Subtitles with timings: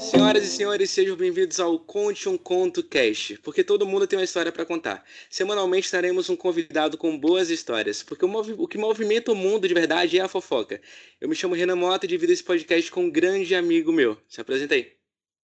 [0.00, 4.24] Senhoras e senhores, sejam bem-vindos ao Conte um Conto Cast, porque todo mundo tem uma
[4.24, 5.04] história para contar.
[5.28, 9.74] Semanalmente teremos um convidado com boas histórias, porque o, o, que movimenta o mundo de
[9.74, 10.80] verdade é a fofoca.
[11.20, 14.16] Eu me chamo Renan Mota e divido esse podcast com um grande amigo meu.
[14.26, 14.90] Se apresenta aí.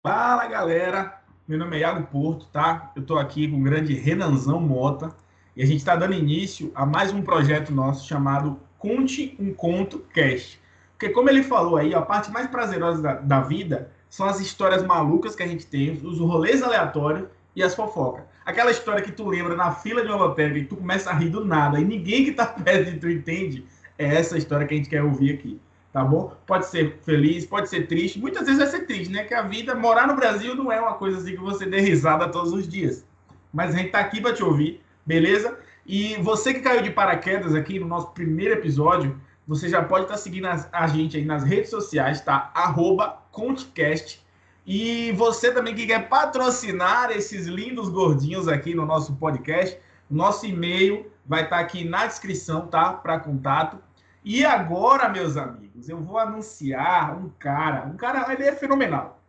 [0.03, 2.93] Fala galera, meu nome é Iago Porto, tá?
[2.95, 5.17] Eu tô aqui com o grande Renanzão Mota
[5.57, 10.01] e a gente está dando início a mais um projeto nosso chamado Conte um Conto
[10.13, 10.61] Cast.
[10.93, 14.85] Porque como ele falou aí, a parte mais prazerosa da, da vida são as histórias
[14.85, 18.23] malucas que a gente tem, os rolês aleatórios e as fofocas.
[18.47, 21.45] Aquela história que tu lembra na fila de uma e tu começa a rir do
[21.45, 23.67] nada e ninguém que tá perto de tu entende,
[23.99, 25.61] é essa história que a gente quer ouvir aqui,
[25.93, 26.33] tá bom?
[26.47, 29.25] Pode ser feliz, pode ser triste, muitas vezes vai ser triste, né?
[29.25, 32.29] Que a vida, morar no Brasil não é uma coisa assim que você dê risada
[32.29, 33.05] todos os dias.
[33.53, 35.59] Mas a gente tá aqui para te ouvir, beleza?
[35.85, 40.15] E você que caiu de paraquedas aqui no nosso primeiro episódio, você já pode estar
[40.15, 42.51] tá seguindo a, a, gente aí nas redes sociais, tá?
[42.55, 44.25] Arroba Contcast.
[44.67, 49.79] E você também que quer patrocinar esses lindos gordinhos aqui no nosso podcast,
[50.11, 52.93] nosso e-mail vai estar tá aqui na descrição, tá?
[52.93, 53.79] Para contato.
[54.25, 57.85] E agora, meus amigos, eu vou anunciar um cara.
[57.85, 59.21] Um cara, ele é fenomenal.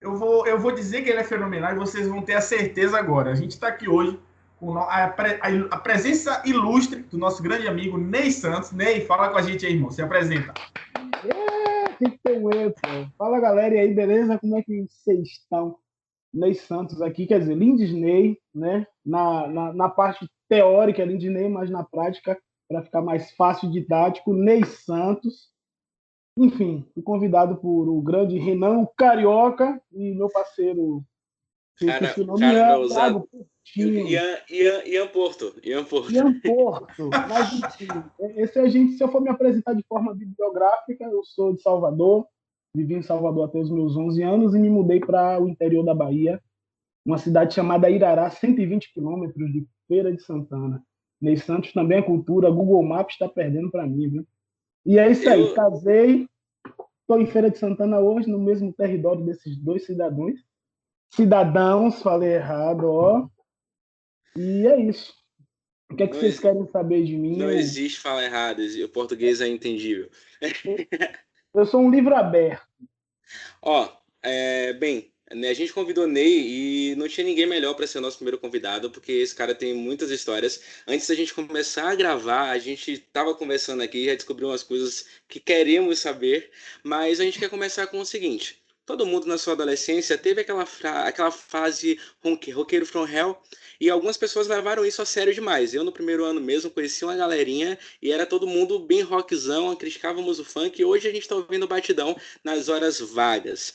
[0.00, 2.96] Eu vou, eu vou dizer que ele é fenomenal e vocês vão ter a certeza
[2.96, 3.32] agora.
[3.32, 4.20] A gente está aqui hoje
[5.70, 8.72] a, presença ilustre do nosso grande amigo Ney Santos.
[8.72, 9.90] Ney, fala com a gente aí, irmão.
[9.90, 10.54] Se apresenta.
[11.24, 12.74] É, tem que ter um erro,
[13.18, 14.38] Fala, galera, e aí, beleza?
[14.38, 15.76] Como é que vocês estão?
[16.32, 18.86] Ney Santos aqui, quer dizer, Lindisney, né?
[19.04, 22.36] Na, na, na parte teórica, Lindisney, mas na prática,
[22.68, 25.52] para ficar mais fácil didático, Ney Santos.
[26.36, 31.04] Enfim, fui convidado por o grande Renan Carioca e meu parceiro.
[31.78, 33.28] Cara, cara, ousado.
[33.76, 35.54] Ian, Ian, Ian Porto.
[35.64, 36.12] Ian Porto.
[36.12, 37.10] Ian Porto.
[38.36, 41.62] Esse é a gente, se eu for me apresentar de forma bibliográfica, eu sou de
[41.62, 42.26] Salvador,
[42.76, 45.94] vivi em Salvador até os meus 11 anos e me mudei para o interior da
[45.94, 46.40] Bahia,
[47.04, 50.82] uma cidade chamada Irará, 120 quilômetros de Feira de Santana.
[51.20, 54.26] Ney Santos também é cultura, Google Maps está perdendo para mim, viu?
[54.84, 55.54] E é isso aí, eu...
[55.54, 56.28] casei,
[57.00, 60.34] estou em Feira de Santana hoje, no mesmo território desses dois cidadãos.
[61.10, 63.28] Cidadãos, falei errado, ó.
[64.36, 65.14] E é isso.
[65.90, 67.36] O que é que não vocês querem saber de mim?
[67.36, 70.10] Não existe falar errado, o português é entendível.
[71.54, 72.66] Eu sou um livro aberto.
[73.62, 73.88] Ó,
[74.22, 78.00] é, bem, né, a gente convidou Ney e não tinha ninguém melhor para ser o
[78.00, 80.60] nosso primeiro convidado, porque esse cara tem muitas histórias.
[80.86, 85.06] Antes da gente começar a gravar, a gente estava conversando aqui, já descobriu umas coisas
[85.28, 86.50] que queremos saber,
[86.82, 88.63] mas a gente quer começar com o seguinte.
[88.86, 90.64] Todo mundo na sua adolescência teve aquela,
[91.06, 91.98] aquela fase
[92.52, 93.40] roqueiro from hell
[93.80, 95.72] e algumas pessoas levaram isso a sério demais.
[95.72, 100.38] Eu, no primeiro ano mesmo, conheci uma galerinha e era todo mundo bem rockzão, criticávamos
[100.38, 103.74] o funk e hoje a gente está ouvindo batidão nas horas vagas.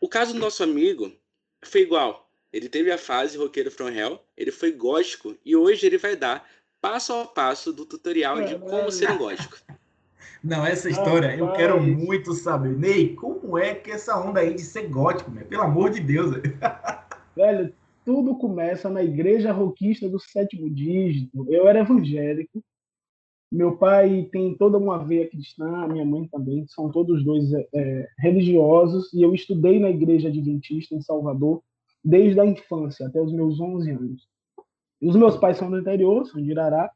[0.00, 1.12] O caso do nosso amigo
[1.64, 2.28] foi igual.
[2.52, 6.48] Ele teve a fase roqueiro from hell, ele foi gótico e hoje ele vai dar
[6.80, 9.56] passo a passo do tutorial de como ser um gótico.
[10.42, 12.76] Não, essa história eu quero muito saber.
[12.76, 15.30] Ney, como é que essa onda aí de ser gótico?
[15.30, 16.36] Pelo amor de Deus.
[17.34, 17.72] Velho,
[18.04, 21.46] tudo começa na igreja roquista do sétimo dígito.
[21.48, 22.62] Eu era evangélico.
[23.50, 28.08] Meu pai tem toda uma veia cristã, minha mãe também, são todos dois é, é,
[28.18, 29.12] religiosos.
[29.12, 31.62] E eu estudei na igreja adventista em Salvador
[32.04, 34.28] desde a infância, até os meus 11 anos.
[35.00, 36.90] E os meus pais são do interior, são de Irará.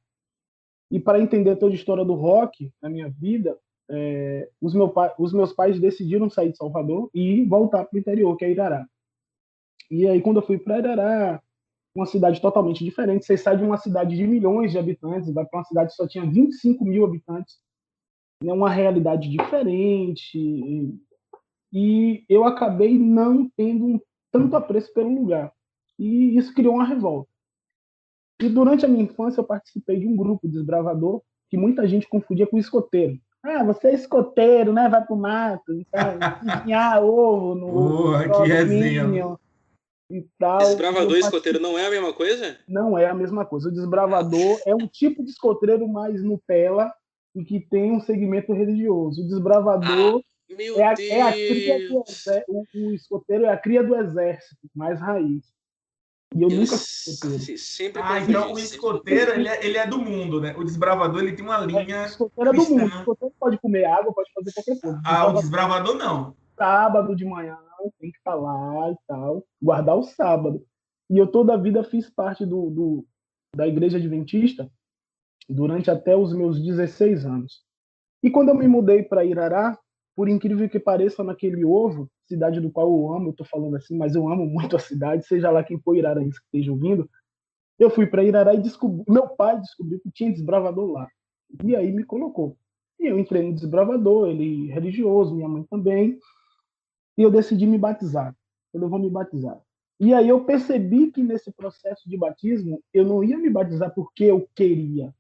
[0.92, 3.58] E para entender toda a história do rock na minha vida,
[3.90, 8.36] é, os, meu os, meus pais decidiram sair de Salvador e voltar para o interior,
[8.36, 8.86] que é Irará.
[9.90, 11.42] E aí, quando eu fui para Irará,
[11.94, 15.60] uma cidade totalmente diferente, você sai de uma cidade de milhões de habitantes, vai para
[15.60, 17.56] uma cidade que só tinha 25 mil habitantes,
[18.44, 20.38] é uma realidade diferente.
[20.38, 20.94] E,
[21.72, 24.00] e eu acabei não tendo um
[24.30, 25.50] tanto apreço pelo lugar.
[25.98, 27.31] E isso criou uma revolta.
[28.42, 32.46] E durante a minha infância eu participei de um grupo desbravador que muita gente confundia
[32.46, 33.18] com escoteiro.
[33.42, 34.88] Ah, você é escoteiro, né?
[34.88, 39.36] Vai pro mato, então, cozinhar ovo no Porra, que resenha.
[40.10, 40.58] E tal.
[40.58, 42.58] Desbravador e escoteiro não é a mesma coisa?
[42.68, 43.68] Não é a mesma coisa.
[43.68, 46.92] O desbravador é um tipo de escoteiro mais Nutella
[47.34, 49.22] e que tem um segmento religioso.
[49.22, 52.04] O desbravador ah, é, a, é, a, cria do
[52.48, 55.44] o, o escoteiro é a cria do exército, mais raiz.
[56.34, 59.98] E eu, eu nunca fui Sempre ah, então o escoteiro ele é, ele é, do
[59.98, 60.54] mundo, né?
[60.56, 61.96] O desbravador ele tem uma linha.
[61.96, 62.82] É, o escoteiro é do mundo.
[62.82, 65.00] O escoteiro pode comer água, pode fazer qualquer coisa.
[65.04, 66.36] Ah, o desbravador não.
[66.56, 67.58] Sábado de manhã
[67.98, 70.64] tem que estar lá e tal, guardar o sábado.
[71.10, 73.06] E eu toda a vida fiz parte do, do
[73.54, 74.70] da igreja adventista
[75.48, 77.62] durante até os meus 16 anos.
[78.22, 79.78] E quando eu me mudei para Irará,
[80.14, 83.96] por incrível que pareça, naquele ovo, cidade do qual eu amo, eu tô falando assim,
[83.96, 87.08] mas eu amo muito a cidade, seja lá quem for Iraraense que esteja ouvindo.
[87.78, 91.08] Eu fui para Irará e descobri, meu pai descobriu que tinha desbravador lá.
[91.62, 92.56] E aí me colocou.
[92.98, 96.18] E eu entrei no desbravador, ele religioso, minha mãe também.
[97.18, 98.34] E eu decidi me batizar.
[98.72, 99.60] Eu vou me batizar.
[100.00, 104.24] E aí eu percebi que nesse processo de batismo eu não ia me batizar porque
[104.24, 105.14] eu queria,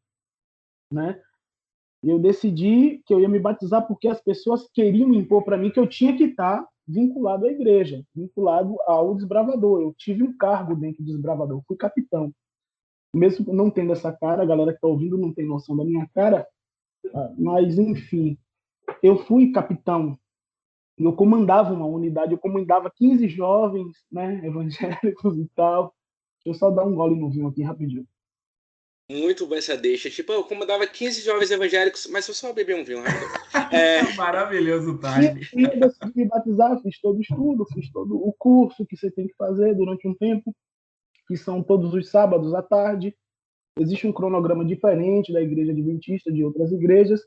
[0.90, 1.20] né?
[2.02, 5.78] Eu decidi que eu ia me batizar porque as pessoas queriam impor para mim que
[5.78, 9.80] eu tinha que estar vinculado à igreja, vinculado ao desbravador.
[9.80, 12.32] Eu tive um cargo dentro do desbravador, fui capitão.
[13.14, 16.08] Mesmo não tendo essa cara, a galera que está ouvindo não tem noção da minha
[16.14, 16.46] cara,
[17.14, 18.38] ah, mas enfim,
[19.02, 20.18] eu fui capitão.
[20.98, 25.94] Eu comandava uma unidade, eu comandava 15 jovens, né, evangélicos e tal.
[26.44, 28.06] Deixa eu só dar um gole no vinho aqui rapidinho.
[29.12, 30.08] Muito boa essa deixa.
[30.08, 33.02] Tipo, eu comandava 15 jovens evangélicos, mas eu só bebi um vinho
[33.70, 34.02] É...
[34.16, 35.46] Maravilhoso, time.
[35.54, 38.96] E, e eu decidi me batizar, fiz todo o estudo, fiz todo o curso que
[38.96, 40.54] você tem que fazer durante um tempo,
[41.28, 43.14] que são todos os sábados à tarde.
[43.78, 47.20] Existe um cronograma diferente da igreja adventista, de outras igrejas.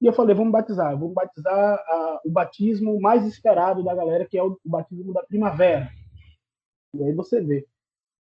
[0.00, 4.38] E eu falei, vamos batizar, vamos batizar a, o batismo mais esperado da galera, que
[4.38, 5.90] é o, o batismo da primavera.
[6.94, 7.66] E aí você vê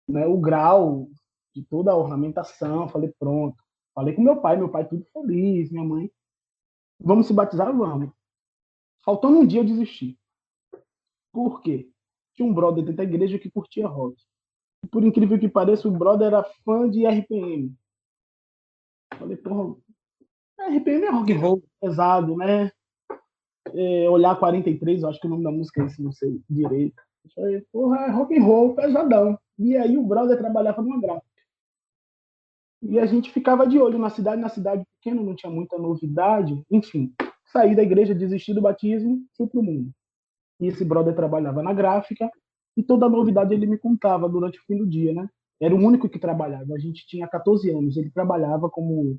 [0.09, 1.09] né, o grau
[1.55, 2.89] de toda a ornamentação.
[2.89, 3.57] Falei, pronto.
[3.95, 6.11] Falei com meu pai, meu pai tudo feliz, minha mãe.
[7.01, 7.75] Vamos se batizar?
[7.77, 8.11] Vamos.
[9.05, 10.19] Faltando um dia eu desisti.
[11.33, 11.91] Por quê?
[12.35, 14.17] Tinha um brother dentro da igreja que curtia rock.
[14.91, 17.75] Por incrível que pareça, o brother era fã de RPM.
[19.19, 19.77] Falei, porra,
[20.69, 22.71] RPM é rock and roll pesado, né?
[23.73, 27.01] É, Olhar 43, eu acho que o nome da música é esse, não sei direito.
[27.35, 29.39] Falei, porra, é rock and roll pesadão.
[29.59, 31.30] E aí o brother trabalhava numa gráfica.
[32.83, 36.65] E a gente ficava de olho na cidade, na cidade pequena, não tinha muita novidade.
[36.71, 37.13] Enfim,
[37.53, 39.91] saí da igreja, desisti do batismo, fui para o mundo.
[40.61, 42.31] E esse brother trabalhava na gráfica
[42.77, 45.29] e toda a novidade ele me contava durante o fim do dia, né?
[45.61, 46.75] Era o único que trabalhava.
[46.75, 47.97] A gente tinha 14 anos.
[47.97, 49.19] Ele trabalhava como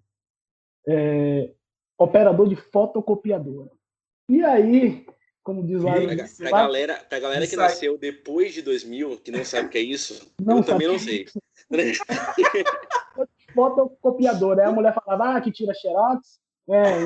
[0.87, 1.53] é,
[1.97, 3.69] operador de fotocopiadora.
[4.27, 5.05] E aí,
[5.43, 5.93] como diz lá...
[5.93, 9.77] Pra, pra galera, pra galera que nasceu depois de 2000, que não sabe o que
[9.77, 11.25] é isso, não eu também não sei.
[13.53, 14.63] fotocopiadora.
[14.63, 16.39] Aí a mulher falava, ah, que tira xerox.
[16.69, 17.05] É,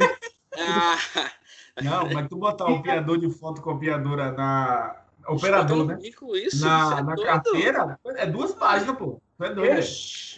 [0.58, 0.96] ah.
[1.84, 5.02] Não, mas tu botar o operador de fotocopiadora na.
[5.28, 5.98] Operador, né?
[6.02, 9.20] Isso, na, isso é na carteira, é duas páginas, pô.
[9.42, 9.82] é doido.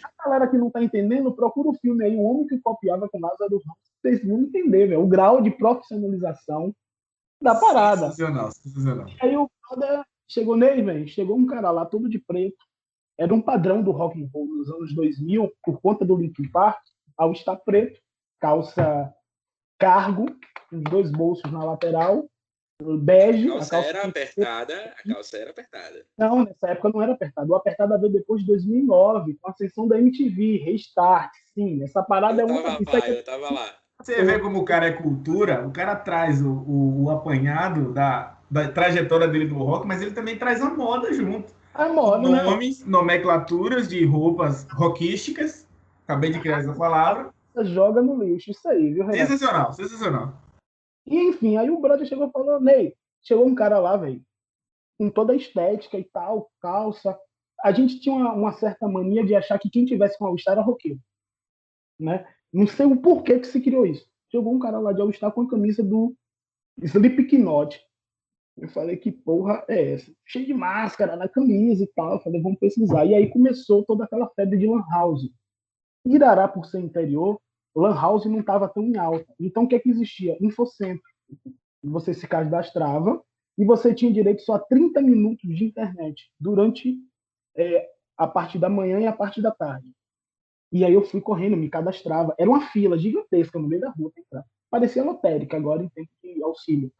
[0.02, 3.20] A galera que não tá entendendo, procura o filme aí, O Homem que Copiava com
[3.20, 3.88] Lázaro Ramos.
[4.00, 5.02] Vocês vão entender, velho.
[5.02, 6.74] O grau de profissionalização
[7.40, 8.10] da parada.
[8.10, 9.06] Sensacional, sensacional.
[9.20, 11.06] Aí o cara chegou nele, velho.
[11.06, 12.56] Chegou um cara lá, todo de preto,
[13.18, 16.78] era um padrão do rock and roll nos anos 2000, por conta do Linkin Park,
[17.16, 18.00] ao estar preto,
[18.40, 19.12] calça
[19.78, 20.26] cargo,
[20.72, 22.28] os dois bolsos na lateral,
[23.00, 23.48] bege.
[23.48, 26.06] A calça, a calça era apertada, a calça era apertada.
[26.16, 27.50] Não, nessa época não era apertada.
[27.50, 31.82] O apertada veio depois de 2009, com a ascensão da MTV, Restart, sim.
[31.82, 32.62] Essa parada eu é uma...
[32.62, 32.78] Lá,
[33.08, 33.74] eu tava lá.
[34.00, 38.38] Você vê como o cara é cultura, o cara traz o, o, o apanhado da,
[38.48, 41.52] da trajetória dele do rock, mas ele também traz a moda junto.
[41.78, 42.42] A moda, né?
[42.42, 42.90] Nomes, né?
[42.90, 45.64] nomenclaturas de roupas rockísticas.
[46.02, 47.32] Acabei de criar essa palavra.
[47.56, 49.30] Joga no lixo, isso aí, viu, Renato?
[49.30, 50.32] Sensacional, sensacional.
[51.06, 54.20] E enfim, aí o brother chegou falando, Ney, chegou um cara lá, velho,
[54.98, 57.16] com toda a estética e tal, calça.
[57.62, 60.62] A gente tinha uma, uma certa mania de achar que quem tivesse com All-Star era
[60.62, 60.98] roqueiro.
[61.98, 62.26] Né?
[62.52, 64.04] Não sei o porquê que se criou isso.
[64.32, 66.12] Chegou um cara lá de All-Star com a camisa do
[66.82, 67.80] Slipknot.
[68.60, 70.12] Eu falei, que porra é essa?
[70.26, 72.14] Cheio de máscara na camisa e tal.
[72.14, 73.04] Eu falei, vamos pesquisar.
[73.04, 75.30] E aí começou toda aquela febre de Lan House.
[76.04, 77.40] Irará, por ser interior,
[77.74, 79.32] Lan House não estava tão em alta.
[79.38, 80.36] Então, o que é que existia?
[80.40, 81.02] Infocentro.
[81.82, 83.22] Você se cadastrava
[83.56, 86.98] e você tinha direito só a 30 minutos de internet durante
[87.56, 89.92] é, a parte da manhã e a parte da tarde.
[90.72, 92.34] E aí eu fui correndo, me cadastrava.
[92.38, 94.12] Era uma fila gigantesca no meio da rua.
[94.70, 96.92] Parecia lotérica agora em tempo de auxílio.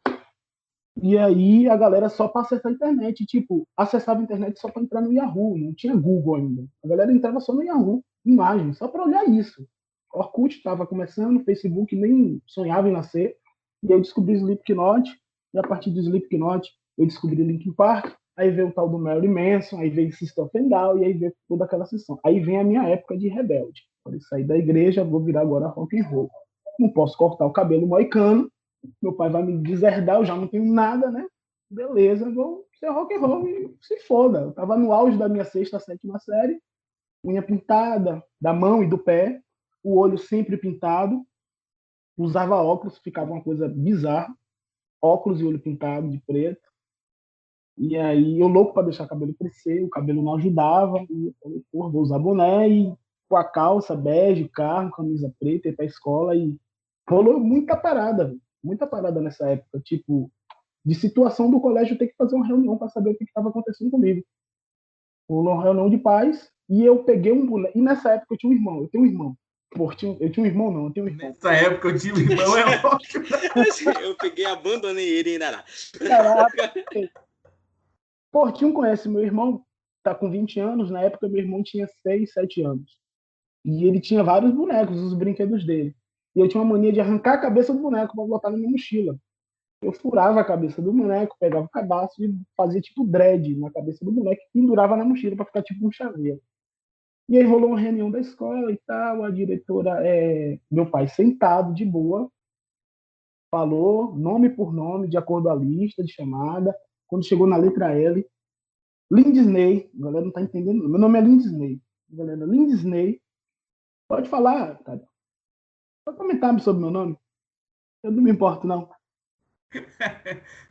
[1.01, 4.81] E aí a galera só para acessar a internet, tipo, acessava a internet só para
[4.81, 6.65] entrar no Yahoo, não tinha Google ainda.
[6.83, 9.65] A galera entrava só no Yahoo, imagem, só para olhar isso.
[10.13, 13.35] Orkut estava começando, Facebook nem sonhava em nascer,
[13.83, 15.09] e eu descobri Slipknot,
[15.53, 19.27] e a partir do Slipknot eu descobri Linkin Park, aí veio o tal do Mary
[19.27, 22.19] Manson, aí veio System of Down, e aí veio toda aquela sessão.
[22.25, 23.83] Aí vem a minha época de rebelde.
[24.03, 26.29] Falei, sair da igreja, vou virar agora rock and roll.
[26.79, 28.49] Não posso cortar o cabelo moicano,
[29.01, 31.27] meu pai vai me deserdar, eu já não tenho nada, né?
[31.69, 34.41] Beleza, vou ser rock and roll e se foda.
[34.41, 36.61] Eu tava no auge da minha sexta, sétima série,
[37.23, 39.41] unha pintada, da mão e do pé,
[39.83, 41.25] o olho sempre pintado,
[42.17, 44.33] usava óculos, ficava uma coisa bizarra,
[45.01, 46.67] óculos e olho pintado de preto.
[47.77, 51.35] E aí eu louco para deixar o cabelo crescer, o cabelo não ajudava, e eu
[51.41, 52.93] falei, vou usar boné e
[53.29, 56.57] com a calça bege, carro, camisa preta, ir pra escola e
[57.07, 60.31] rolou muita parada, muita parada nessa época, tipo,
[60.85, 63.91] de situação do colégio ter que fazer uma reunião para saber o que estava acontecendo
[63.91, 64.23] comigo.
[65.27, 67.77] Uma reunião de paz e eu peguei um boneco.
[67.77, 69.37] E nessa época eu tinha um irmão, eu tenho um irmão.
[69.71, 71.27] Pô, eu tinha um irmão, não, eu tenho um irmão.
[71.27, 73.25] Nessa época eu tinha um irmão, é ótimo.
[74.01, 75.63] eu peguei, abandonei ele em Dará.
[75.99, 76.73] Caraca.
[78.31, 79.63] Portinho conhece meu irmão,
[80.03, 82.97] tá com 20 anos, na época meu irmão tinha 6, 7 anos.
[83.65, 85.95] E ele tinha vários bonecos, os brinquedos dele.
[86.35, 88.69] E eu tinha uma mania de arrancar a cabeça do boneco para botar na minha
[88.69, 89.17] mochila.
[89.81, 94.03] Eu furava a cabeça do boneco, pegava o cadastro e fazia tipo dread na cabeça
[94.03, 96.41] do boneco e pendurava na mochila para ficar tipo um chaveiro.
[97.29, 101.73] E aí rolou uma reunião da escola e tal, a diretora, é, meu pai sentado
[101.73, 102.29] de boa,
[103.51, 106.75] falou nome por nome, de acordo com a lista de chamada.
[107.07, 108.25] Quando chegou na letra L,
[109.11, 111.81] Lindisney, a galera não tá entendendo, meu nome é Lindisney.
[112.09, 113.21] Galera, Lindisney,
[114.07, 115.07] pode falar, cara.
[116.09, 117.15] Pode comentar sobre meu nome.
[118.03, 118.89] Eu não me importo, não.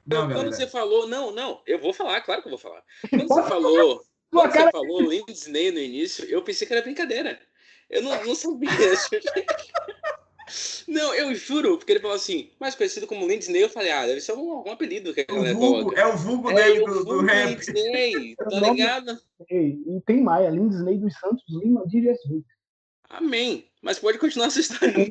[0.04, 2.82] não, quando você falou, não, não, eu vou falar, claro que eu vou falar.
[3.08, 4.02] Quando você falou,
[4.32, 7.38] quando você falou Lindsay no início, eu pensei que era brincadeira.
[7.88, 8.68] Eu não, não sabia.
[10.88, 14.22] Não, eu juro, porque ele falou assim, mais conhecido como Lindsay, eu falei, ah, deve
[14.22, 16.00] ser algum, algum apelido que a galera coloca.
[16.00, 17.50] É o vulgo é, dele do, do rap.
[17.50, 19.20] Lindsay, tá ligado?
[19.50, 22.42] Ei, e tem mais, a Lindsay dos Santos Lima de Jesus.
[23.10, 23.67] Amém.
[23.82, 25.10] Mas pode continuar essa história.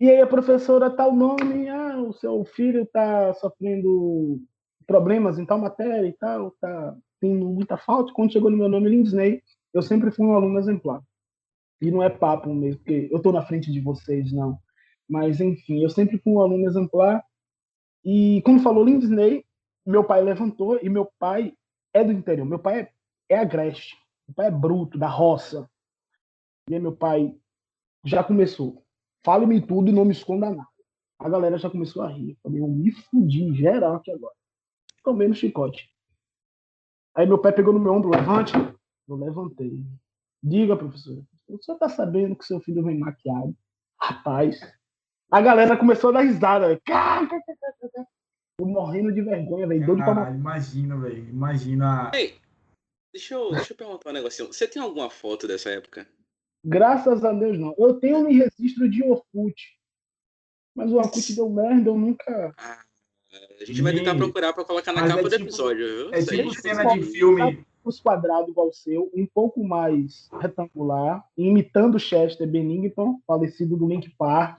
[0.00, 4.40] E aí a professora tal tá nome, ah, o seu filho está sofrendo
[4.86, 8.12] problemas em tal matéria e tal, está tendo muita falta.
[8.12, 9.42] Quando chegou no meu nome, Lindsay,
[9.72, 11.00] eu sempre fui um aluno exemplar.
[11.80, 14.58] E não é papo mesmo, porque eu estou na frente de vocês, não.
[15.08, 17.22] Mas, enfim, eu sempre fui um aluno exemplar.
[18.04, 19.44] E quando falou Lindsay,
[19.86, 21.54] meu pai levantou e meu pai
[21.92, 22.44] é do interior.
[22.44, 22.90] Meu pai é,
[23.36, 23.96] é agreste.
[24.26, 25.68] Meu pai é bruto, da roça.
[26.68, 27.34] E aí meu pai
[28.04, 28.84] já começou.
[29.24, 30.68] Fale-me tudo e não me esconda nada.
[31.18, 32.30] A galera já começou a rir.
[32.30, 34.34] Eu falei, eu me fudi geral aqui agora.
[35.02, 35.88] Comendo chicote.
[37.14, 38.52] Aí meu pai pegou no meu ombro, levante.
[39.08, 39.84] Eu levantei.
[40.42, 41.24] Diga, professor.
[41.48, 43.56] O senhor tá sabendo que seu filho vem maquiado?
[44.00, 44.60] Rapaz.
[45.30, 46.72] A galera começou a dar risada.
[46.72, 46.80] Eu
[48.66, 49.86] morrendo de vergonha, velho.
[49.86, 51.28] Doido pra Imagina, velho.
[51.28, 52.10] Imagina.
[52.14, 52.38] Ei,
[53.12, 54.52] deixa eu, deixa eu perguntar um negocinho.
[54.52, 56.06] Você tem alguma foto dessa época?
[56.64, 57.74] Graças a Deus, não.
[57.76, 59.54] Eu tenho um registro de Orkut.
[60.74, 62.54] Mas o Orkut deu merda, eu nunca.
[62.56, 62.82] Ah,
[63.60, 66.14] a gente vai tentar procurar para colocar na mas capa é do tipo, episódio, viu?
[66.14, 67.64] É tipo cena de filme.
[67.84, 74.08] Os quadrados igual o seu, um pouco mais retangular, imitando Chester Bennington, falecido do Link
[74.16, 74.58] Park.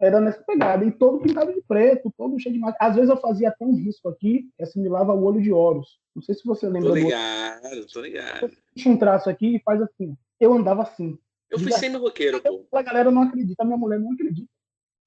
[0.00, 0.84] Era nessa pegada.
[0.84, 2.90] E todo pintado de preto, todo cheio de maquiagem.
[2.90, 6.00] Às vezes eu fazia até um risco aqui que assimilava o olho de Horus.
[6.14, 6.90] Não sei se você lembra.
[6.90, 8.52] Tô ligado, tô ligado.
[8.74, 11.16] Deixa um traço aqui e faz assim eu andava assim.
[11.48, 12.66] Eu fui semi-roqueiro, pô.
[12.72, 14.48] A galera não acredita, a minha mulher não acredita.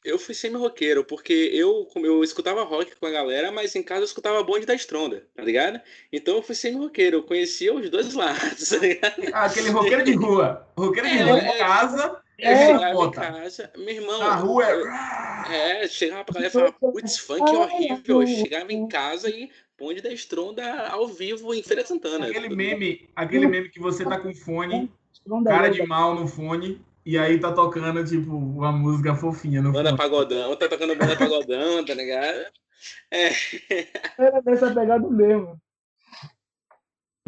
[0.04, 4.06] Eu fui semi-roqueiro, porque eu, eu escutava rock com a galera, mas em casa eu
[4.06, 5.82] escutava bonde da Estronda, tá ligado?
[6.14, 9.22] Então eu fui semi-roqueiro, eu conhecia os dois lados, tá ligado?
[9.34, 10.68] Ah, aquele roqueiro de rua.
[10.78, 12.22] Roqueiro de é, rua em casa.
[12.38, 13.72] É, é, em casa.
[13.76, 14.20] Meu irmão.
[14.20, 14.64] Na rua
[15.50, 15.82] é.
[15.82, 18.22] É, chegava pra galera e falava, putz, funk é horrível.
[18.22, 22.28] Eu chegava em casa e bonde da Estronda ao vivo em Feira Santana.
[22.28, 24.92] Aquele meme, aquele meme que você tá com fone
[25.46, 29.90] cara de mal no fone, e aí tá tocando, tipo, uma música fofinha no Banda
[29.90, 29.98] fone.
[29.98, 32.46] pagodão, tá tocando banda pagodão, tá ligado?
[33.12, 33.30] É.
[34.18, 35.60] Era dessa pegada mesmo.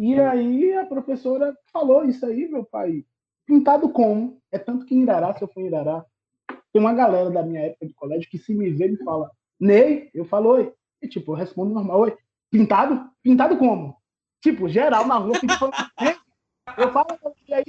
[0.00, 3.04] E aí a professora falou isso aí, meu pai.
[3.46, 4.40] Pintado como?
[4.52, 6.04] É tanto que em Irará, se eu for em Irará,
[6.72, 10.10] tem uma galera da minha época de colégio que se me vê me fala, Ney,
[10.14, 10.72] eu falo oi.
[11.02, 12.16] E tipo, eu respondo normal, oi.
[12.50, 13.10] Pintado?
[13.22, 13.96] Pintado como?
[14.40, 15.70] Tipo, geral na rua, tipo,
[16.78, 17.06] eu falo
[17.48, 17.64] e aí,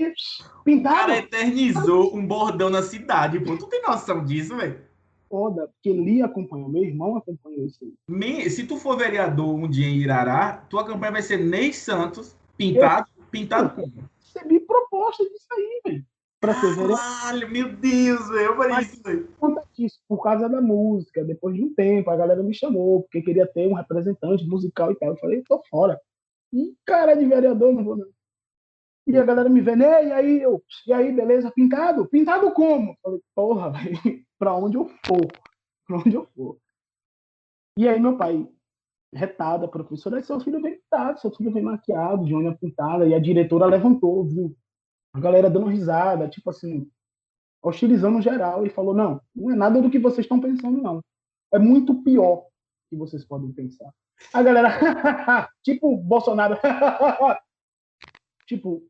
[0.64, 0.96] pintado.
[0.96, 3.58] O cara eternizou um bordão na cidade, pô.
[3.58, 4.82] Tu tem noção disso, velho?
[5.30, 8.50] Foda, porque ele acompanhou, meu irmão acompanhou isso aí.
[8.50, 13.08] Se tu for vereador um dia em Irará, tua campanha vai ser Ney Santos, pintado,
[13.16, 13.94] eu, pintado como?
[14.20, 16.06] Recebi proposta disso aí, velho.
[16.42, 16.98] Pra ser vereador.
[16.98, 18.42] Caralho, meu Deus, velho.
[18.42, 19.30] Eu falei isso, velho.
[19.78, 21.24] isso por causa da música.
[21.24, 24.96] Depois de um tempo, a galera me chamou, porque queria ter um representante musical e
[24.96, 25.10] tal.
[25.10, 26.00] Eu falei, tô fora.
[26.52, 28.06] E cara de vereador, não vou não.
[29.08, 31.52] E a galera me vendo, e aí, eu, e aí, beleza?
[31.52, 32.08] Pintado?
[32.08, 32.96] Pintado como?
[33.02, 33.74] falei, porra,
[34.38, 35.28] pra onde eu for?
[35.88, 36.58] Pra onde eu for.
[37.78, 38.48] E aí meu pai,
[39.14, 43.14] retado, a professora, seu filho vem pintado, seu filho vem maquiado, de unha pintada, e
[43.14, 44.56] a diretora levantou, viu?
[45.14, 46.90] A galera dando risada, tipo assim,
[47.64, 51.02] hostilizando geral, e falou, não, não é nada do que vocês estão pensando, não.
[51.54, 52.46] É muito pior.
[52.90, 53.92] que vocês podem pensar.
[54.34, 54.70] A galera,
[55.64, 56.58] tipo Bolsonaro,
[58.50, 58.84] tipo,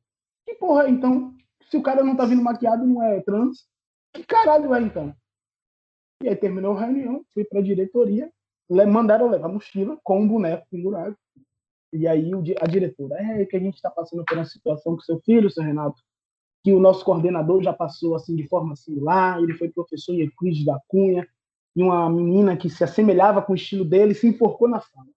[0.47, 1.35] que porra, então,
[1.69, 3.67] se o cara não tá vindo maquiado não é trans,
[4.13, 5.13] que caralho é então?
[6.23, 8.31] E aí terminou a reunião, fui pra diretoria,
[8.69, 11.15] mandaram levar mochila com um boneco pendurado.
[11.91, 15.19] E aí a diretora, é que a gente está passando por uma situação com seu
[15.21, 16.01] filho, seu Renato,
[16.63, 20.65] que o nosso coordenador já passou assim de forma similar, ele foi professor em Euclides
[20.65, 21.27] da Cunha,
[21.75, 25.07] e uma menina que se assemelhava com o estilo dele se enforcou na sala.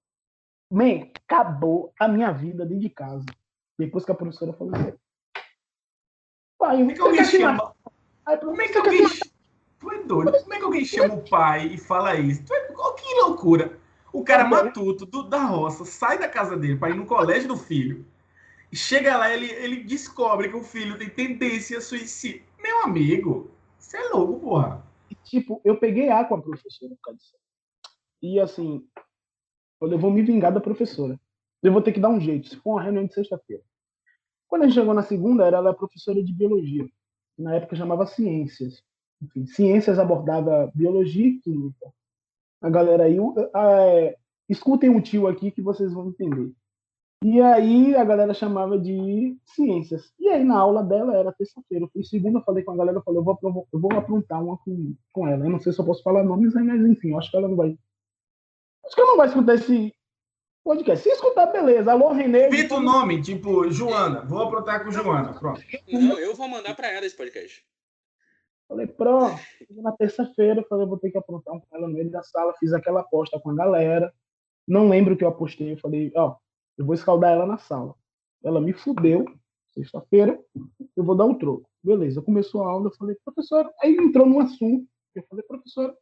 [0.71, 3.27] Man, acabou a minha vida dentro de casa.
[3.85, 4.93] Depois que a professora falou assim.
[6.59, 7.75] Pai, como é que alguém chama?
[8.25, 9.03] Aí, como é que alguém...
[9.81, 10.33] Tu é doido?
[10.33, 12.45] Como é que alguém chama o pai e fala isso?
[12.45, 12.69] Tu é...
[12.69, 13.79] Que loucura!
[14.13, 17.57] O cara matuto do, da roça sai da casa dele para ir no colégio do
[17.57, 18.07] filho.
[18.73, 22.45] Chega lá, ele, ele descobre que o filho tem tendência a suicídio.
[22.63, 24.87] Meu amigo, você é louco, porra.
[25.25, 27.35] Tipo, eu peguei A com a professora por causa disso.
[28.23, 28.87] E assim,
[29.81, 31.19] eu vou me vingar da professora.
[31.63, 32.49] Eu vou ter que dar um jeito.
[32.49, 33.63] Se for uma reunião de sexta-feira.
[34.53, 36.87] Quando a gente chegou na segunda, era professora de biologia.
[37.39, 38.85] Na época chamava ciências.
[39.23, 41.91] Enfim, ciências abordava biologia e química
[42.61, 43.17] a galera aí,
[43.57, 44.15] é,
[44.51, 46.53] escutem o tio aqui que vocês vão entender.
[47.25, 50.13] E aí a galera chamava de ciências.
[50.21, 51.89] E aí na aula dela era terça-feira.
[51.91, 53.39] Fui segunda, falei com a galera, falei, eu vou,
[53.73, 55.47] eu vou aprontar uma com, com ela.
[55.47, 57.75] Eu não sei se eu posso falar nomes, mas enfim, acho que ela não vai.
[58.85, 59.95] Acho que ela não vai escutar esse
[60.63, 61.03] podcast.
[61.03, 61.93] Se escutar, beleza.
[61.93, 62.49] Alô, Renê.
[62.49, 64.25] Pita o nome, tipo, Joana.
[64.25, 65.35] Vou aprontar com Joana.
[65.35, 65.61] Pronto.
[65.89, 67.65] Não, eu vou mandar para ela esse podcast.
[68.69, 69.39] Falei, pronto,
[69.71, 72.73] na terça-feira, falei, vou ter que aprontar um com ela no meio da sala, fiz
[72.73, 74.11] aquela aposta com a galera.
[74.67, 76.37] Não lembro o que eu apostei, eu falei, ó,
[76.79, 77.95] eu vou escaldar ela na sala.
[78.43, 79.27] Ela me fudeu,
[79.75, 80.41] sexta-feira,
[80.97, 81.69] eu vou dar um troco.
[81.83, 85.95] Beleza, começou a aula, eu falei, professora, aí entrou num assunto, eu falei, professora,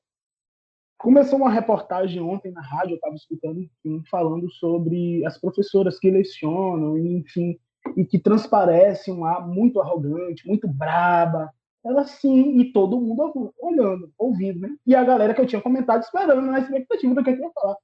[1.00, 6.10] começou uma reportagem ontem na rádio, eu estava escutando, enfim, falando sobre as professoras que
[6.10, 7.58] lecionam, enfim,
[7.96, 11.50] e que transparecem um ar muito arrogante, muito braba,
[11.82, 14.76] ela sim, e todo mundo olhando, ouvindo, né?
[14.86, 17.76] E a galera que eu tinha comentado esperando na expectativa do que eu ia falar.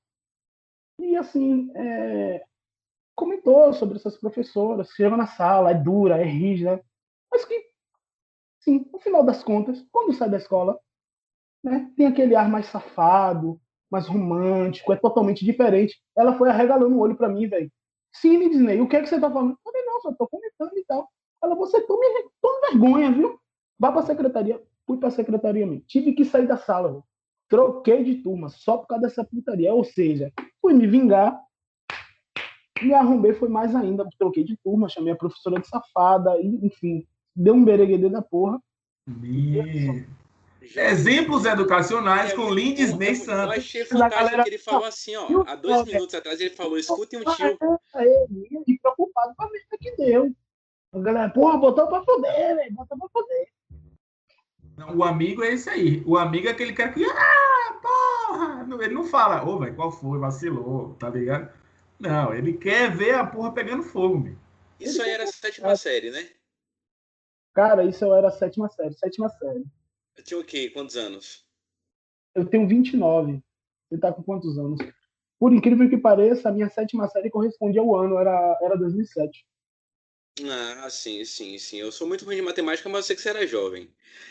[0.99, 2.45] E assim, é...
[3.15, 6.85] comentou sobre essas professoras, chega na sala, é dura, é rígida,
[7.33, 7.59] mas que,
[8.61, 10.79] sim, no final das contas, quando sai da escola,
[11.67, 16.01] né, tem aquele ar mais safado, mais romântico, é totalmente diferente.
[16.17, 17.71] Ela foi arregalando o olho para mim, velho.
[18.13, 19.51] Sim, Disney, o que é que você tá falando?
[19.51, 21.09] Eu falei, não, só tô comentando e tal.
[21.43, 22.03] Ela, você toma,
[22.41, 23.39] toma vergonha, viu?
[23.79, 24.63] Vá para a secretaria.
[24.87, 25.85] Fui para a secretaria mesmo.
[25.87, 26.91] Tive que sair da sala.
[26.93, 27.05] Véio.
[27.49, 29.75] Troquei de turma só por causa dessa putaria.
[29.75, 31.39] Ou seja, fui me vingar.
[32.81, 34.09] Me arrombei, foi mais ainda.
[34.19, 36.41] Troquei de turma, chamei a professora de safada.
[36.41, 38.59] E, enfim, deu um bereguedê da porra.
[39.07, 40.07] Me...
[40.75, 43.55] Exemplos educacionais é, com Lindes Ney Santos.
[43.55, 44.43] Eu achei fantástico galera...
[44.43, 47.59] que ele falou assim, ó, há dois minutos atrás ele falou, escutem um tio.
[48.67, 50.35] E preocupado com a merda que deu.
[50.93, 53.49] A galera, porra, botou pra foder, velho, botou pra foder.
[54.97, 56.03] o amigo é esse aí.
[56.07, 58.67] O amigo é aquele cara que, ah, porra!
[58.83, 60.19] Ele não fala, ô, oh, velho, qual foi?
[60.19, 61.53] Vacilou, tá ligado?
[61.99, 64.37] Não, ele quer ver a porra pegando fogo, meu.
[64.79, 65.77] Isso aí era a sétima é.
[65.77, 66.29] série, né?
[67.55, 69.65] Cara, isso era a sétima série, sétima série.
[70.17, 70.71] Eu tinha o quê?
[70.71, 71.45] Quantos anos?
[72.35, 73.43] Eu tenho 29.
[73.89, 74.79] Você tá com quantos anos?
[75.39, 79.47] Por incrível que pareça, a minha sétima série correspondia ao ano, era, era 2007.
[80.45, 81.79] Ah, sim, sim, sim.
[81.79, 83.91] Eu sou muito ruim de matemática, mas eu sei que você era jovem.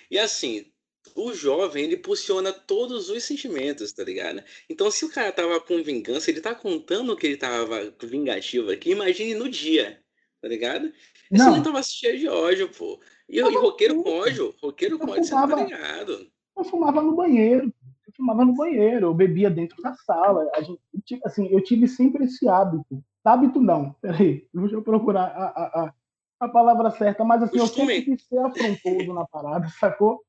[0.10, 0.72] E assim,
[1.16, 4.44] o jovem, ele impulsiona todos os sentimentos, tá ligado?
[4.70, 8.92] Então, se o cara tava com vingança, ele tá contando que ele tava vingativo aqui,
[8.92, 10.04] imagine no dia,
[10.42, 10.92] tá ligado?
[11.32, 13.00] Esse não tava cheio de ódio, pô.
[13.28, 16.28] E, e roqueiro com ódio, roqueiro com ódio, você tá ligado?
[16.58, 17.74] Eu fumava no banheiro,
[18.08, 20.50] eu fumava no banheiro, eu bebia dentro da sala.
[20.56, 25.46] A gente, assim, eu tive sempre esse hábito Hábito não, peraí, deixa eu procurar a,
[25.46, 25.94] a, a,
[26.42, 30.22] a palavra certa, mas assim, eu sempre quis ser afrontoso na parada, sacou?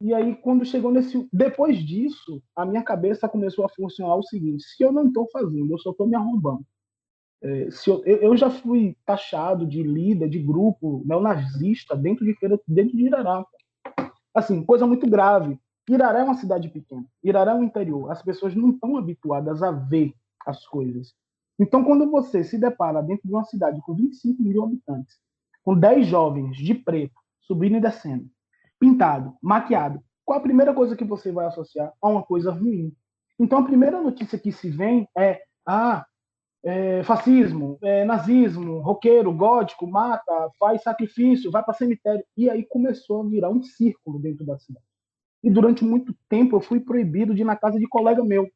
[0.00, 1.28] E aí, quando chegou nesse.
[1.30, 5.70] Depois disso, a minha cabeça começou a funcionar o seguinte: se eu não estou fazendo,
[5.70, 6.64] eu só estou me arrombando.
[7.42, 12.58] É, se eu, eu, já fui taxado de líder de grupo neonazista dentro de feira,
[12.68, 13.44] dentro de Irará.
[14.32, 15.58] Assim, coisa muito grave.
[15.88, 17.04] Irará é uma cidade pequena.
[17.22, 18.10] Irará é um interior.
[18.12, 20.14] As pessoas não estão habituadas a ver
[20.46, 21.12] as coisas.
[21.58, 25.16] Então, quando você se depara dentro de uma cidade com 25 mil habitantes,
[25.64, 28.30] com 10 jovens de preto subindo e descendo,
[28.78, 32.94] pintado, maquiado, qual a primeira coisa que você vai associar a uma coisa ruim?
[33.38, 36.06] Então, a primeira notícia que se vem é: ah,
[36.64, 42.24] é, fascismo, é, nazismo, roqueiro, gótico, mata, faz sacrifício, vai para cemitério.
[42.36, 44.86] E aí começou a virar um círculo dentro da cidade.
[45.42, 48.48] E durante muito tempo eu fui proibido de ir na casa de colega meu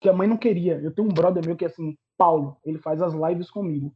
[0.00, 0.80] que a mãe não queria.
[0.80, 3.94] Eu tenho um brother meu que é assim, Paulo, ele faz as lives comigo.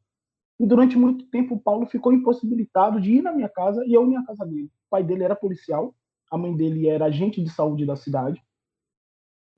[0.59, 4.07] E durante muito tempo o Paulo ficou impossibilitado de ir na minha casa e eu
[4.07, 4.67] na casa dele.
[4.87, 5.95] O pai dele era policial,
[6.31, 8.43] a mãe dele era agente de saúde da cidade.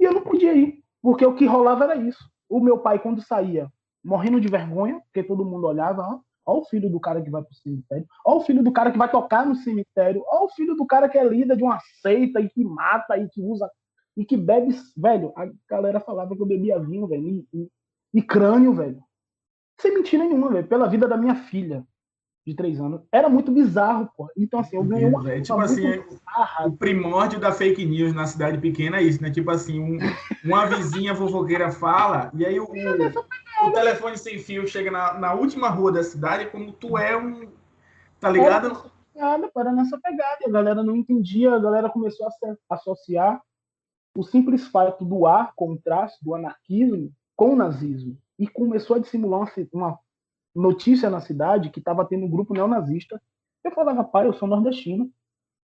[0.01, 2.29] E eu não podia ir, porque o que rolava era isso.
[2.49, 3.71] O meu pai, quando saía,
[4.09, 7.43] morrendo de vergonha, porque todo mundo olhava, ó, ó o filho do cara que vai
[7.43, 10.75] pro cemitério, ó o filho do cara que vai tocar no cemitério, ó o filho
[10.75, 13.71] do cara que é líder de uma seita e que mata e que usa
[14.17, 17.69] e que bebe, velho, a galera falava que eu bebia vinho, velho, e, e,
[18.15, 19.01] e crânio, velho.
[19.79, 21.87] Sem mentira nenhuma, velho, pela vida da minha filha
[22.45, 23.03] de três anos.
[23.13, 24.29] Era muito bizarro, pô.
[24.37, 25.31] Então, assim, eu ganhei uma.
[25.31, 26.03] É, tipo assim,
[26.65, 29.31] o primórdio da fake news na cidade pequena é isso, né?
[29.31, 29.99] Tipo assim, um,
[30.45, 32.67] uma vizinha fofoqueira fala, e aí o,
[33.63, 37.17] o, o telefone sem fio chega na, na, última rua da cidade, como tu é
[37.17, 37.51] um.
[38.21, 38.91] Tá ligado?
[39.15, 40.39] Nada, para nessa pegada.
[40.47, 43.41] A galera não entendia, a galera começou a associar
[44.17, 48.17] o simples fato do ar, contraste do anarquismo, com o nazismo.
[48.39, 49.99] E começou a dissimular uma, uma
[50.55, 53.21] notícia na cidade que estava tendo um grupo neonazista.
[53.65, 55.11] Eu falava, pai, eu sou nordestino.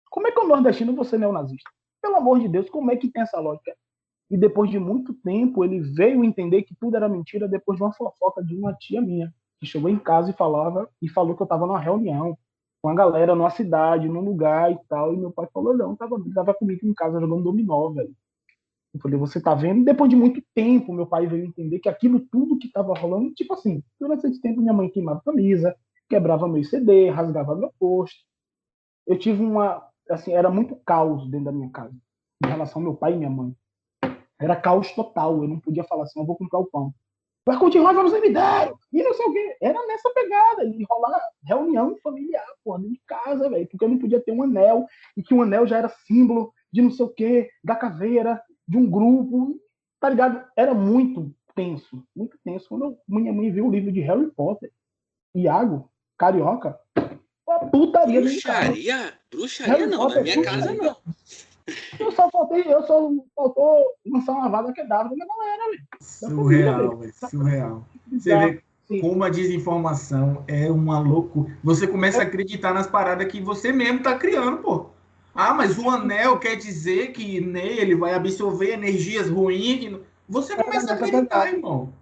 [0.10, 1.70] Como é que o nordestino você é neonazista?
[2.02, 3.76] Pelo amor de Deus, como é que tem essa lógica?
[4.30, 7.94] E depois de muito tempo, ele veio entender que tudo era mentira depois de uma
[7.94, 11.46] fofoca de uma tia minha, que chegou em casa e falava e falou que eu
[11.46, 12.38] estava numa reunião
[12.82, 15.14] com a galera numa cidade, num lugar e tal.
[15.14, 18.14] E meu pai falou: não, tava, tava comigo em casa jogando dominó, velho.
[18.94, 19.84] Eu falei, você tá vendo?
[19.86, 23.54] Depois de muito tempo, meu pai veio entender que aquilo tudo que tava rolando, tipo
[23.54, 25.76] assim, durante esse tempo minha mãe queimava camisa,
[26.10, 28.18] quebrava meu CD, rasgava meu posto.
[29.06, 31.94] Eu tive uma, assim, era muito caos dentro da minha casa,
[32.44, 33.54] em relação ao meu pai e minha mãe.
[34.40, 36.94] Era caos total, eu não podia falar assim, eu vou comprar o pão.
[37.46, 39.58] Vai continuar, vamos cemitério, e não sei o quê.
[39.62, 43.98] Era nessa pegada, e rolar reunião familiar, porra, dentro de casa, velho, porque eu não
[43.98, 47.06] podia ter um anel, e que o um anel já era símbolo de não sei
[47.06, 49.58] o quê, da caveira, de um grupo,
[50.00, 50.46] tá ligado?
[50.58, 52.68] Era muito tenso, muito tenso.
[52.68, 54.72] Quando eu, minha mãe viu o livro de Harry Potter,
[55.34, 56.78] Iago, Carioca,
[57.48, 58.20] uma putaria.
[58.20, 59.14] Bruxaria?
[59.32, 60.98] Bruxaria Harry não, Potter, na minha casa não.
[62.00, 65.84] Eu só faltei, eu só faltou lançar uma vaga que dava na galera, velho.
[66.00, 67.14] Surreal, velho.
[67.30, 67.86] Surreal.
[68.12, 69.02] Você vê Sim.
[69.02, 71.58] como a desinformação é uma loucura.
[71.64, 74.88] Você começa a acreditar nas paradas que você mesmo tá criando, pô.
[75.36, 80.00] Ah, mas o anel quer dizer que nele vai absorver energias ruins.
[80.28, 81.94] Você começa a acreditar, irmão.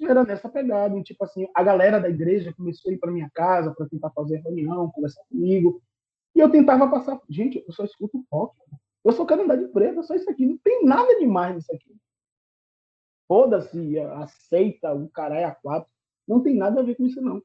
[0.00, 3.72] Era nessa pegada, tipo assim, a galera da igreja começou a ir para minha casa
[3.72, 5.80] para tentar fazer reunião, conversar comigo.
[6.34, 8.56] E eu tentava passar, gente, eu só escuto rock.
[9.04, 10.46] Eu só quero andar de preto, só isso aqui.
[10.46, 11.96] Não tem nada demais nisso aqui.
[13.26, 15.90] Foda-se, aceita o caralho a quatro.
[16.26, 17.42] Não tem nada a ver com isso, não.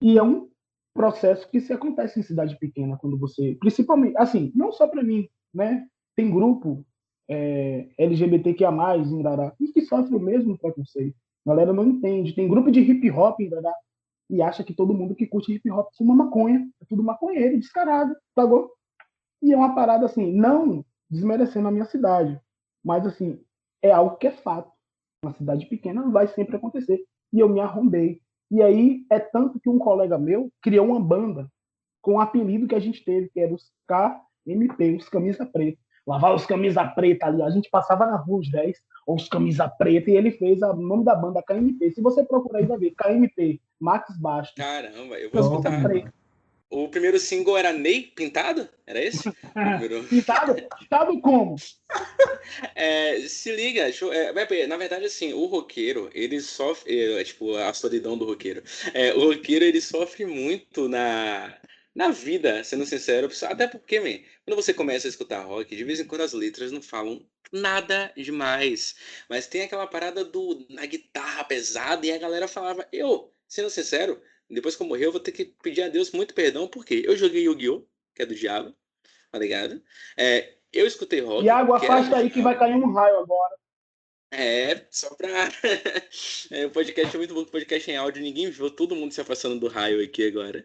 [0.00, 0.48] E é um
[0.94, 5.28] processo que se acontece em cidade pequena quando você, principalmente, assim, não só para mim,
[5.52, 5.86] né?
[6.14, 6.84] Tem grupo
[7.28, 11.16] é, LGBTQIA+, em e que sofre o mesmo preconceito.
[11.44, 12.34] A galera não entende.
[12.34, 13.74] Tem grupo de hip hop em Dará
[14.28, 16.66] e acha que todo mundo que curte hip hop fuma maconha.
[16.80, 18.75] É tudo maconheiro, descarado, pagou?
[19.42, 22.40] E é uma parada assim, não desmerecendo a minha cidade,
[22.84, 23.40] mas assim,
[23.82, 24.70] é algo que é fato.
[25.22, 27.00] Uma cidade pequena vai sempre acontecer.
[27.32, 28.20] E eu me arrombei.
[28.50, 31.50] E aí é tanto que um colega meu criou uma banda
[32.00, 35.78] com o um apelido que a gente teve, que era os KMP, os Camisa Preta.
[36.06, 39.68] Lavar os Camisa Preta ali, a gente passava na rua os 10, ou os Camisa
[39.68, 41.90] Preta, e ele fez o nome da banda KMP.
[41.90, 44.54] Se você procurar aí, vai ver KMP, Max Baixo.
[44.54, 45.82] Caramba, eu vou escutar.
[45.82, 46.14] Preta.
[46.68, 48.68] O primeiro single era Ney Pintado?
[48.86, 49.30] Era esse?
[49.54, 50.04] Primeiro...
[50.04, 50.54] pintado?
[50.78, 51.56] Pintado como?
[52.76, 58.16] É, se liga, é, na verdade, assim, o roqueiro, ele sofre, é, tipo, a solidão
[58.16, 58.62] do roqueiro.
[58.94, 61.58] É, o roqueiro, ele sofre muito na,
[61.92, 65.98] na vida, sendo sincero, até porque, man, quando você começa a escutar rock, de vez
[65.98, 68.94] em quando as letras não falam nada demais,
[69.28, 74.20] mas tem aquela parada do na guitarra pesada e a galera falava, eu, sendo sincero,
[74.48, 77.16] depois que eu morrer, eu vou ter que pedir a Deus muito perdão, porque eu
[77.16, 78.74] joguei Yu-Gi-Oh!, que é do diabo,
[79.30, 79.82] tá ligado?
[80.16, 81.44] É, eu escutei rock.
[81.44, 83.56] Iago, afasta aí que vai cair um raio agora.
[84.38, 85.28] É, só pra.
[86.50, 89.58] é, o podcast é muito bom, podcast em áudio, ninguém viu todo mundo se afastando
[89.58, 90.62] do raio aqui agora.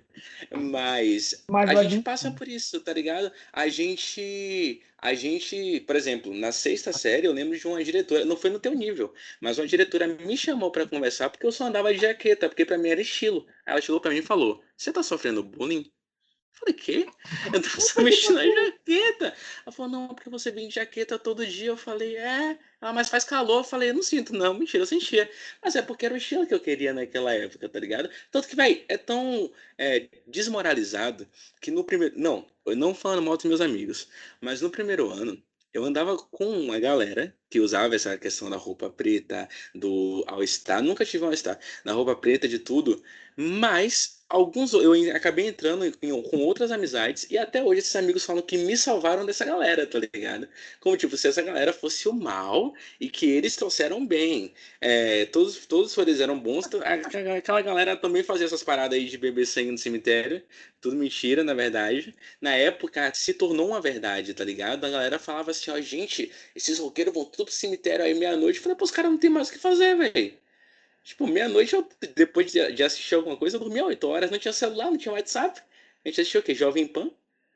[0.51, 3.31] Mas, Mas a gente passa por isso, tá ligado?
[3.53, 4.81] A gente.
[4.97, 8.59] A gente, por exemplo, na sexta série, eu lembro de uma diretora, não foi no
[8.59, 12.49] teu nível, mas uma diretora me chamou para conversar porque eu só andava de jaqueta,
[12.49, 13.47] porque para mim era estilo.
[13.65, 15.89] Ela chegou para mim e falou: Você tá sofrendo bullying?
[16.61, 17.07] Falei, quê?
[17.51, 19.33] Eu tô só mexendo na jaqueta.
[19.65, 21.69] Ela falou, não, porque você vem de jaqueta todo dia.
[21.69, 22.59] Eu falei, é.
[22.79, 23.61] Ela, mas faz calor.
[23.61, 24.53] Eu falei, não sinto, não.
[24.53, 25.29] Mentira, eu sentia.
[25.63, 28.09] Mas é porque era o estilo que eu queria naquela época, tá ligado?
[28.29, 31.27] Tanto que, vai, é tão é, desmoralizado
[31.59, 32.13] que no primeiro.
[32.19, 34.07] Não, eu não falando mal dos meus amigos,
[34.39, 35.41] mas no primeiro ano,
[35.73, 40.83] eu andava com uma galera que usava essa questão da roupa preta, do All-Star.
[40.83, 43.01] Nunca tive um All-Star, da roupa preta, de tudo.
[43.35, 48.41] Mas alguns eu acabei entrando em, com outras amizades e até hoje esses amigos falam
[48.41, 50.47] que me salvaram dessa galera, tá ligado?
[50.79, 54.53] Como tipo, se essa galera fosse o mal e que eles trouxeram bem.
[54.79, 56.65] É, todos, todos eles eram bons.
[57.37, 60.41] Aquela galera também fazia essas paradas aí de beber sangue no cemitério.
[60.79, 62.15] Tudo mentira, na verdade.
[62.39, 64.85] Na época se tornou uma verdade, tá ligado?
[64.85, 68.57] A galera falava assim, ó, gente, esses roqueiros vão tudo pro cemitério aí meia-noite.
[68.57, 70.40] Eu falei, pô, os caras não tem mais o que fazer, velho.
[71.03, 74.53] Tipo, meia-noite, eu, depois de, de, assistir alguma coisa, eu dormia 8 horas, não tinha
[74.53, 75.59] celular, não tinha WhatsApp.
[76.03, 76.53] A gente assistiu o quê?
[76.53, 77.09] Jovem Pan,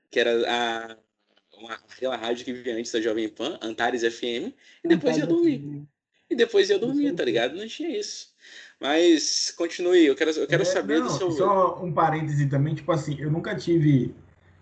[0.09, 0.97] que era a,
[1.57, 4.53] uma, aquela rádio que vivia antes da Jovem Pan, Antares FM,
[4.83, 5.83] e depois ia dormir.
[6.29, 7.55] E depois ia dormir, tá ligado?
[7.55, 8.33] Não tinha isso.
[8.79, 11.31] Mas continue, eu quero, eu quero é, saber não, do seu.
[11.31, 14.13] Só um parêntese também, tipo assim, eu nunca tive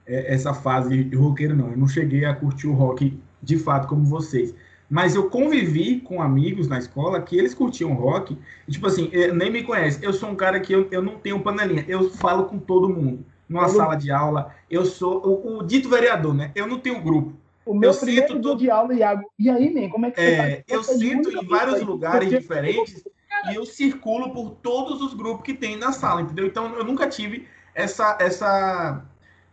[0.05, 1.71] é, essa fase de roqueiro, não.
[1.71, 4.53] Eu não cheguei a curtir o rock de fato como vocês.
[4.89, 8.37] Mas eu convivi com amigos na escola que eles curtiam rock.
[8.67, 10.03] E, tipo assim, eh, nem me conhece.
[10.03, 11.85] Eu sou um cara que eu, eu não tenho panelinha.
[11.87, 13.25] Eu falo com todo mundo.
[13.47, 14.53] Numa todo sala de aula.
[14.69, 16.51] Eu sou o, o, dito vereador, né?
[16.53, 17.33] Eu não tenho grupo.
[17.65, 19.23] O meu eu primeiro dia de aula, Iago.
[19.39, 20.63] E aí, man, como é que é, você tá?
[20.67, 23.03] Eu sinto em vários aí, lugares diferentes
[23.49, 26.45] e eu circulo por todos os grupos que tem na sala, entendeu?
[26.45, 29.03] Então, eu nunca tive essa, essa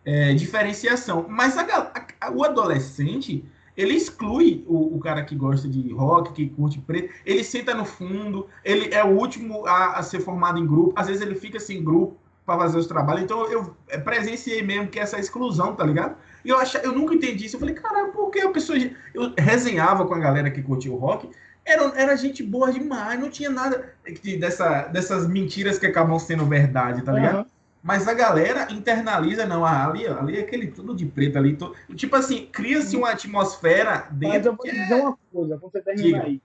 [0.04, 1.26] é, diferenciação.
[1.28, 3.44] Mas a, a, o adolescente
[3.80, 7.12] ele exclui o, o, cara que gosta de rock, que curte preto.
[7.24, 10.92] Ele senta no fundo, ele é o último a, a ser formado em grupo.
[10.94, 13.22] Às vezes ele fica sem grupo para fazer os trabalhos.
[13.22, 16.16] Então eu presenciei mesmo que essa exclusão, tá ligado?
[16.44, 17.56] E eu, achava, eu nunca entendi isso.
[17.56, 18.78] Eu falei, caralho, por que a pessoa.
[19.14, 21.30] Eu resenhava com a galera que curtia o rock.
[21.64, 26.44] Era, era gente boa demais, não tinha nada de, dessa, dessas mentiras que acabam sendo
[26.44, 27.38] verdade, tá ligado?
[27.38, 27.46] Uhum.
[27.82, 31.56] Mas a galera internaliza, não, ah, ali, ali é aquele tudo de preto ali.
[31.56, 31.74] To...
[31.96, 34.28] Tipo assim, cria-se uma atmosfera dentro.
[34.28, 35.02] Mas eu vou dizer é...
[35.02, 36.42] uma coisa, você terminar aí.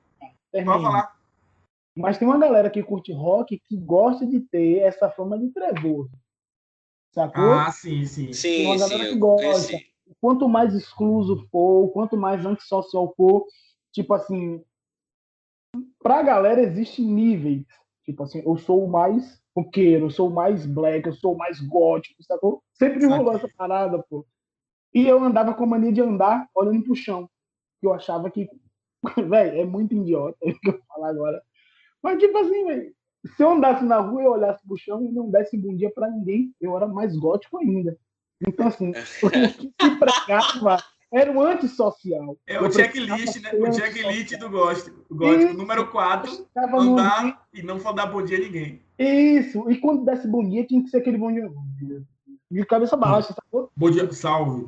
[0.51, 0.73] Termina.
[0.73, 1.15] Pode falar.
[1.97, 6.11] Mas tem uma galera que curte rock que gosta de ter essa fama de trevoso.
[7.13, 7.53] Sacou?
[7.53, 8.33] Ah, sim, sim.
[8.33, 9.77] Sim, tem uma galera sim, que gosta.
[10.21, 13.45] Quanto mais excluso for, quanto mais antissocial for,
[13.91, 14.63] tipo assim,
[16.01, 17.65] pra galera existem níveis.
[18.03, 22.21] Tipo assim, eu sou o mais roqueiro, eu sou mais black, eu sou mais gótico,
[22.23, 22.61] sacou?
[22.73, 24.25] Sempre rolou essa parada, pô.
[24.93, 27.29] E eu andava com a mania de andar olhando pro chão.
[27.79, 28.49] Que eu achava que,
[29.29, 31.41] velho, é muito idiota o que eu falar agora.
[32.03, 32.93] Mas, tipo assim, velho,
[33.35, 36.09] se eu andasse na rua e olhasse pro chão e não desse bom dia pra
[36.09, 37.97] ninguém, eu era mais gótico ainda.
[38.45, 40.77] Então, assim, o que se pregava
[41.11, 42.37] era um antissocial.
[42.45, 43.51] É o checklist, né?
[43.53, 45.05] O checklist do gótico.
[45.09, 48.84] O gótico número 4, andar e não dar bom dia a ninguém.
[48.97, 51.49] Isso, e quando desse bom dia, tinha que ser aquele bom dia
[52.49, 53.69] de cabeça baixa, sacou?
[53.75, 54.67] Bom dia, salve.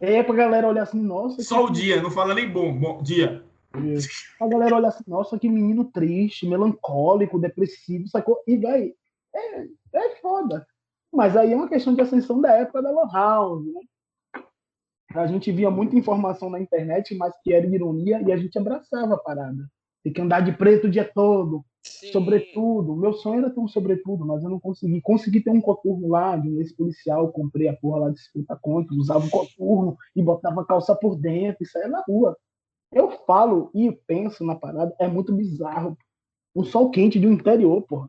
[0.00, 1.42] É, pra galera olhar assim, nossa.
[1.42, 3.42] Só o dia, não fala nem bom, bom dia.
[3.74, 4.44] É.
[4.44, 8.42] A galera olhar assim, nossa, que menino triste, melancólico, depressivo, sacou?
[8.46, 8.92] E, vai
[9.34, 10.66] é, é foda.
[11.12, 13.80] Mas aí é uma questão de ascensão da época da Lan House, né?
[15.14, 19.14] A gente via muita informação na internet, mas que era ironia, e a gente abraçava
[19.14, 19.66] a parada.
[20.02, 22.12] Tem que andar de preto o dia todo, Sim.
[22.12, 22.96] sobretudo.
[22.96, 25.00] Meu sonho era ter um sobretudo, mas eu não consegui.
[25.00, 28.98] Consegui ter um coturno lá, de um ex-policial, comprei a porra lá de 50 contos,
[28.98, 32.36] usava o coturno e botava a calça por dentro e saía na rua.
[32.92, 35.96] Eu falo e penso na parada, é muito bizarro.
[36.54, 38.08] O sol quente de um interior, porra.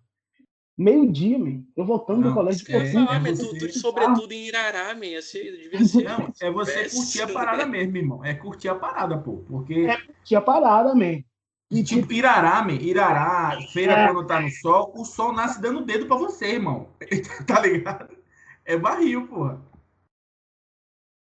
[0.77, 1.63] Meio-dia, man.
[1.75, 5.17] Eu voltando não, do colégio de é, ah, é tudo, sobretudo em Irará, man.
[5.17, 6.03] Assim, devia ser.
[6.03, 8.23] Não, é você curtir a parada mesmo, irmão.
[8.23, 9.37] É curtir a parada, pô.
[9.47, 9.73] Porque.
[9.73, 11.23] É curtir a parada, man.
[11.69, 14.07] E tipo, Irará, man, Irará, feira é.
[14.07, 16.87] quando tá no sol, o sol nasce dando dedo pra você, irmão.
[17.45, 18.15] tá ligado?
[18.63, 19.61] É barril, porra.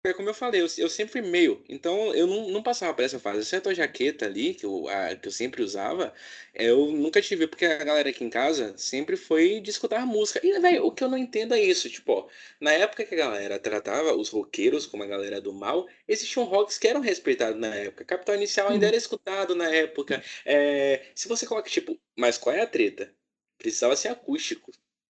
[0.04, 1.62] É como eu falei, eu, eu sempre meio.
[1.68, 3.40] Então eu não, não passava por essa fase.
[3.40, 6.12] Exceto a jaqueta ali, que eu, a, que eu sempre usava,
[6.52, 10.40] eu nunca tive, porque a galera aqui em casa sempre foi de escutar música.
[10.44, 11.88] E, velho, o que eu não entendo é isso.
[11.88, 12.28] Tipo, ó,
[12.60, 16.78] na época que a galera tratava os roqueiros como a galera do mal, existiam rocks
[16.78, 18.04] que eram respeitados na época.
[18.04, 20.20] Capital Inicial ainda era escutado na época.
[20.44, 23.14] É, se você coloca, tipo, mas qual é a treta?
[23.56, 24.72] Precisava ser acústico.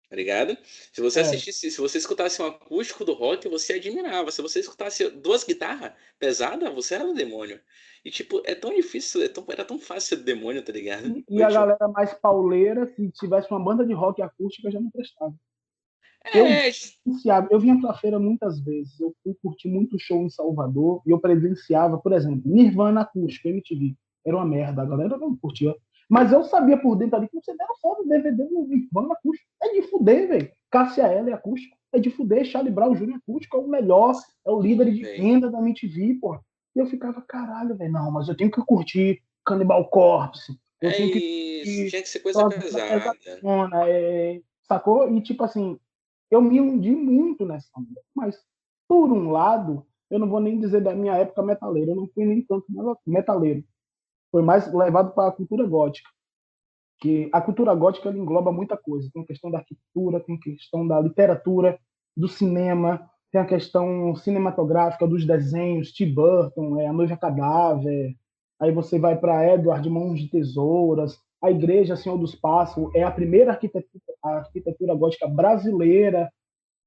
[0.08, 0.56] Tá ligado?
[0.92, 1.22] Se você é.
[1.22, 4.30] assistisse, se você escutasse um acústico do rock, você admirava.
[4.30, 7.58] Se você escutasse duas guitarras pesadas, você era um demônio.
[8.04, 11.24] E, tipo, é tão difícil, é tão, era tão fácil ser demônio, tá ligado?
[11.28, 15.34] E, a galera mais pauleira, se tivesse uma banda de rock acústica, já não prestava.
[16.32, 16.68] É...
[16.68, 16.74] Eu,
[17.50, 19.00] eu vinha pra feira muitas vezes.
[19.00, 23.96] Eu fui curtir muito show em Salvador e eu presenciava, por exemplo, Nirvana acústico, MTV.
[24.24, 25.74] Era uma merda, a galera não curtia.
[26.08, 29.50] Mas eu sabia por dentro ali que você deram foda do DVD do Nirvana acústico.
[29.62, 30.50] É de fuder, velho.
[30.70, 31.76] Cássia L acústico.
[31.92, 32.44] É de fuder.
[32.44, 33.16] Charlie Brown Jr.
[33.16, 34.14] acústico é o melhor.
[34.46, 36.40] É o líder de venda da MTV, porra.
[36.74, 40.52] E eu ficava, caralho, velho, não, mas eu tenho que curtir Cannibal Corpse.
[40.80, 43.12] Eu é tenho que isso, tinha que ser coisa pesada.
[43.86, 45.10] É, sacou?
[45.10, 45.78] E tipo assim,
[46.30, 47.88] eu me hundi muito nessa onda.
[48.14, 48.38] Mas,
[48.86, 52.26] por um lado, eu não vou nem dizer da minha época metaleira, eu não fui
[52.26, 52.66] nem tanto
[53.06, 53.64] metaleiro.
[54.30, 56.08] Foi mais levado para a cultura gótica.
[57.00, 59.10] Que a cultura gótica engloba muita coisa.
[59.12, 61.78] Tem a questão da arquitetura, tem a questão da literatura,
[62.16, 68.14] do cinema, tem a questão cinematográfica dos desenhos, Tim Burton, é, A Noiva Cadáver,
[68.58, 73.10] aí você vai para Edward Mãos de Tesouras, a Igreja Senhor dos Passos é a
[73.10, 76.30] primeira arquitetura, a arquitetura gótica brasileira,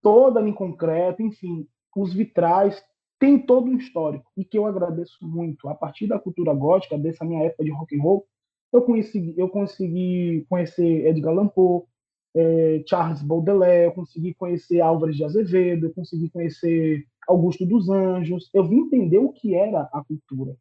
[0.02, 2.82] toda em concreto, enfim, os vitrais,
[3.20, 5.68] tem todo um histórico, e que eu agradeço muito.
[5.68, 8.26] A partir da cultura gótica, dessa minha época de rock and roll,
[8.72, 11.84] eu, conheci, eu consegui conhecer Edgar Allan Poe,
[12.36, 18.50] é, Charles Baudelaire, eu consegui conhecer Álvares de Azevedo, eu consegui conhecer Augusto dos Anjos,
[18.54, 20.56] eu vim entender o que era a cultura.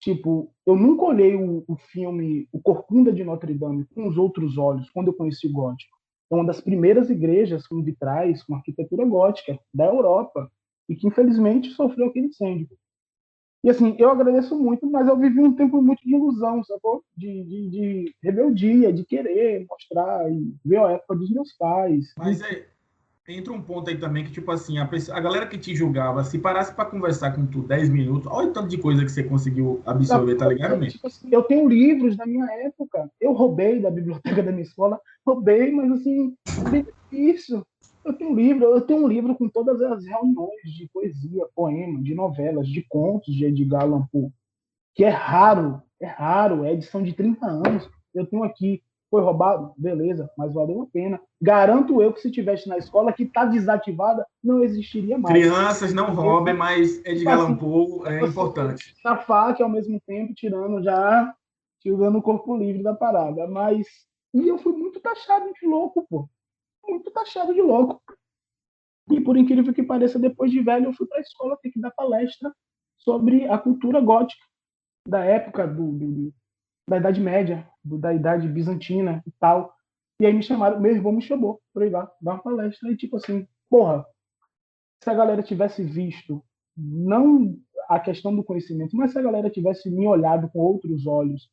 [0.00, 4.56] Tipo, eu nunca olhei o, o filme O Corcunda de Notre Dame com os outros
[4.56, 5.96] olhos quando eu conheci o gótico.
[6.30, 10.50] É uma das primeiras igrejas com vitrais, com arquitetura gótica da Europa
[10.90, 12.68] e que infelizmente sofreu aquele incêndio.
[13.62, 17.04] E assim, eu agradeço muito, mas eu vivi um tempo muito de ilusão, sacou?
[17.16, 22.12] De, de, de rebeldia, de querer mostrar e ver a época dos meus pais.
[22.16, 22.66] Mas é,
[23.28, 26.24] entra um ponto aí também que, tipo assim, a, pessoa, a galera que te julgava,
[26.24, 29.22] se parasse para conversar com tu 10 minutos, olha o tanto de coisa que você
[29.22, 30.92] conseguiu absorver, tá ligado, mesmo?
[30.92, 34.98] Tipo assim, eu tenho livros da minha época, eu roubei da biblioteca da minha escola,
[35.24, 36.34] roubei, mas assim,
[37.12, 37.64] isso.
[38.04, 42.02] Eu tenho um livro, eu tenho um livro com todas as reuniões de poesia, poema,
[42.02, 44.30] de novelas, de contos de Edgar Allan Poe,
[44.94, 47.90] que é raro, é raro, é edição de 30 anos.
[48.14, 49.72] Eu tenho aqui foi roubado?
[49.76, 51.20] Beleza, mas valeu a pena.
[51.42, 55.34] Garanto eu que se tivesse na escola que está desativada, não existiria mais.
[55.34, 58.94] Crianças não roubem, mas Edgar Allan Poe é importante.
[59.04, 61.34] Na faca, ao mesmo tempo, tirando já,
[61.80, 63.48] tirando o corpo livre da parada.
[63.48, 63.86] Mas.
[64.32, 66.28] E eu fui muito taxado de louco, pô.
[66.90, 68.02] Muito taxado de louco.
[69.10, 71.80] E por incrível que pareça, depois de velho, eu fui para a escola ter que
[71.80, 72.52] dar palestra
[72.98, 74.44] sobre a cultura gótica
[75.06, 76.34] da época do, do
[76.88, 79.72] da Idade Média, do, da Idade Bizantina e tal.
[80.20, 82.90] E aí me chamaram, meu irmão me chamou para ir lá dar uma palestra.
[82.90, 84.04] E tipo assim, porra,
[85.02, 86.44] se a galera tivesse visto,
[86.76, 87.56] não
[87.88, 91.48] a questão do conhecimento, mas se a galera tivesse me olhado com outros olhos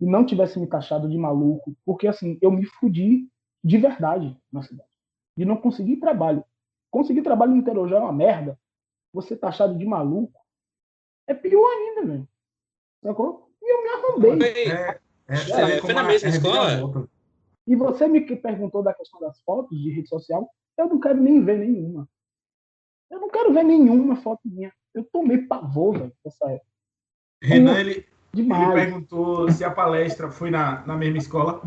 [0.00, 3.28] e não tivesse me taxado de maluco, porque assim, eu me fudi
[3.62, 4.88] de verdade na cidade.
[5.36, 6.44] E não consegui trabalho.
[6.90, 8.58] Conseguir trabalho no interior já é uma merda.
[9.12, 10.38] Você taxado de maluco
[11.26, 12.28] é pior ainda, velho.
[13.02, 13.50] Sacou?
[13.62, 14.70] E eu me arrombei.
[14.70, 17.08] É, é, é, foi na mesma escola?
[17.66, 20.48] E você me perguntou da questão das fotos de rede social.
[20.76, 22.08] Eu não quero nem ver nenhuma.
[23.10, 24.72] Eu não quero ver nenhuma foto minha.
[24.94, 26.66] Eu tomei pavor, velho, nessa época.
[27.42, 31.62] Renan, ele, ele perguntou se a palestra foi na, na mesma escola.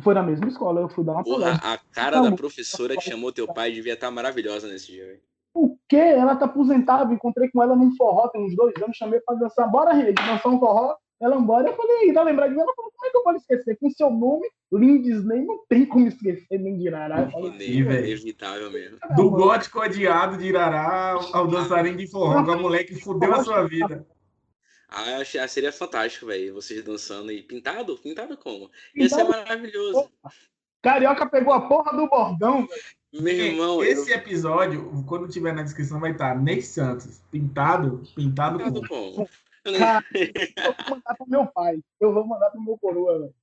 [0.00, 1.72] Foi na mesma escola, eu fui dar uma Porra, palestra.
[1.72, 5.20] a cara então, da professora que chamou teu pai devia estar maravilhosa nesse dia, velho.
[5.54, 5.96] O quê?
[5.96, 9.70] Ela tá aposentada, encontrei com ela num forró tem uns dois anos, chamei pra dançar.
[9.70, 10.96] Bora, rede, dançar um forró.
[11.20, 11.68] Ela embora.
[11.68, 12.62] Eu falei, tá lembrado de mim?
[12.62, 13.76] Ela falou, como é que eu posso esquecer?
[13.78, 17.30] Com seu nome, Lindsay, não tem como esquecer nem de Irará.
[17.58, 18.98] Inevitável mesmo.
[19.14, 23.44] Do gótico odiado de Irará ao dançarem de forró, com a mulher que fudeu a
[23.44, 24.04] sua vida.
[24.94, 26.54] Ah, seria fantástico, velho.
[26.54, 27.96] Vocês dançando e pintado?
[27.96, 28.70] Pintado como?
[28.94, 30.10] Ia ser maravilhoso.
[30.82, 32.82] Carioca pegou a porra do bordão, velho.
[33.12, 33.82] Meu irmão.
[33.82, 34.16] Esse eu...
[34.16, 39.26] episódio, quando tiver na descrição, vai estar Ney Santos, pintado, pintado, pintado com.
[39.78, 41.80] Cara, eu vou mandar pro meu pai.
[42.00, 43.34] Eu vou mandar pro meu coroa, velho.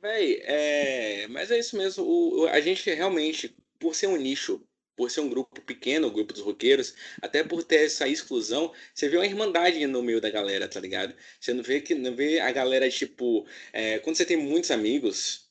[0.00, 1.28] Véi, é...
[1.28, 2.04] mas é isso mesmo.
[2.04, 4.62] O, a gente realmente, por ser um nicho,
[4.98, 9.08] por ser um grupo pequeno, o grupo dos roqueiros, até por ter essa exclusão, você
[9.08, 11.14] vê uma irmandade no meio da galera, tá ligado?
[11.40, 14.00] Você não vê que não vê a galera, tipo, é...
[14.00, 15.48] quando você tem muitos amigos,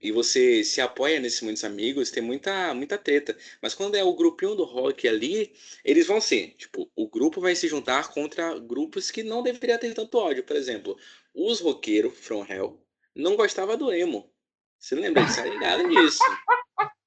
[0.00, 3.36] e você se apoia nesses muitos amigos, tem muita, muita treta.
[3.62, 5.52] Mas quando é o grupinho do rock ali,
[5.84, 9.94] eles vão ser, tipo, o grupo vai se juntar contra grupos que não deveria ter
[9.94, 10.44] tanto ódio.
[10.44, 10.96] Por exemplo,
[11.34, 12.80] os roqueiros From Hell
[13.14, 14.32] não gostava do emo.
[14.78, 15.36] Você lembra disso?
[15.36, 16.18] Tá ligado nisso?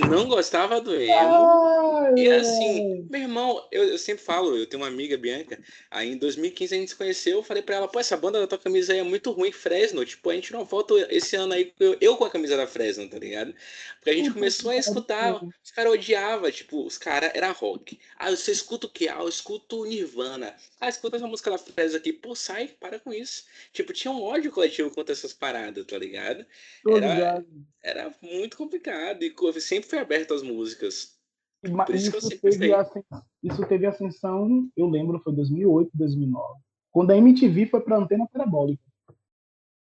[0.00, 1.12] não gostava do emo.
[1.12, 5.58] Ai, e assim, meu irmão, eu, eu, sempre falo, eu tenho uma amiga, Bianca,
[5.90, 8.46] aí em 2015 a gente se conheceu, eu falei pra ela, pô, essa banda da
[8.46, 10.04] tua camisa aí é muito ruim, Fresno.
[10.04, 13.08] Tipo, a gente uma foto esse ano aí, eu, eu com a camisa da Fresno,
[13.08, 13.54] tá ligado?
[13.96, 17.98] Porque a gente começou a escutar, os caras odiavam, tipo, os caras era rock.
[18.16, 19.08] Ah, você escuta o que?
[19.08, 20.54] Ah, eu escuto Nirvana.
[20.80, 22.12] Ah, escuta essa música da Fresno aqui.
[22.12, 23.44] Pô, sai, para com isso.
[23.72, 26.46] Tipo, tinha um ódio coletivo contra essas paradas, tá ligado?
[26.88, 27.44] Era,
[27.86, 31.14] era muito complicado e sempre foi aberto às músicas.
[31.62, 36.60] Por isso, isso, que eu teve ascensão, isso teve ascensão, eu lembro, foi 2008, 2009.
[36.90, 38.82] Quando a MTV foi para antena parabólica.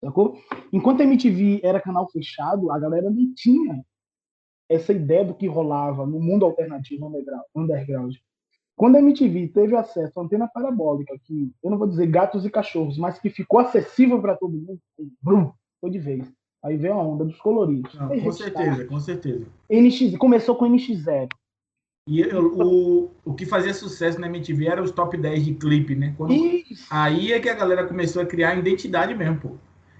[0.02, 0.40] Sacou?
[0.72, 3.84] Enquanto a MTV era canal fechado, a galera não tinha
[4.68, 7.10] essa ideia do que rolava no mundo alternativo
[7.54, 8.14] underground.
[8.76, 12.50] Quando a MTV teve acesso à antena parabólica, que eu não vou dizer gatos e
[12.50, 14.78] cachorros, mas que ficou acessível para todo mundo,
[15.20, 16.37] brum, foi de vez.
[16.62, 17.94] Aí veio a onda dos coloridos.
[17.94, 19.46] Não, com certeza, com certeza.
[19.70, 21.28] NX, começou com NX0.
[22.08, 25.94] E eu, o, o que fazia sucesso na MTV era os top 10 de clipe,
[25.94, 26.14] né?
[26.16, 26.32] Quando,
[26.90, 29.50] aí é que a galera começou a criar identidade mesmo, pô.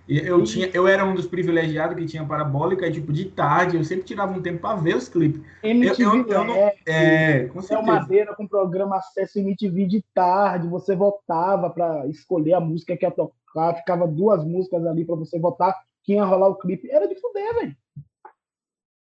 [0.08, 3.84] Eu, tinha, eu era um dos privilegiados que tinha parabólica, e, tipo, de tarde, eu
[3.84, 5.42] sempre tirava um tempo para ver os clipes.
[5.62, 6.54] MTV eu, eu, eu não,
[6.86, 7.82] é, com é certeza.
[7.82, 13.10] Madeira com programa Acesso MTV de tarde, você votava para escolher a música que ia
[13.10, 15.74] tocar, ficava duas músicas ali para você votar
[16.08, 16.90] quem ia rolar o clipe.
[16.90, 17.76] Era de fuder, velho.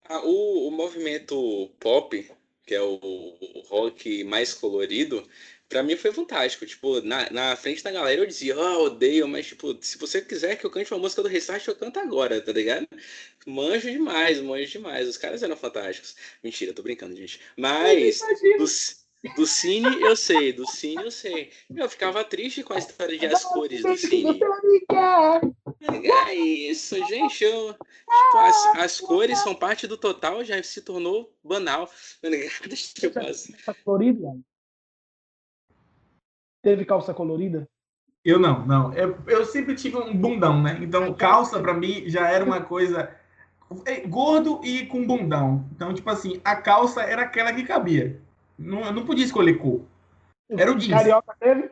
[0.05, 2.31] Ah, o, o movimento pop,
[2.65, 5.27] que é o, o rock mais colorido,
[5.67, 6.65] pra mim foi fantástico.
[6.65, 10.21] Tipo, na, na frente da galera eu dizia, ah, oh, odeio, mas, tipo, se você
[10.21, 12.87] quiser que eu cante uma música do Restart, eu canto agora, tá ligado?
[13.45, 15.05] Manjo demais, manjo demais.
[15.05, 16.15] Os caras eram fantásticos.
[16.41, 17.41] Mentira, tô brincando, gente.
[17.57, 18.19] Mas,
[18.57, 18.65] do,
[19.35, 21.51] do Cine eu sei, do Cine eu sei.
[21.73, 24.39] Eu ficava triste com a história de as cores do Cine.
[26.27, 27.43] É isso, gente.
[27.43, 31.89] Eu, tipo, as, as cores são parte do total, já se tornou banal.
[32.21, 33.75] Deixa eu passar.
[33.85, 34.37] Colorida?
[36.61, 37.67] Teve calça colorida?
[38.23, 38.93] Eu não, não.
[38.93, 40.79] Eu, eu sempre tive um bundão, né?
[40.81, 43.13] Então, calça para mim já era uma coisa
[43.85, 45.69] é, gordo e com bundão.
[45.75, 48.22] Então, tipo assim, a calça era aquela que cabia.
[48.57, 49.85] Não, eu não podia escolher cor.
[50.49, 50.97] Era o jeans.
[50.97, 51.69] Carioca teve?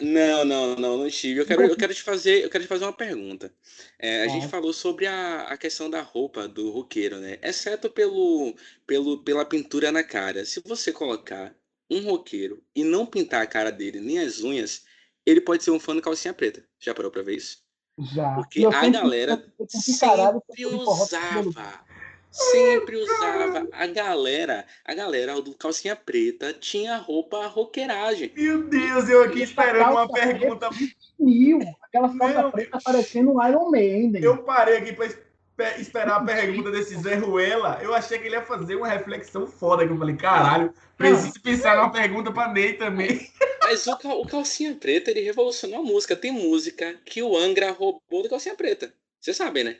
[0.00, 1.40] Não, não, não, não tive.
[1.40, 3.52] Eu quero, eu quero te fazer, eu quero te fazer uma pergunta.
[3.98, 7.38] É, a gente falou sobre a, a questão da roupa do roqueiro, né?
[7.42, 8.54] Exceto pelo,
[8.86, 10.44] pelo, pela pintura na cara.
[10.44, 11.54] Se você colocar
[11.90, 14.84] um roqueiro e não pintar a cara dele nem as unhas,
[15.26, 16.64] ele pode ser um fã do calcinha preta.
[16.78, 17.62] Já parou pra ver isso?
[17.98, 18.34] Já.
[18.34, 21.82] Porque a galera sempre usava
[22.30, 28.32] sempre usava a galera, a galera do calcinha preta tinha roupa roqueiragem.
[28.36, 30.70] Meu Deus, eu aqui esperando uma pergunta.
[31.18, 34.22] Mil, aquela calça preta parecendo um Iron Maiden.
[34.22, 37.78] Eu parei aqui para esperar a pergunta desse Zé Ruela.
[37.82, 39.86] Eu achei que ele ia fazer uma reflexão foda.
[39.86, 43.28] Que eu falei, caralho, preciso pensar numa pergunta para Ney também.
[43.62, 46.16] Mas o, o Calcinha Preta, ele revolucionou a música.
[46.16, 48.92] Tem música que o Angra roubou do Calcinha Preta.
[49.20, 49.76] Vocês sabem, né?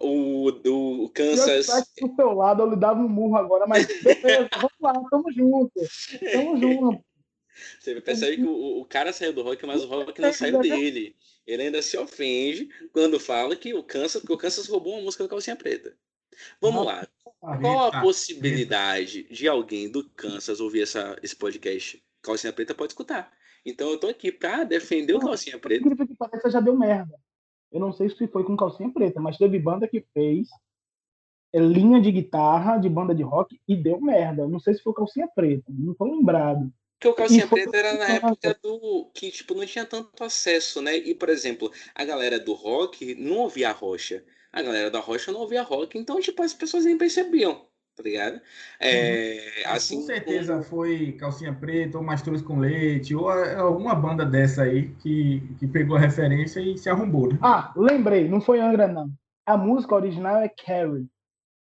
[0.00, 1.68] O, o Kansas.
[1.96, 5.32] Eu do seu lado, eu lhe dava um murro agora, mas beleza, vamos lá, tamo
[5.32, 5.72] junto.
[6.32, 7.04] Tamo junto.
[7.80, 11.14] Você percebe que o, o cara saiu do rock, mas o rock não saiu dele.
[11.46, 15.22] Ele ainda se ofende quando fala que o Kansas, que o Kansas roubou uma música
[15.22, 15.96] do Calcinha Preta.
[16.60, 17.06] Vamos lá.
[17.38, 22.02] Qual a possibilidade de alguém do Kansas ouvir essa, esse podcast?
[22.22, 23.30] Calcinha Preta pode escutar.
[23.64, 25.88] Então eu tô aqui pra defender o Calcinha Preta.
[25.88, 27.14] Que parece já deu merda.
[27.74, 30.46] Eu não sei se foi com calcinha preta, mas teve banda que fez
[31.52, 34.46] é, linha de guitarra de banda de rock e deu merda.
[34.46, 36.72] Não sei se foi calcinha preta, não tô lembrado.
[36.96, 40.96] Porque o calcinha preta era na época do que tipo não tinha tanto acesso, né?
[40.96, 44.24] E por exemplo, a galera do rock não ouvia a rocha.
[44.52, 47.66] A galera da rocha não ouvia rock, então tipo as pessoas nem percebiam
[47.96, 48.40] tá ligado?
[48.80, 49.72] É, uhum.
[49.72, 54.88] assim, com certeza foi Calcinha Preta, ou Mastruz com Leite, ou alguma banda dessa aí
[55.00, 57.32] que, que pegou a referência e se arrombou.
[57.32, 57.38] Né?
[57.40, 59.10] Ah, lembrei, não foi Angra, não.
[59.46, 61.06] A música original é Carrie.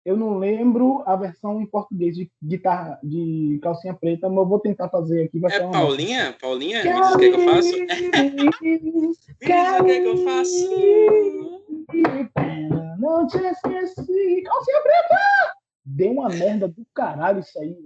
[0.05, 4.59] Eu não lembro a versão em português de guitarra de calcinha preta, mas eu vou
[4.59, 5.41] tentar fazer aqui.
[5.47, 6.25] é Paulinha?
[6.25, 6.33] Uma...
[6.33, 6.83] Paulinha?
[6.83, 7.73] Me diz o que, é que eu faço?
[7.79, 10.70] Me diz o que, é que eu faço?
[12.99, 14.43] Não te esqueci.
[14.43, 15.62] Calcinha preta!
[15.85, 17.76] Deu uma merda do caralho isso aí.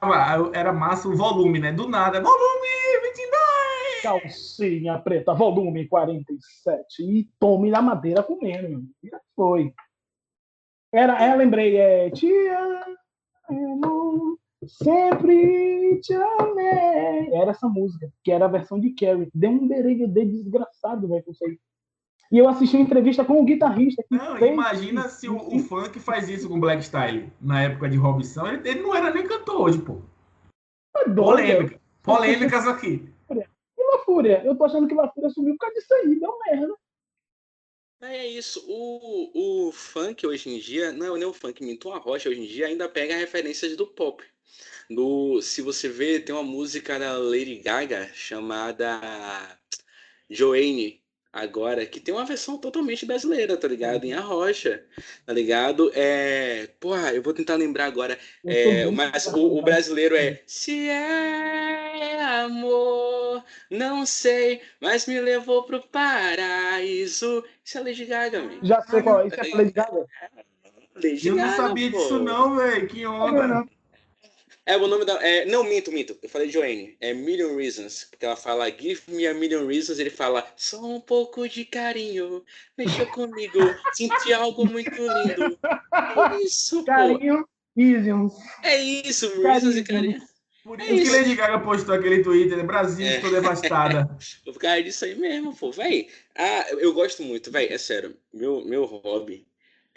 [0.00, 1.72] Não, era massa o volume, né?
[1.72, 2.20] Do nada.
[2.20, 2.68] Volume
[3.02, 4.02] 22!
[4.02, 7.02] Calcinha preta, volume 47.
[7.02, 8.84] E tome na madeira comendo.
[9.02, 9.74] Já foi.
[10.92, 12.10] Era, é, lembrei, é.
[12.10, 12.32] Te
[13.50, 17.34] amo, sempre te amei.
[17.34, 19.30] Era essa música, que era a versão de Carrie.
[19.34, 21.58] Deu um de desgraçado, velho, com isso aí.
[22.30, 24.04] E eu assisti uma entrevista com o um guitarrista.
[24.10, 24.52] não, fez...
[24.52, 28.46] imagina se o, o, funk faz isso com Black Style na época de Robson.
[28.46, 30.02] Ele, ele não era nem cantor hoje, pô.
[30.96, 31.80] É Polêmica.
[32.02, 33.08] Polêmicas aqui.
[33.30, 34.42] E La Fúria?
[34.44, 36.20] Eu tô achando que La Fúria sumiu por causa disso aí.
[36.20, 36.74] Deu merda.
[38.02, 38.64] É isso.
[38.68, 42.40] O, o funk hoje em dia, não é nem o funk, minto a rocha hoje
[42.40, 44.22] em dia ainda pega referências do pop.
[44.88, 49.00] Do, se você vê, tem uma música da Lady Gaga chamada
[50.30, 51.02] Joanne
[51.32, 54.04] agora que tem uma versão totalmente brasileira, tá ligado?
[54.04, 54.84] Em A Rocha,
[55.26, 55.90] tá ligado?
[55.94, 58.18] É, porra, eu vou tentar lembrar agora.
[58.44, 65.82] É, mas o, o, brasileiro é Se é amor, não sei, mas me levou pro
[65.88, 67.44] paraíso.
[67.64, 68.50] Isso é Lady Gaga.
[68.62, 69.26] Já sei qual é.
[69.26, 70.06] Isso é Lady Gaga?
[70.94, 71.98] Lady eu não sabia pô.
[71.98, 72.88] disso não, velho.
[72.88, 73.66] Que onda.
[74.68, 75.14] É, o nome da.
[75.26, 76.14] É, não, minto, minto.
[76.22, 76.94] Eu falei Joanne.
[77.00, 78.04] É Million Reasons.
[78.04, 79.98] Porque ela fala Give me a Million Reasons.
[79.98, 82.44] Ele fala Só um pouco de carinho.
[82.76, 83.58] Mexa comigo.
[83.94, 85.58] Senti algo muito lindo.
[85.90, 88.34] É isso, Carinho, Reasons.
[88.62, 90.20] É isso, Reasons e carinho.
[90.62, 92.62] Por isso, é isso que Lady Gaga postou aquele Twitter, né?
[92.62, 93.14] Brasil, é.
[93.14, 94.06] estou devastada.
[94.44, 95.72] eu ficar disso aí mesmo, pô.
[95.72, 98.14] Véi, ah, eu gosto muito, véi, é sério.
[98.34, 99.47] Meu, meu hobby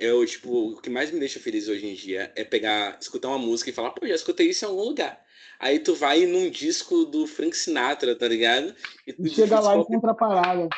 [0.02, 3.38] eu, tipo, o que mais me deixa feliz hoje em dia é pegar, escutar uma
[3.38, 5.24] música e falar, pô, já escutei isso em algum lugar.
[5.60, 8.74] Aí tu vai num disco do Frank Sinatra, tá ligado?
[9.06, 10.70] E tu chega lá e encontra a parada.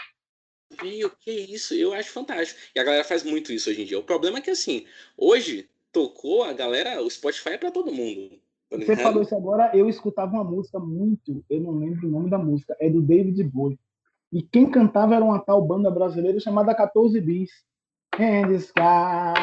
[0.84, 1.74] E o que é isso?
[1.74, 2.60] Eu acho fantástico.
[2.76, 3.98] E a galera faz muito isso hoje em dia.
[3.98, 4.86] O problema é que, assim,
[5.18, 8.32] hoje tocou, a galera, o Spotify é pra todo mundo.
[8.70, 12.30] Tá Você falou isso agora, eu escutava uma música muito, eu não lembro o nome
[12.30, 13.80] da música, é do David Bowie.
[14.34, 17.52] E quem cantava era uma tal banda brasileira chamada 14 Bis
[18.20, 19.34] in the sky,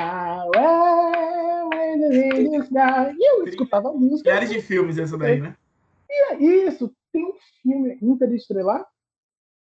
[1.95, 3.15] in the sky.
[3.19, 4.31] E eu escutava a música.
[4.31, 5.57] Milhares de filmes essa daí, né?
[6.09, 6.93] E é isso.
[7.13, 8.87] Tem um filme Interestelar?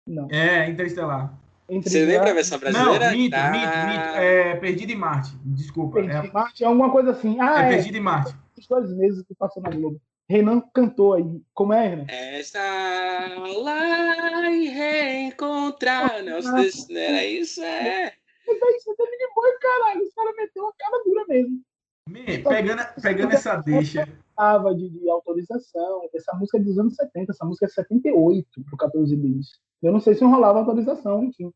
[0.05, 0.27] Não.
[0.31, 1.33] É, Interestelar.
[1.69, 3.11] Você lembra a versão brasileira?
[3.11, 3.51] Não, mito, tá...
[3.51, 4.17] mito, mito.
[4.17, 5.37] É, Perdido em Marte.
[5.43, 5.95] Desculpa.
[5.95, 6.27] Perdido é...
[6.27, 7.37] em Marte é alguma coisa assim.
[7.41, 8.35] Ah, é, é Perdido em Marte.
[8.57, 9.99] Os dois meses que passou na Globo.
[10.29, 11.41] Renan cantou aí.
[11.53, 12.05] Como é, Renan?
[12.39, 16.23] Está lá e reencontrar.
[16.23, 18.13] Não, era isso, é.
[18.49, 20.03] Aí você teve de boa, caralho.
[20.03, 21.61] Os caras meteu uma cara dura mesmo.
[22.09, 24.07] Me, pegando, pegando essa deixa.
[24.35, 26.07] Tava de, de, autorização.
[26.13, 29.59] Essa música é dos anos 70, essa música é 78 pro 14 bis.
[29.81, 31.51] Eu não sei se rolava autorização, enfim.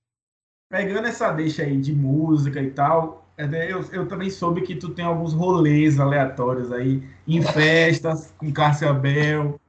[0.70, 4.94] Pegando essa deixa aí de música e tal, é, eu, eu também soube que tu
[4.94, 9.60] tem alguns rolês aleatórios aí, em festas, com Cárcia Abel,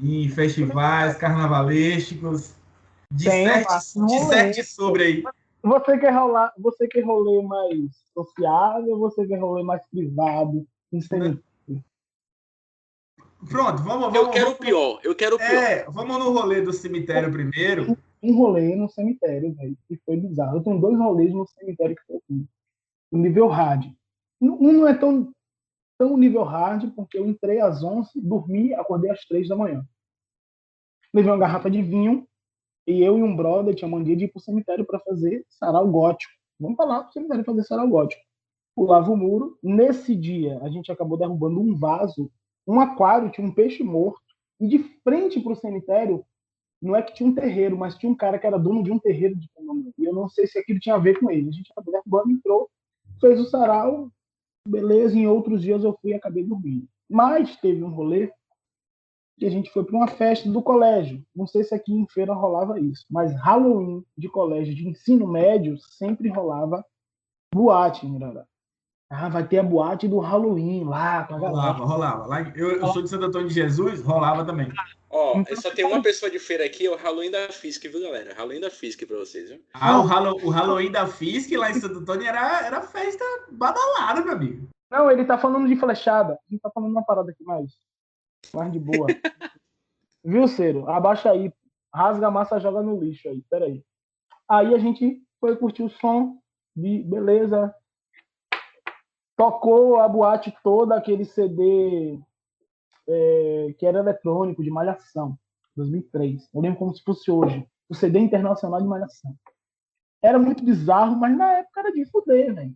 [0.00, 2.54] em festivais carnavalescos.
[3.10, 5.24] De sete sobre aí.
[5.62, 10.66] Você quer rolar, você quer rolê mais sociável, você quer rolê mais privado,
[13.48, 14.14] Pronto, vamos, vamos.
[14.14, 15.50] Eu quero vamos, o pior, eu quero o pior.
[15.50, 17.96] É, vamos no rolê do cemitério primeiro.
[18.22, 20.56] Um rolê no cemitério, velho, que foi bizarro.
[20.56, 22.48] Eu tenho dois rolês no cemitério que foi assim.
[23.12, 23.84] Nível hard.
[24.40, 25.32] Um não é tão,
[25.98, 29.84] tão nível hard, porque eu entrei às 11, dormi, acordei às 3 da manhã.
[31.12, 32.26] Levei uma garrafa de vinho,
[32.86, 36.32] e eu e um brother tinha mania de ir pro cemitério para fazer sarau gótico.
[36.58, 38.22] Vamos falar pro cemitério fazer sarau gótico.
[38.74, 39.58] Pulava o muro.
[39.62, 42.30] Nesse dia, a gente acabou derrubando um vaso,
[42.66, 44.20] um aquário, tinha um peixe morto.
[44.60, 46.24] E de frente pro cemitério,
[46.80, 48.98] não é que tinha um terreiro, mas tinha um cara que era dono de um
[48.98, 49.92] terreiro de condomínio.
[49.98, 51.48] E eu não sei se aquilo tinha a ver com ele.
[51.48, 52.70] A gente acabou derrubando, entrou,
[53.20, 54.10] fez o sarau,
[54.68, 55.18] beleza.
[55.18, 56.86] Em outros dias eu fui e acabei dormindo.
[57.08, 58.30] Mas teve um rolê
[59.38, 61.22] que a gente foi para uma festa do colégio.
[61.34, 65.76] Não sei se aqui em feira rolava isso, mas Halloween de colégio de ensino médio
[65.98, 66.84] sempre rolava
[67.54, 68.18] boate em
[69.10, 71.24] Ah, vai ter a boate do Halloween lá.
[71.24, 72.26] Com a rolava, rolava.
[72.26, 74.72] Lá, eu, eu sou de Santo Antônio de Jesus, rolava também.
[75.08, 78.02] Ó, oh, só tem uma pessoa de feira aqui, é o Halloween da Fisk, viu,
[78.02, 78.34] galera?
[78.34, 79.60] Halloween da Fisk pra vocês, viu?
[79.72, 84.22] Ah, o, Halo, o Halloween da Fisk lá em Santo Antônio era, era festa badalada,
[84.22, 84.68] meu amigo.
[84.90, 86.34] Não, ele tá falando de flechada.
[86.34, 87.70] A gente tá falando uma parada aqui mais.
[88.54, 89.06] Mais de boa.
[90.24, 90.88] Viu, Ciro?
[90.88, 91.52] Abaixa aí.
[91.94, 93.42] Rasga a massa, joga no lixo aí.
[93.48, 93.84] Peraí.
[94.48, 96.38] Aí a gente foi curtir o som.
[96.74, 97.74] De, beleza.
[99.36, 102.18] Tocou a boate toda, aquele CD
[103.08, 105.38] é, que era eletrônico, de Malhação.
[105.76, 106.48] 2003.
[106.52, 107.66] Eu lembro como se fosse hoje.
[107.88, 109.34] O CD internacional de Malhação.
[110.22, 112.74] Era muito bizarro, mas na época era de fuder, velho.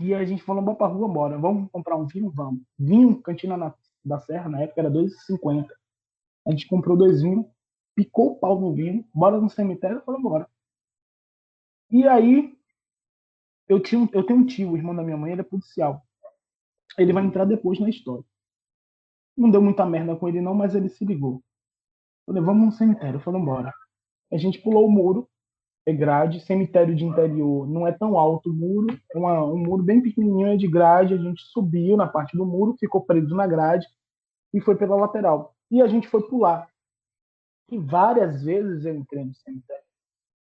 [0.00, 1.36] E a gente falou, vamos pra rua, bora.
[1.36, 2.30] Vamos comprar um vinho?
[2.30, 2.62] Vamos.
[2.78, 5.68] Vinho, cantina na da Serra, na época era 2,50.
[6.46, 7.46] A gente comprou dois vinhos,
[7.94, 10.48] picou o pau no vinho, bora no cemitério e falou, bora.
[11.90, 12.56] E aí,
[13.68, 16.02] eu, tinha, eu tenho um tio, o irmão da minha mãe, ele é policial.
[16.96, 18.24] Ele vai entrar depois na história.
[19.36, 21.42] Não deu muita merda com ele não, mas ele se ligou.
[22.26, 23.20] Falei, vamos no cemitério.
[23.20, 23.72] Falei, bora.
[24.32, 25.28] A gente pulou o muro,
[25.88, 29.82] é grade, cemitério de interior não é tão alto o muro, é uma, um muro
[29.82, 33.46] bem pequenininho, é de grade, a gente subiu na parte do muro, ficou preso na
[33.46, 33.86] grade
[34.52, 35.54] e foi pela lateral.
[35.70, 36.68] E a gente foi pular.
[37.70, 39.82] E várias vezes eu entrei no cemitério.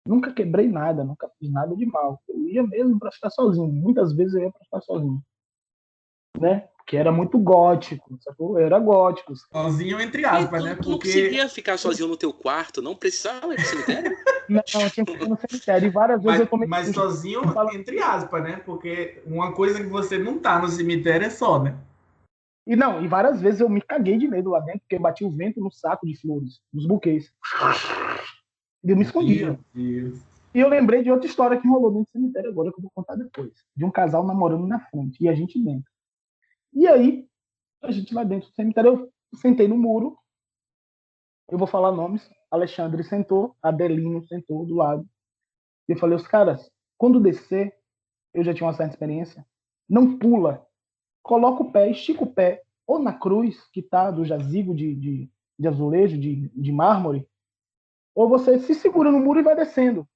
[0.05, 2.21] Nunca quebrei nada, nunca fiz nada de mal.
[2.27, 3.71] Eu ia mesmo para ficar sozinho.
[3.71, 5.23] Muitas vezes eu ia para ficar sozinho.
[6.37, 6.67] Né?
[6.89, 8.57] Que era muito gótico, sacou?
[8.57, 9.31] Era gótico.
[9.35, 10.71] Sozinho, entre aspas, né?
[10.71, 10.89] Tu Porque...
[10.89, 14.17] não conseguia ficar sozinho no teu quarto, não precisava ir pro cemitério?
[14.49, 15.85] Não, eu tinha que ir no cemitério.
[15.85, 16.67] E várias vezes Mas, eu tomei.
[16.67, 18.55] mas sozinho, entre aspas, né?
[18.65, 21.77] Porque uma coisa que você não tá no cemitério é só, né?
[22.65, 25.29] E não, e várias vezes eu me caguei de medo lá dentro, porque batia o
[25.29, 27.31] vento no saco de flores, dos buquês.
[28.83, 29.45] E eu me escondia.
[29.45, 30.19] Meu Deus.
[30.51, 32.91] E eu lembrei de outra história que rolou dentro do cemitério agora, que eu vou
[32.95, 33.51] contar depois.
[33.77, 35.91] De um casal namorando na frente e a gente dentro.
[36.73, 37.27] E aí,
[37.81, 40.17] a gente lá dentro do cemitério, eu sentei no muro.
[41.49, 42.29] Eu vou falar nomes.
[42.51, 45.07] Alexandre sentou, Adelino sentou do lado.
[45.87, 47.75] E eu falei, os caras, quando descer,
[48.33, 49.45] eu já tinha uma certa experiência,
[49.87, 50.65] não pula.
[51.23, 55.31] Coloca o pé, estica o pé, ou na cruz, que tá do jazigo de, de,
[55.57, 57.27] de azulejo, de, de mármore,
[58.15, 60.07] ou você se segura no muro e vai descendo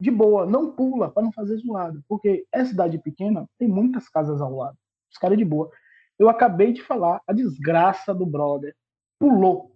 [0.00, 4.40] de boa, não pula para não fazer zoado, porque é cidade pequena, tem muitas casas
[4.40, 4.78] ao lado.
[5.10, 5.70] Os caras de boa.
[6.18, 8.74] Eu acabei de falar, a desgraça do brother
[9.18, 9.74] pulou.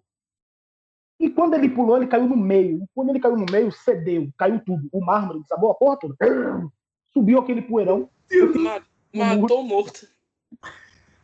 [1.19, 2.83] E quando ele pulou, ele caiu no meio.
[2.83, 4.89] E quando ele caiu no meio, cedeu, caiu tudo.
[4.93, 6.17] O mármore desabou a porra toda.
[7.13, 8.11] Subiu aquele poeirão.
[8.59, 8.83] Ma-
[9.37, 10.07] Matou morto.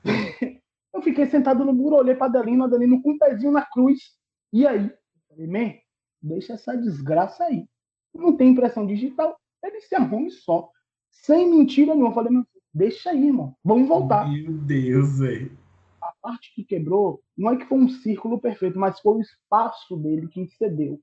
[0.93, 4.17] Eu fiquei sentado no muro, olhei para Adelino, Adelino com um pezinho na cruz.
[4.53, 4.87] E aí?
[4.87, 5.75] Eu Falei, man,
[6.21, 7.67] deixa essa desgraça aí.
[8.13, 10.69] Não tem impressão digital, ele se arrume só.
[11.11, 12.11] Sem mentira nenhuma.
[12.11, 13.57] Eu falei, meu, deixa aí, irmão.
[13.65, 14.29] Vamos voltar.
[14.29, 15.59] Meu Deus, velho.
[16.03, 19.97] A parte que quebrou, não é que foi um círculo perfeito, mas foi o espaço
[19.97, 21.01] dele que cedeu.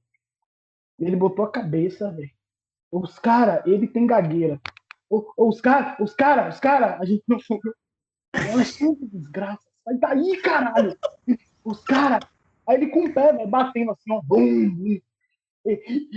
[0.99, 2.31] Ele botou a cabeça, velho.
[2.91, 4.59] Os caras, ele tem gagueira.
[5.09, 7.37] Os caras, os caras, os caras, a gente não
[8.33, 9.63] Ela é sempre desgraça.
[9.83, 10.97] Sai daí, caralho.
[11.63, 12.27] Os caras.
[12.67, 14.21] Aí ele com o pé, velho, batendo assim, ó.
[14.21, 14.99] Bum, bum.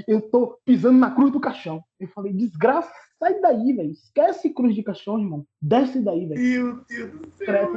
[0.07, 1.82] Eu tô pisando na cruz do caixão.
[1.98, 3.90] Eu falei, desgraça, sai daí, velho.
[3.90, 5.46] Esquece cruz de caixão, irmão.
[5.61, 6.40] Desce daí, velho.
[6.40, 7.72] Meu Deus do céu.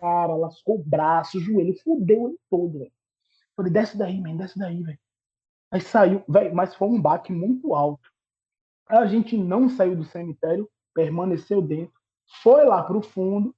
[0.00, 2.92] Cara, lascou o braço, o joelho, fudeu ele todo, velho.
[3.56, 4.98] Falei, desce daí, man, desce daí, velho.
[5.70, 8.10] Aí saiu, velho, mas foi um baque muito alto.
[8.88, 11.94] A gente não saiu do cemitério, permaneceu dentro,
[12.42, 13.54] foi lá pro fundo.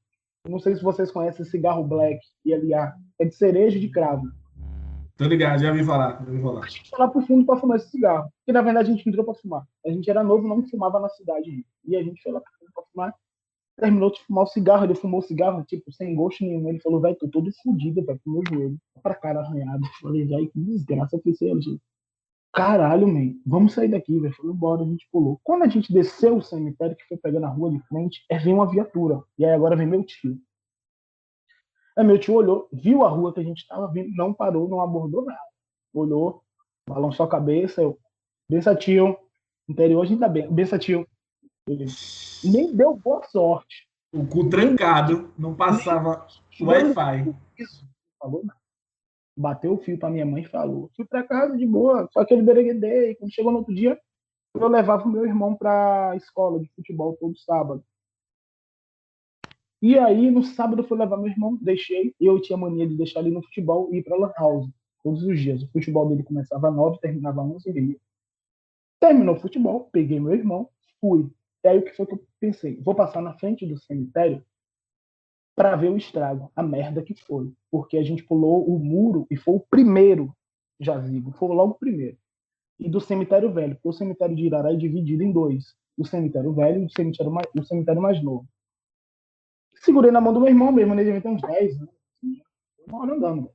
[0.47, 2.95] Não sei se vocês conhecem cigarro black e aliar.
[3.19, 4.27] É de cereja de cravo.
[5.17, 6.65] Tô ligado, já ouvi falar, já ouvi falar.
[6.65, 8.29] A gente foi lá pro fundo pra fumar esse cigarro.
[8.39, 9.65] Porque na verdade a gente entrou pra fumar.
[9.87, 11.65] A gente era novo, não fumava na cidade.
[11.85, 13.15] E a gente foi lá pro fundo pra fumar.
[13.77, 16.69] Terminou de fumar o cigarro, ele fumou o cigarro, tipo, sem gosto nenhum.
[16.69, 18.79] Ele falou, velho, tô todo fodido, velho, com meu joelho.
[19.03, 19.85] Pra cara arranhado.
[20.01, 21.81] Falei, velho, que desgraça que isso aí, gente.
[22.53, 24.35] Caralho, man, vamos sair daqui, velho.
[24.35, 25.41] Falei, bora, a gente pulou.
[25.43, 28.55] Quando a gente desceu o cemitério, que foi pegando a rua de frente, é vem
[28.55, 29.23] uma viatura.
[29.39, 30.39] E aí agora vem meu tio.
[31.97, 34.81] Aí meu tio olhou, viu a rua que a gente tava vindo, não parou, não
[34.81, 35.39] abordou nada.
[35.93, 36.43] Olhou,
[36.89, 37.99] balançou a cabeça, eu,
[38.51, 39.17] bença tio,
[39.69, 41.07] interior a gente tá bem, bença tio.
[41.69, 41.87] Ele
[42.43, 43.89] nem deu boa sorte.
[44.13, 46.27] O cu trancado, não passava
[46.61, 47.35] Wi-Fi.
[47.59, 47.91] Isso, não
[48.21, 48.61] falou nada.
[49.37, 50.91] Bateu o fio pra minha mãe e falou.
[50.95, 53.17] Fui pra casa de boa, só aquele bereguedei.
[53.17, 53.99] Quando chegou no outro dia,
[54.55, 57.85] eu levava o meu irmão pra escola de futebol todo sábado.
[59.85, 62.15] E aí, no sábado, eu fui levar meu irmão, deixei.
[62.19, 64.67] Eu tinha mania de deixar ele no futebol e ir pra Lan House
[65.03, 65.63] todos os dias.
[65.63, 68.01] O futebol dele começava às 9, terminava às 11 e meia.
[68.99, 71.31] Terminou o futebol, peguei meu irmão, fui.
[71.63, 72.81] E aí, o que foi que eu pensei?
[72.81, 74.43] Vou passar na frente do cemitério
[75.55, 77.53] para ver o estrago, a merda que foi.
[77.71, 80.35] Porque a gente pulou o muro e foi o primeiro
[80.81, 82.17] jazigo, foi logo o primeiro.
[82.81, 86.55] E do cemitério velho, porque o cemitério de Irará é dividido em dois: o cemitério
[86.55, 88.49] velho e o cemitério mais, o cemitério mais novo.
[89.85, 91.03] Segurei na mão do meu irmão mesmo, né?
[91.03, 91.95] ele devia ter uns 10 anos.
[92.17, 92.41] Assim,
[92.89, 93.51] uma hora andando.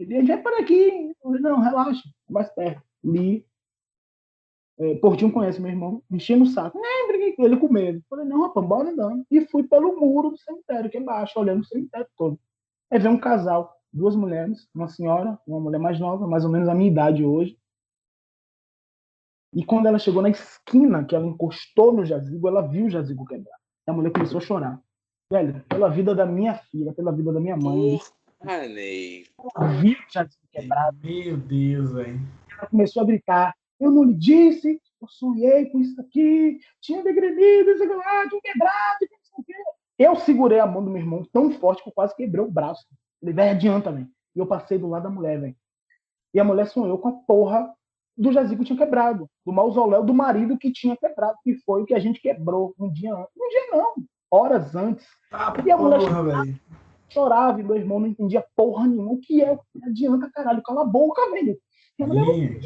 [0.00, 1.12] Ele já é para aqui.
[1.22, 2.82] Falei, não, relaxa, mais perto.
[3.04, 3.46] Li.
[4.78, 6.80] É, Portinho conhece meu irmão, enchendo o saco.
[7.08, 8.02] Briguei com ele com medo.
[8.08, 9.26] Falei, não, rapaz, bora andando.
[9.30, 11.02] E fui pelo muro do cemitério, que é
[11.36, 12.40] olhando o cemitério todo.
[12.90, 16.68] Aí veio um casal, duas mulheres, uma senhora, uma mulher mais nova, mais ou menos
[16.68, 17.58] a minha idade hoje.
[19.52, 23.26] E quando ela chegou na esquina, que ela encostou no jazigo, ela viu o jazigo
[23.26, 23.58] quebrar.
[23.86, 24.82] E a mulher começou a chorar.
[25.30, 27.98] Velho, pela vida da minha filha, pela vida da minha mãe,
[28.40, 29.26] Porra, Ney.
[29.36, 30.96] o jazigo quebrado.
[31.04, 32.20] Meu Deus, velho.
[32.50, 33.54] Ela começou a gritar.
[33.78, 38.40] Eu não lhe disse, eu sonhei com isso aqui, tinha degredido, isso aqui lá, tinha
[38.40, 39.54] quebrado, não sei o quê.
[39.98, 42.86] Eu segurei a mão do meu irmão tão forte que eu quase quebrei o braço.
[43.20, 44.08] Ele, velho, adianta, velho.
[44.34, 45.56] E eu passei do lado da mulher, velho.
[46.32, 47.70] E a mulher sonhou com a porra
[48.16, 51.84] do jazigo que tinha quebrado, do mausoléu do marido que tinha quebrado, que foi o
[51.84, 53.32] que a gente quebrou um dia antes.
[53.36, 53.94] Um dia não,
[54.30, 55.06] horas antes.
[55.30, 56.44] Tá, E a mulher porra.
[57.10, 59.12] Chorava e meu irmão não entendia porra nenhuma.
[59.12, 59.58] O que é?
[59.84, 61.58] Adianta, caralho, cala a boca, velho.
[61.98, 62.60] E a mulher,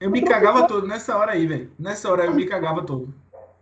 [0.00, 1.70] Eu me cagava todo nessa hora aí, velho.
[1.78, 3.12] Nessa hora eu me cagava todo.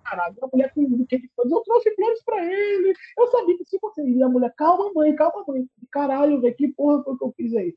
[0.05, 0.37] caralho.
[0.43, 2.95] A mulher com o que ele faz, eu trouxe flores pra ele.
[3.19, 5.67] Eu sabia que se você ir, a mulher, calma, mãe, calma, mãe.
[5.91, 7.75] Caralho, velho, que porra foi que eu fiz aí?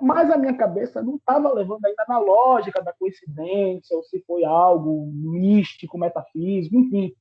[0.00, 4.42] Mas a minha cabeça não estava levando ainda na lógica da coincidência, ou se foi
[4.44, 7.14] algo místico, metafísico, enfim.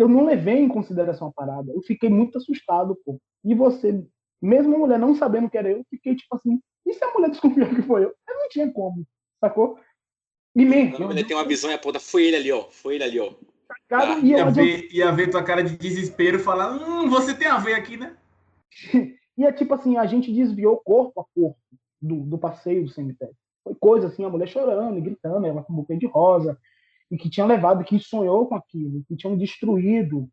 [0.00, 1.70] Eu não levei em consideração a parada.
[1.72, 3.20] Eu fiquei muito assustado, pô.
[3.44, 4.02] E você,
[4.40, 7.28] mesmo a mulher não sabendo que era eu, fiquei tipo assim, e se a mulher
[7.28, 8.14] desconfiou que foi eu?
[8.26, 9.06] Eu não tinha como,
[9.38, 9.78] sacou?
[10.56, 11.12] E mesmo.
[11.12, 12.62] Ele tem uma visão e a puta, foi ele ali, ó.
[12.70, 13.34] Foi ele ali, ó.
[13.90, 14.20] Cara, tá.
[14.20, 17.74] ia, ver, ia ver tua cara de desespero e falar, hum, você tem a ver
[17.74, 18.16] aqui, né?
[19.36, 21.58] e é tipo assim, a gente desviou corpo a corpo
[22.00, 23.34] do, do passeio do cemitério.
[23.62, 26.58] Foi coisa assim, a mulher chorando, gritando, ela com buquê de rosa,
[27.10, 30.28] e que tinha levado, que sonhou com aquilo, que tinham destruído.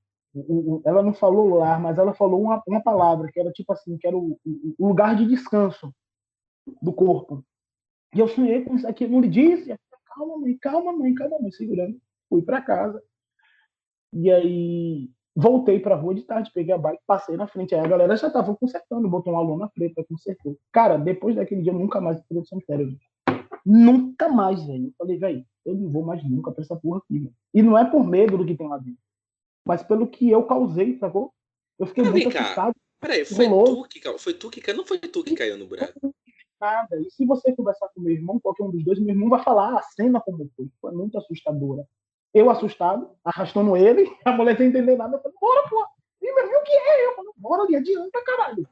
[0.85, 4.05] Ela não falou lar, mas ela falou uma, uma palavra, que era tipo assim, que
[4.05, 4.39] era o,
[4.77, 5.91] o lugar de descanso
[6.81, 7.43] do corpo.
[8.13, 9.75] E eu sonhei com isso aqui, não lhe disse,
[10.05, 11.99] calma, mãe, calma, mãe, calma, mãe, segurando.
[12.29, 13.01] Fui para casa.
[14.13, 17.75] E aí voltei para a rua de tarde, peguei a bike, passei na frente.
[17.75, 20.57] Aí a galera já tava consertando, botou uma lona preta, consertou.
[20.71, 22.97] Cara, depois daquele dia eu nunca mais fui pro cemitério.
[23.69, 24.85] Nunca mais, velho.
[24.85, 27.29] Eu falei, velho, eu não vou mais nunca pra essa porra aqui.
[27.53, 29.01] E não é por medo do que tem lá dentro,
[29.65, 31.33] mas pelo que eu causei, sacou?
[31.77, 32.73] Eu fiquei ah, muito assustado.
[32.99, 34.77] Peraí, foi tu, que, foi tu que caiu?
[34.77, 36.13] Não foi tu que caiu no buraco?
[36.59, 36.99] nada.
[36.99, 39.77] E se você conversar com meu irmão, qualquer um dos dois, meu irmão vai falar
[39.77, 40.69] a cena como foi.
[40.81, 41.85] Foi muito assustadora.
[42.33, 45.85] Eu assustado, arrastando ele, a mulher sem entender nada, eu falei, bora, pô.
[46.21, 47.05] E meu irmão, o que é?
[47.05, 48.67] Eu falei, bora ali, adianta, caralho.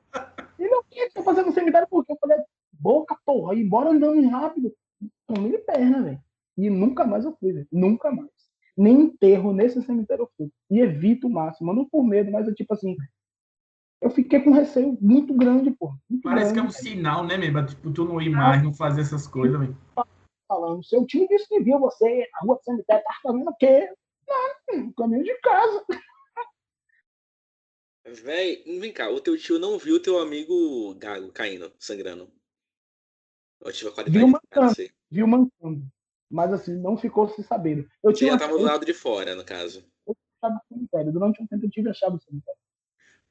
[0.58, 1.10] Ele, o que?
[1.12, 2.14] Tá fazendo cemitério por quê?
[2.14, 2.38] Eu falei,
[2.72, 4.74] boca, porra, e bora andando rápido.
[5.28, 6.22] Tomei de perna, velho.
[6.58, 7.68] E nunca mais eu fui, velho.
[7.72, 8.30] Nunca mais.
[8.78, 10.52] Nem enterro nesse cemitério eu fui.
[10.70, 11.74] E evito o máximo.
[11.74, 12.96] Não por medo, mas é tipo assim,
[14.02, 15.94] eu fiquei com um receio muito grande, pô.
[16.10, 17.66] Muito Parece grande, que é um sinal, né, mesmo?
[17.66, 19.78] Tipo, tu não ir mais, não fazer essas coisas, velho.
[20.48, 23.90] Falando, seu tio disse que viu você na rua do cemitério, tá fazendo o quê?
[24.28, 25.86] Não, no caminho de casa.
[28.24, 32.32] Véi, vem cá, o teu tio não viu teu amigo Gago caindo, sangrando.
[33.66, 34.76] Eu tive a qualidade viu mancando,
[35.10, 35.88] viu mancando.
[36.30, 37.88] Mas assim, não ficou se sabendo.
[38.04, 39.84] Eu tinha já tava do lado de fora, no caso.
[40.08, 41.12] Eu chave do cemitério.
[41.12, 42.60] Durante um tempo eu tive a chave do cemitério.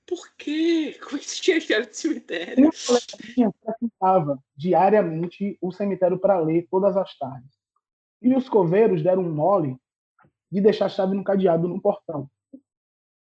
[0.06, 0.98] Por quê?
[1.02, 2.64] Como é que você tinha chave de cemitério?
[2.64, 7.50] Eu frequentava diariamente o cemitério para ler todas as tardes.
[8.20, 9.76] E os coveiros deram um mole
[10.50, 12.28] de deixar a chave no cadeado no portão.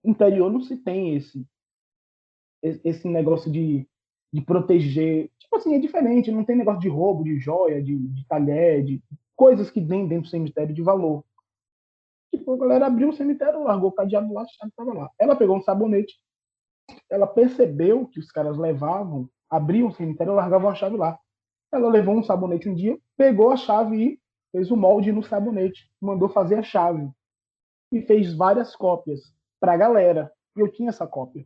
[0.03, 1.47] No interior não se tem esse
[2.61, 3.87] esse negócio de,
[4.31, 5.29] de proteger.
[5.39, 9.01] Tipo assim, é diferente, não tem negócio de roubo, de joia, de, de talher, de
[9.35, 11.23] coisas que vêm dentro do cemitério de valor.
[12.31, 15.09] Tipo, a galera abriu o cemitério, largou o cadeado lá, a chave estava lá.
[15.17, 16.19] Ela pegou um sabonete,
[17.09, 21.17] ela percebeu que os caras levavam, abriam o cemitério largavam a chave lá.
[21.71, 24.19] Ela levou um sabonete um dia, pegou a chave e
[24.51, 27.09] fez o molde no sabonete, mandou fazer a chave
[27.91, 30.31] e fez várias cópias para a galera.
[30.55, 31.45] E eu tinha essa cópia.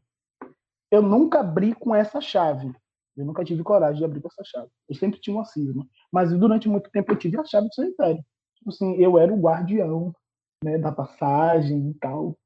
[0.94, 2.72] Eu nunca abri com essa chave.
[3.18, 4.70] Eu nunca tive coragem de abrir com essa chave.
[4.88, 5.88] Eu sempre tinha uma cisma.
[6.12, 8.24] Mas durante muito tempo eu tive a chave do cemitério.
[8.56, 10.14] Tipo assim, eu era o guardião
[10.64, 12.38] né, da passagem e tal.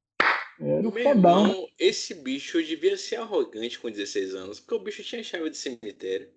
[0.61, 1.45] Era Meu fodão.
[1.45, 5.57] irmão, esse bicho devia ser arrogante com 16 anos, porque o bicho tinha chave de
[5.57, 6.29] cemitério.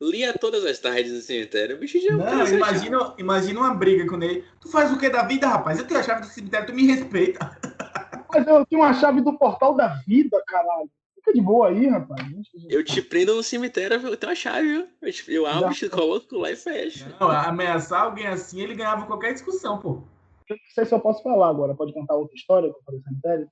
[0.00, 1.76] Lia todas as tardes no cemitério.
[1.76, 4.44] O bicho já Não, imagina, imagina uma briga com ele.
[4.60, 5.78] Tu faz o que da vida, rapaz?
[5.78, 7.56] Eu tenho a chave do cemitério, tu me respeita.
[8.34, 10.90] Mas eu tenho uma chave do portal da vida, caralho.
[11.24, 12.20] Fica de boa aí, rapaz.
[12.68, 14.88] Eu te prendo no cemitério, eu tenho a chave, viu?
[15.00, 17.08] Eu, te, eu abro, te coloco lá e fecho.
[17.20, 20.02] Não, ameaçar alguém assim, ele ganhava qualquer discussão, pô.
[20.48, 21.76] Eu não sei se eu posso falar agora.
[21.76, 23.48] Pode contar outra história que eu falei cemitério?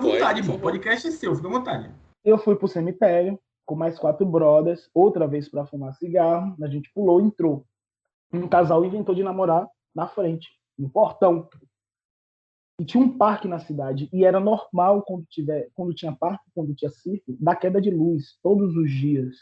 [0.00, 0.52] Fica à vontade, pô.
[0.54, 1.92] O podcast é seu, fica à vontade.
[2.24, 6.56] Eu fui pro cemitério com mais quatro brothers, outra vez para fumar cigarro.
[6.62, 7.66] A gente pulou, entrou.
[8.32, 10.48] Um casal inventou de namorar na frente,
[10.78, 11.48] no portão.
[12.80, 14.08] E tinha um parque na cidade.
[14.12, 18.38] E era normal quando, tiver, quando tinha parque, quando tinha circo, da queda de luz,
[18.42, 19.34] todos os dias.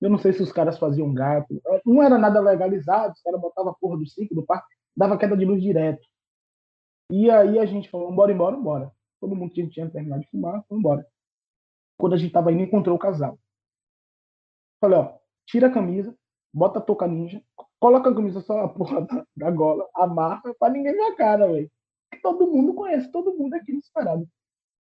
[0.00, 1.60] Eu não sei se os caras faziam gato.
[1.84, 5.36] Não era nada legalizado, os caras botavam a porra do circo, do parque, dava queda
[5.36, 6.06] de luz direto.
[7.10, 8.92] E aí a gente falou, bora embora, bora.
[9.20, 11.06] Todo mundo tinha, tinha terminado de fumar, foi embora.
[11.98, 13.38] Quando a gente tava indo, encontrou o casal.
[14.80, 16.16] Falei, ó, tira a camisa,
[16.54, 17.42] bota a touca ninja,
[17.80, 21.48] coloca a camisa só na porra da, da gola, amarra, pra ninguém ver a cara,
[21.48, 21.70] velho.
[22.22, 24.28] Todo mundo conhece, todo mundo aqui nesse parado.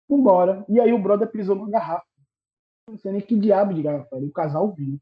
[0.10, 0.66] Vambora.
[0.68, 2.06] E aí o brother pisou numa garrafa.
[2.88, 4.26] Não sei nem que diabo de garrafa era.
[4.26, 5.00] O casal viu.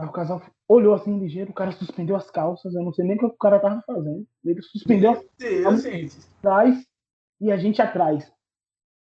[0.00, 3.16] Aí o casal olhou assim ligeiro, o cara suspendeu as calças, eu não sei nem
[3.16, 4.26] o que o cara tava fazendo.
[4.44, 5.26] Ele suspendeu as
[5.62, 6.86] calças atrás
[7.40, 8.32] e a gente atrás.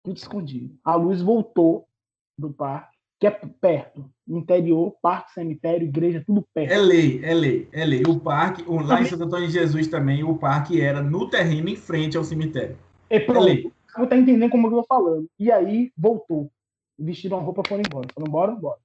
[0.04, 0.76] Tudo escondido.
[0.82, 1.88] A luz voltou
[2.36, 4.12] do parque, que é perto.
[4.36, 6.72] Interior, parque, cemitério, igreja, tudo perto.
[6.72, 8.02] É lei, é lei, é lei.
[8.06, 11.68] O parque, o, lá em Santo Antônio de Jesus também, o parque era no terreno
[11.68, 12.76] em frente ao cemitério.
[13.10, 13.48] É pronto.
[13.48, 15.26] É Você tá entendendo como eu tô falando.
[15.38, 16.50] E aí, voltou.
[16.98, 18.08] Vestiram a roupa, foram embora.
[18.14, 18.78] Foram embora, embora.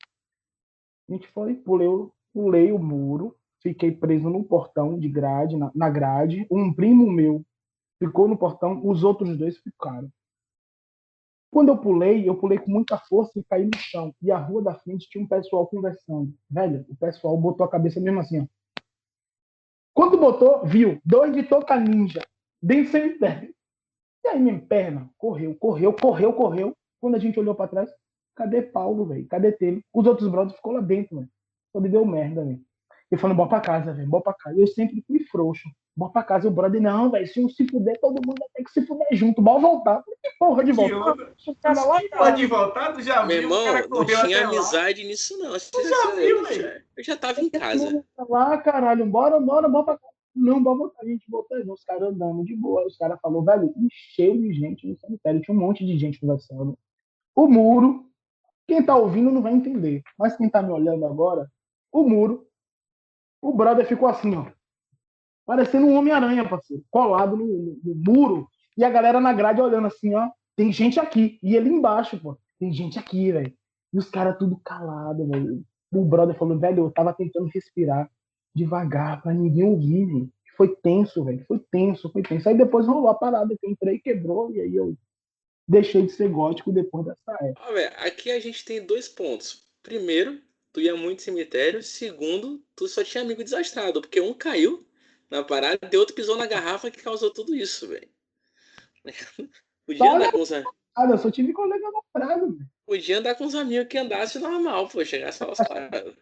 [1.10, 1.88] A gente foi, pulei,
[2.34, 6.45] pulei o muro, fiquei preso no portão de grade, na, na grade.
[6.52, 7.45] Um primo meu
[8.00, 10.10] ficou no portão, os outros dois ficaram.
[11.52, 14.14] Quando eu pulei, eu pulei com muita força e caí no chão.
[14.22, 16.34] E a rua da frente tinha um pessoal conversando.
[16.50, 18.45] Velho, o pessoal botou a cabeça mesmo assim, ó.
[19.93, 22.22] Quando botou, viu, dois de toca ninja,
[22.62, 23.52] bem sem cemitério.
[24.24, 26.78] E aí minha perna correu, correu, correu, correu.
[27.00, 27.89] Quando a gente olhou para trás,
[28.36, 29.26] cadê Paulo, velho?
[29.28, 29.82] Cadê Telo?
[29.93, 31.30] Os outros brothers ficou lá dentro, velho.
[31.72, 32.62] Só deu merda, velho.
[33.10, 34.60] Eu falando, bora pra casa, velho, bora pra casa.
[34.60, 35.68] Eu sempre fui frouxo.
[35.98, 36.48] Bora pra casa.
[36.48, 39.08] O brother, não, velho, se um se fuder, todo mundo vai ter que se fuder
[39.14, 39.41] junto.
[39.41, 40.04] Bora voltar.
[40.22, 41.14] Que porra de voltar?
[41.48, 43.50] O cara lá, Pode voltar, tu já Meu viu?
[43.50, 45.08] Meu irmão, não tinha amizade lá.
[45.10, 45.54] nisso, não.
[45.54, 46.84] Tu já viu, velho?
[46.95, 48.06] Eu já tava em casa.
[48.30, 50.14] Lá, caralho, bora, bora, bora pra casa.
[50.36, 51.02] Não, bora voltar.
[51.02, 52.86] A gente voltou, os caras andando de boa.
[52.86, 55.41] Os caras falaram, velho, encheu de gente no cemitério.
[55.41, 56.78] Tinha um monte de gente conversando.
[57.36, 58.06] O muro,
[58.68, 60.04] quem tá ouvindo não vai entender.
[60.16, 61.50] Mas quem tá me olhando agora,
[61.91, 62.48] o muro
[63.41, 64.45] o brother ficou assim, ó.
[65.48, 66.84] Parecendo um Homem-Aranha, parceiro.
[66.91, 68.50] Colado no, no, no, muro.
[68.78, 70.30] E a galera na grade olhando assim, ó.
[70.58, 71.39] Tem gente aqui.
[71.41, 72.38] E ele embaixo, pô.
[72.60, 73.54] Tem gente aqui, velho.
[73.93, 75.64] E os caras tudo calado, velho.
[75.93, 78.12] O brother falou, velho, eu tava tentando respirar
[78.54, 80.30] devagar pra ninguém ouvir, velho.
[80.58, 81.45] Foi tenso, velho.
[81.48, 82.50] Foi tenso, foi tenso.
[82.50, 84.98] Aí depois rolou a parada que eu entrei, quebrou, e aí eu
[85.66, 87.62] deixei de ser gótico depois dessa época.
[87.66, 89.66] Ah, véio, aqui a gente tem dois pontos.
[89.82, 90.41] Primeiro,
[90.74, 91.82] tu ia muito cemitério.
[91.82, 94.86] Segundo, tu só tinha amigo desastrado, porque um caiu
[95.30, 98.09] na parada e outro pisou na garrafa que causou tudo isso, velho.
[99.86, 100.73] Podia andar com os amigos.
[100.97, 102.69] Eu só tive colega naufragado, velho.
[102.86, 106.15] Podia andar com os amigos que andasse normal, pô, chegasse aos paradas.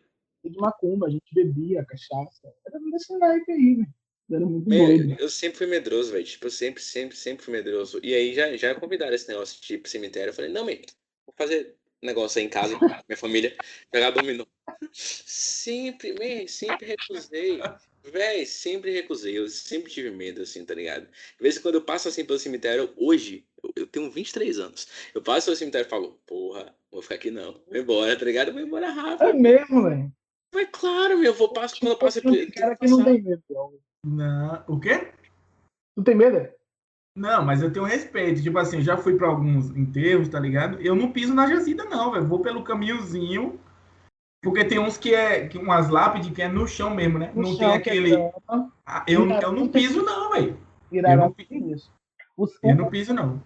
[0.44, 2.54] De macumba, a gente bebia cachaça.
[2.68, 3.94] Era nesse naipe aí, velho.
[4.32, 5.16] Era muito doido.
[5.20, 6.26] Eu sempre fui medroso, velho.
[6.26, 8.00] Tipo, eu sempre, sempre, sempre fui medroso.
[8.04, 10.30] E aí já, já convidaram esse negócio de tipo, cemitério.
[10.30, 10.82] Eu falei, não, mãe,
[11.26, 13.56] vou fazer negócio aí em casa, minha família,
[13.94, 14.46] jogar dominó.
[14.92, 17.60] Sempre, man, sempre recusei.
[18.12, 19.38] Véi, sempre recusei.
[19.38, 21.06] Eu sempre tive medo, assim, tá ligado?
[21.06, 24.88] De vez em quando eu passo assim pelo cemitério, hoje, eu, eu tenho 23 anos.
[25.14, 27.54] Eu passo pelo cemitério e falo, porra, vou ficar aqui não.
[27.68, 28.52] Vou embora, tá ligado?
[28.52, 29.30] Vou embora rápido.
[29.30, 30.12] É mesmo, velho.
[30.54, 32.22] Mas claro, meu, eu vou passar quando eu passo.
[32.22, 33.44] Tem cara que não tem medo,
[34.06, 34.64] não.
[34.68, 35.12] O quê?
[35.96, 36.48] Tu tem medo?
[37.16, 38.44] Não, mas eu tenho respeito.
[38.44, 40.80] Tipo assim, já fui para alguns enterros, tá ligado?
[40.82, 42.28] Eu não piso na jazida, não, velho.
[42.28, 43.60] Vou pelo caminhozinho.
[44.46, 47.32] Porque tem uns que é que umas lápides que é no chão mesmo, né?
[47.34, 48.14] No não tem aquele.
[48.14, 48.32] É
[49.08, 50.56] eu, eu não piso, não, velho.
[51.18, 51.92] Não piso isso.
[52.62, 53.42] eu não piso, não.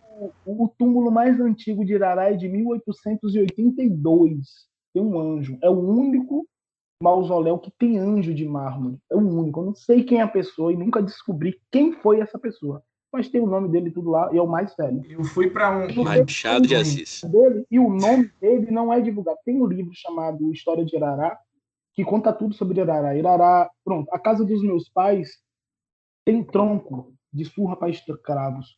[0.46, 4.68] O, o túmulo mais antigo de Irará é de 1882.
[4.94, 5.58] Tem um anjo.
[5.64, 6.46] É o único
[7.02, 9.00] mausoléu que tem anjo de mármore.
[9.10, 9.62] É o único.
[9.62, 13.30] Eu não sei quem é a pessoa e nunca descobri quem foi essa pessoa mas
[13.30, 15.04] tem o nome dele tudo lá e é o mais velho.
[15.10, 17.24] Eu fui para um Machado de Assis.
[17.24, 19.40] Dele, e o nome dele não é divulgado.
[19.44, 21.40] Tem um livro chamado História de Irará
[21.94, 23.16] que conta tudo sobre Irará.
[23.16, 25.40] Irará, pronto, a casa dos meus pais
[26.24, 28.78] tem tronco de surra para escravos.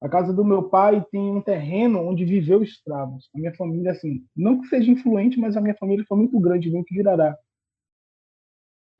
[0.00, 3.28] A casa do meu pai tem um terreno onde viveu escravos.
[3.34, 6.70] A minha família, assim, não que seja influente, mas a minha família foi muito grande
[6.70, 7.36] dentro de Irará.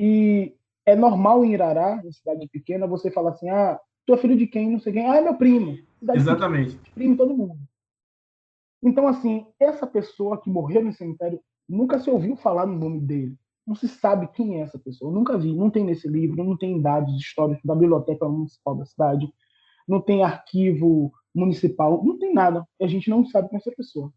[0.00, 0.54] E
[0.84, 4.46] é normal em Irará, em cidade pequena, você falar assim, ah, Tu é filho de
[4.46, 4.70] quem?
[4.70, 5.06] Não sei quem.
[5.06, 5.78] Ah, é meu primo.
[6.12, 6.78] Exatamente.
[6.94, 7.58] Primo todo mundo.
[8.82, 13.34] Então, assim, essa pessoa que morreu no cemitério, nunca se ouviu falar no nome dele.
[13.66, 15.10] Não se sabe quem é essa pessoa.
[15.10, 15.54] Eu nunca vi.
[15.54, 19.32] Não tem nesse livro, não tem dados históricos da biblioteca municipal da cidade,
[19.88, 22.66] não tem arquivo municipal, não tem nada.
[22.80, 24.12] A gente não sabe quem é essa pessoa.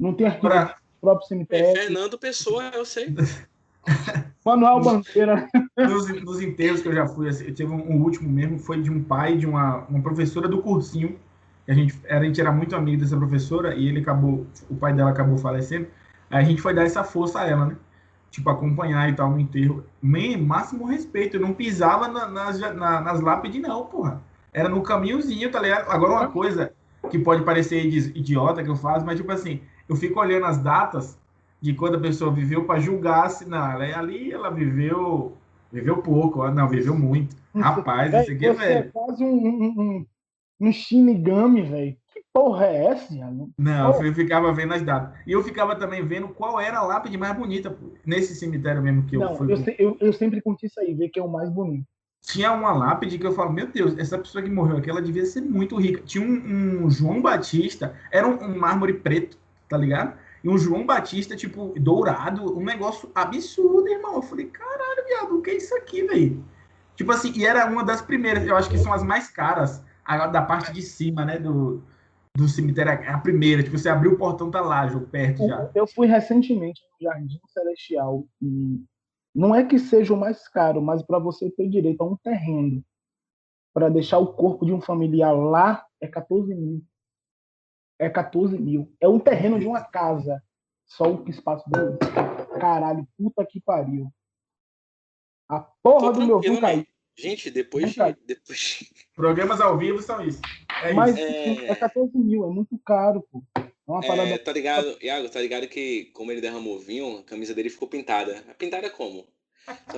[0.00, 0.64] Não tem arquivo pra...
[0.64, 1.66] do próprio cemitério.
[1.66, 3.06] É Fernando Pessoa, eu sei.
[4.44, 5.48] Manuel Bandeira.
[5.76, 8.80] Nos, nos enterros que eu já fui, assim, eu tive um, um, último mesmo, foi
[8.80, 11.18] de um pai de uma, uma professora do cursinho.
[11.68, 15.10] A gente, a gente era muito amigo dessa professora e ele acabou, o pai dela
[15.10, 15.86] acabou falecendo.
[16.30, 17.76] Aí a gente foi dar essa força a ela, né?
[18.30, 19.84] Tipo, acompanhar e tal no enterro.
[20.00, 21.36] Man, máximo respeito.
[21.36, 24.22] Eu não pisava na, nas, na, nas lápides, não, porra.
[24.52, 25.90] Era no caminhozinho, tá ligado?
[25.90, 26.72] Agora, uma coisa
[27.10, 31.18] que pode parecer idiota que eu faço, mas tipo assim, eu fico olhando as datas
[31.60, 35.36] de quando a pessoa viveu para julgar se não, ela, é ali ela viveu
[35.72, 37.36] viveu pouco, não, viveu muito.
[37.54, 38.78] Rapaz, isso aqui é velho.
[38.78, 40.06] É quase um, um,
[40.60, 41.96] um, Shinigami, velho.
[42.12, 43.50] Que porra é essa, Thiago?
[43.58, 45.18] Não, eu ficava vendo as datas.
[45.26, 49.04] E eu ficava também vendo qual era a lápide mais bonita, pô, nesse cemitério mesmo
[49.04, 49.52] que eu não, fui.
[49.52, 51.86] Eu, eu, eu, sempre curti isso aí, ver que é o mais bonito.
[52.22, 55.24] Tinha uma lápide que eu falo, meu Deus, essa pessoa que morreu aqui, ela devia
[55.24, 56.02] ser muito rica.
[56.04, 59.38] Tinha um, um João Batista, era um, um mármore preto,
[59.68, 60.18] tá ligado?
[60.42, 64.14] E um João Batista, tipo, dourado, um negócio absurdo, irmão.
[64.14, 66.44] Eu falei, caralho, viado, o que é isso aqui, velho?
[66.96, 70.26] Tipo assim, e era uma das primeiras, eu acho que são as mais caras, a,
[70.26, 71.82] da parte de cima, né, do,
[72.36, 75.70] do cemitério, a primeira, tipo, você abriu o portão, tá lá, João, perto já.
[75.74, 78.82] Eu fui recentemente no Jardim Celestial e
[79.34, 82.84] não é que seja o mais caro, mas para você ter direito a um terreno
[83.72, 86.82] para deixar o corpo de um familiar lá é 14 mil.
[88.00, 88.90] É 14 mil.
[88.98, 90.42] É um terreno de uma casa.
[90.86, 91.98] Só o espaço dele.
[92.58, 94.10] Caralho, puta que pariu.
[95.46, 96.86] A porra do meu fio caiu.
[97.14, 100.40] Gente, depois de, depois Programas ao vivo são isso.
[100.82, 101.26] É Mas isso.
[101.26, 101.66] É...
[101.66, 103.44] é 14 mil, é muito caro, pô.
[103.56, 104.30] É uma parada...
[104.30, 107.86] É, tá ligado, Iago, tá ligado que como ele derramou vinho, a camisa dele ficou
[107.86, 108.42] pintada.
[108.56, 109.26] Pintada como?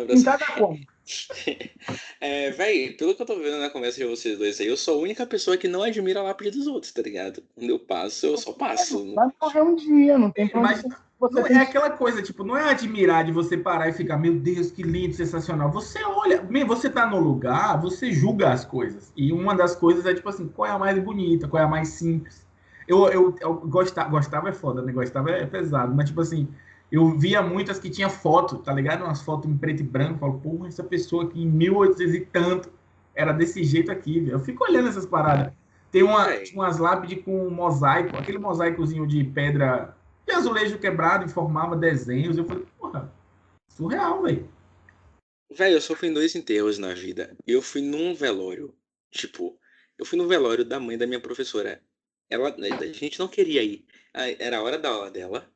[0.09, 0.80] Pintada como?
[2.22, 4.94] é, véi, pelo que eu tô vendo na conversa de vocês dois aí, eu sou
[4.94, 7.42] a única pessoa que não admira a lápide dos outros, tá ligado?
[7.52, 9.12] Quando eu passo, eu só passo.
[9.12, 10.80] Vai morrer um dia, não tem problema.
[11.20, 14.34] Mas não é aquela coisa, tipo, não é admirar de você parar e ficar, meu
[14.34, 15.72] Deus, que lindo, sensacional.
[15.72, 19.12] Você olha, você tá no lugar, você julga as coisas.
[19.16, 21.68] E uma das coisas é, tipo assim, qual é a mais bonita, qual é a
[21.68, 22.46] mais simples.
[22.86, 24.92] Eu, eu, eu gostava, gostava é foda, né?
[24.92, 26.48] Gostava é pesado, mas, tipo assim,
[26.93, 29.03] eu via muitas que tinha foto, tá ligado?
[29.03, 30.18] Umas fotos em preto e branco.
[30.18, 32.70] Falo, porra, essa pessoa aqui em 1800 e tanto
[33.14, 34.32] era desse jeito aqui, velho.
[34.32, 35.55] Eu fico olhando essas paradas.
[35.90, 41.74] Tem uma, umas lápides com mosaico, aquele mosaicozinho de pedra de azulejo quebrado e formava
[41.74, 42.36] desenhos.
[42.36, 43.11] Eu falei, porra,
[43.68, 44.47] surreal, velho.
[45.51, 47.34] Velho, eu só fui em dois enterros na vida.
[47.47, 48.74] Eu fui num velório.
[49.11, 49.59] Tipo,
[49.97, 51.82] eu fui no velório da mãe da minha professora.
[52.28, 53.86] Ela, a gente não queria ir.
[54.38, 55.51] Era a hora da aula dela.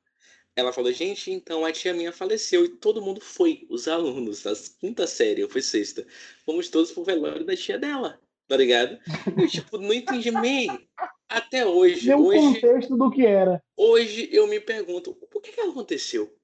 [0.56, 4.54] Ela falou, gente, então a tia minha faleceu e todo mundo foi, os alunos, da
[4.80, 6.06] quinta série, eu fui sexta.
[6.46, 8.98] Fomos todos pro velório da tia dela, tá ligado?
[9.36, 10.80] Eu, tipo, não entendi meio.
[11.28, 12.06] Até hoje.
[12.06, 13.62] Deu hoje, contexto do que era.
[13.76, 16.34] Hoje eu me pergunto, por que que aconteceu?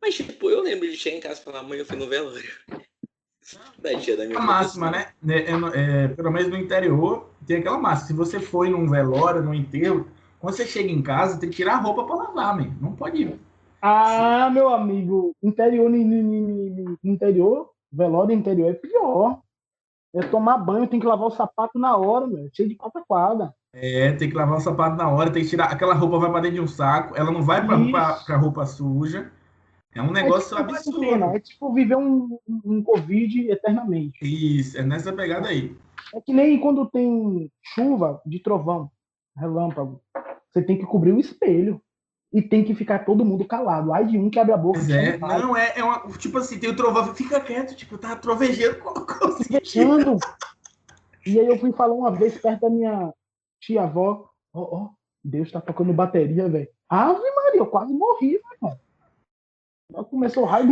[0.00, 2.52] Mas, tipo, eu lembro de chegar em casa e falar, mãe, eu fui no velório.
[3.78, 5.12] Da tia da minha A máxima, né?
[5.26, 8.08] É, é, é, pelo menos no interior, tem aquela máxima.
[8.08, 10.06] Se você foi num velório, num enterro,
[10.40, 12.76] quando você chega em casa, tem que tirar a roupa para lavar, man.
[12.80, 13.40] Não pode ir.
[13.80, 15.90] Ah, meu amigo, interior,
[17.04, 19.40] interior, velório interior é pior.
[20.14, 23.54] É tomar banho, tem que lavar o sapato na hora, meu, cheio de pataquada.
[23.72, 25.66] É, tem que lavar o sapato na hora, tem que tirar.
[25.66, 29.30] Aquela roupa vai para dentro de um saco, ela não vai para a roupa suja.
[29.94, 31.24] É um negócio é tipo, absurdo.
[31.24, 34.18] É tipo viver um, um Covid eternamente.
[34.22, 35.76] Isso, é nessa pegada aí.
[36.14, 38.90] É que nem quando tem chuva de trovão,
[39.38, 40.00] relâmpago.
[40.50, 41.80] Você tem que cobrir o espelho.
[42.30, 43.90] E tem que ficar todo mundo calado.
[43.94, 44.80] Ai de um que abre a boca.
[44.92, 46.06] É, não, é, é uma.
[46.18, 48.80] Tipo assim, tem o trovão, fica quieto, tipo, tá trovejando.
[49.06, 50.18] Trovejando.
[51.24, 53.14] E aí eu fui falar uma vez perto da minha
[53.62, 54.28] tia-avó.
[54.52, 54.90] Ó, oh, oh,
[55.24, 56.68] Deus tá tocando bateria, velho.
[56.86, 58.78] Ave Maria, eu quase morri, irmão.
[60.10, 60.68] Começou o raio.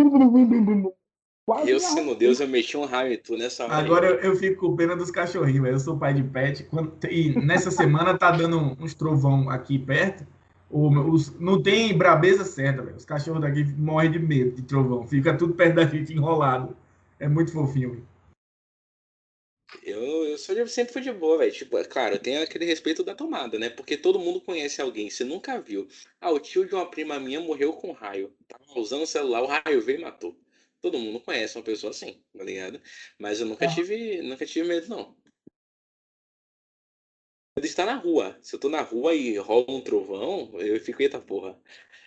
[1.47, 3.77] Quase eu, sendo Deus, eu mexi um raio em tu nessa hora.
[3.77, 5.77] Agora eu, eu, fico com pena dos cachorrinhos, velho.
[5.77, 6.65] Eu sou pai de pet.
[6.65, 10.27] Quando, e nessa semana tá dando uns trovão aqui perto.
[10.69, 12.97] O, os, não tem brabeza certa, velho.
[12.97, 15.07] Os cachorros daqui morrem de medo de trovão.
[15.07, 16.77] Fica tudo perto da gente enrolado.
[17.21, 18.09] É muito fofinho, velho.
[19.85, 21.53] Eu, eu sou de, sempre fui de boa, velho.
[21.53, 23.71] Tipo, é claro, tem aquele respeito da tomada, né?
[23.71, 25.87] Porque todo mundo conhece alguém, você nunca viu.
[26.21, 28.33] Ah, o tio de uma prima minha morreu com raio.
[28.49, 30.37] Tava usando o celular, o raio veio e matou.
[30.87, 32.81] Todo mundo conhece uma pessoa assim, tá ligado?
[33.19, 35.17] Mas eu nunca tive, nunca tive medo, não.
[37.57, 38.39] Medo estar na rua.
[38.41, 41.59] Se eu tô na rua e rola um trovão, eu fico, eita porra,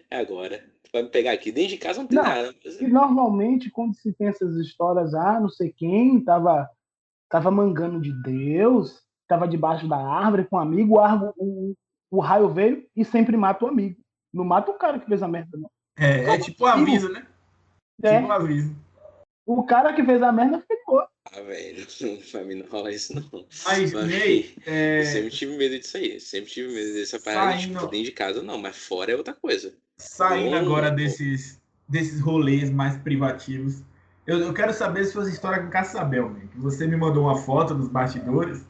[0.09, 0.63] é agora.
[0.93, 1.51] Vai me pegar aqui.
[1.51, 2.55] Dentro de casa não tem não, nada.
[2.79, 6.69] E normalmente, quando se tem essas histórias, ah, não sei quem tava,
[7.27, 11.75] tava mangando de Deus, tava debaixo da árvore com um amigo, o, o,
[12.11, 13.99] o raio veio e sempre mata o amigo.
[14.33, 15.69] Não mata o cara que fez a merda, não.
[15.97, 17.27] É, é tipo um aviso, né?
[18.03, 18.19] É.
[18.19, 18.75] Tipo aviso.
[19.45, 20.99] O cara que fez a merda ficou.
[20.99, 21.85] Ah, velho,
[22.31, 23.45] pra mim não rola isso, não.
[23.65, 25.01] Mas, mas Ney, é...
[25.01, 26.19] eu sempre tive medo disso aí.
[26.19, 27.79] Sempre tive medo dessa parada Saindo...
[27.79, 29.73] tipo, dentro de casa, não, mas fora é outra coisa.
[29.97, 33.83] Saindo agora desses, desses rolês mais privativos,
[34.25, 37.87] eu, eu quero saber suas histórias com Caçabel, que você me mandou uma foto dos
[37.87, 38.63] bastidores.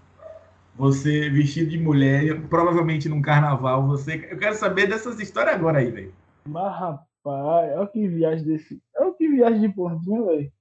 [0.77, 3.85] Você vestido de mulher, provavelmente num carnaval.
[3.87, 6.13] Você, eu quero saber dessas histórias agora aí, velho.
[6.47, 8.81] Mas, rapaz, olha que viagem desse.
[9.39, 10.51] Viagem de porquinho, velho.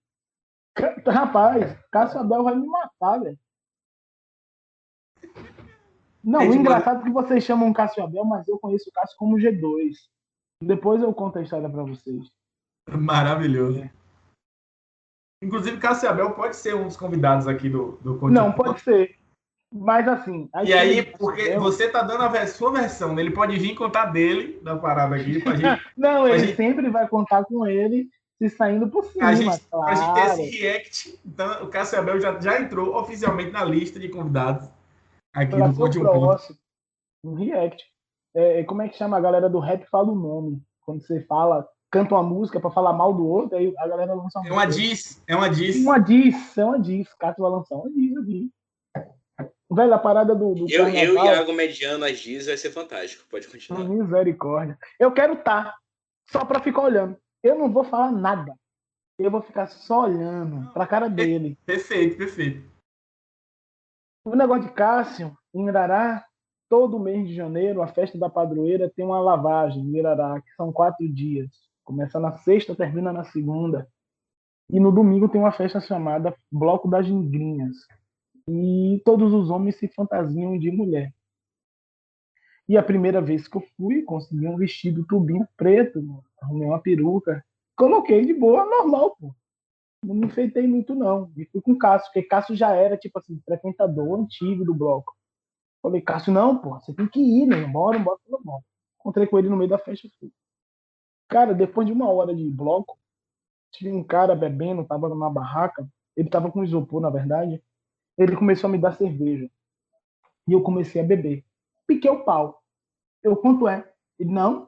[1.04, 3.38] Rapaz, Cássio Abel vai me matar, velho.
[6.22, 9.36] Não, o engraçado é que vocês chamam Cássio Abel, mas eu conheço o Cássio como
[9.36, 9.94] G2.
[10.62, 12.30] Depois eu conto a história para vocês.
[12.88, 13.80] Maravilhoso.
[13.80, 13.90] É.
[15.42, 19.16] Inclusive, Cássio Abel pode ser um dos convidados aqui do, do Não, pode ser.
[19.74, 20.48] Mas assim.
[20.64, 23.22] E aí, porque você tá dando a sua versão, né?
[23.22, 25.82] ele pode vir contar dele da parada aqui pra gente.
[25.96, 26.56] Não, pra ele gente...
[26.56, 28.08] sempre vai contar com ele
[28.38, 29.26] se saindo por cima.
[29.26, 29.84] A gente, claro.
[29.84, 33.98] Pra gente ter esse react, então o Cássio Abel já, já entrou oficialmente na lista
[33.98, 34.68] de convidados
[35.34, 36.58] aqui pra do Conte um Ponto.
[37.24, 37.84] Um react.
[38.34, 39.84] É, como é que chama a galera do rap?
[39.90, 40.62] Fala o nome.
[40.82, 44.38] Quando você fala, canta uma música pra falar mal do outro, aí a galera lança
[44.38, 45.76] uma É uma diss, é uma diss.
[45.76, 47.12] Uma diss, é uma diss.
[47.14, 48.50] Cássio vai lançar uma diss aqui.
[49.70, 50.54] Velho, a parada do.
[50.54, 53.26] do eu, eu e Iago mediano as dias vai ser fantástico.
[53.28, 53.84] Pode continuar.
[53.84, 54.78] Misericórdia.
[54.98, 55.74] Eu quero estar tá,
[56.30, 57.18] só pra ficar olhando.
[57.42, 58.54] Eu não vou falar nada.
[59.18, 61.58] Eu vou ficar só olhando pra cara dele.
[61.66, 62.68] Perfeito, perfeito.
[64.24, 66.24] O negócio de Cássio, em Irará,
[66.68, 70.72] todo mês de janeiro, a festa da padroeira tem uma lavagem em Irará, que são
[70.72, 71.50] quatro dias.
[71.82, 73.88] Começa na sexta, termina na segunda.
[74.70, 77.74] E no domingo tem uma festa chamada Bloco das Gingrinhas,
[78.46, 81.12] e todos os homens se fantasiam de mulher.
[82.68, 87.44] E a primeira vez que eu fui, consegui um vestido tubinho preto, arrumei uma peruca,
[87.76, 89.34] coloquei de boa, normal, pô.
[90.04, 91.32] Não enfeitei muito, não.
[91.36, 95.16] E fui com o Cássio, porque Cássio já era, tipo assim, frequentador antigo do bloco.
[95.82, 97.66] Falei, Cássio, não, pô, você tem que ir, né?
[97.66, 98.62] Bora, bora, bora.
[99.00, 100.08] Encontrei com ele no meio da festa.
[100.20, 100.30] Fui.
[101.28, 102.98] Cara, depois de uma hora de bloco,
[103.72, 105.88] tinha um cara bebendo, tava numa barraca.
[106.16, 107.62] Ele tava com isopor, na verdade
[108.18, 109.48] ele começou a me dar cerveja.
[110.46, 111.44] E eu comecei a beber.
[111.86, 112.62] Piquei o pau.
[113.22, 113.90] Eu, quanto é?
[114.18, 114.67] Ele, não.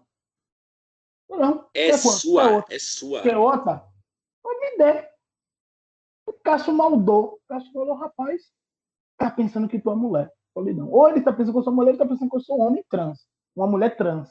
[1.31, 1.67] Não.
[1.75, 3.23] É, é sua, é, é sua.
[3.23, 3.85] Quer outra?
[4.43, 5.11] Pode me der.
[6.27, 7.35] O Cássio maldou.
[7.35, 8.43] O Cássio falou, rapaz,
[9.17, 10.33] tá pensando que tu é mulher.
[10.57, 10.91] Não.
[10.91, 12.85] Ou ele tá pensando que eu sou mulher, ele tá pensando que eu sou homem
[12.91, 13.27] trans.
[13.55, 14.29] Uma mulher trans.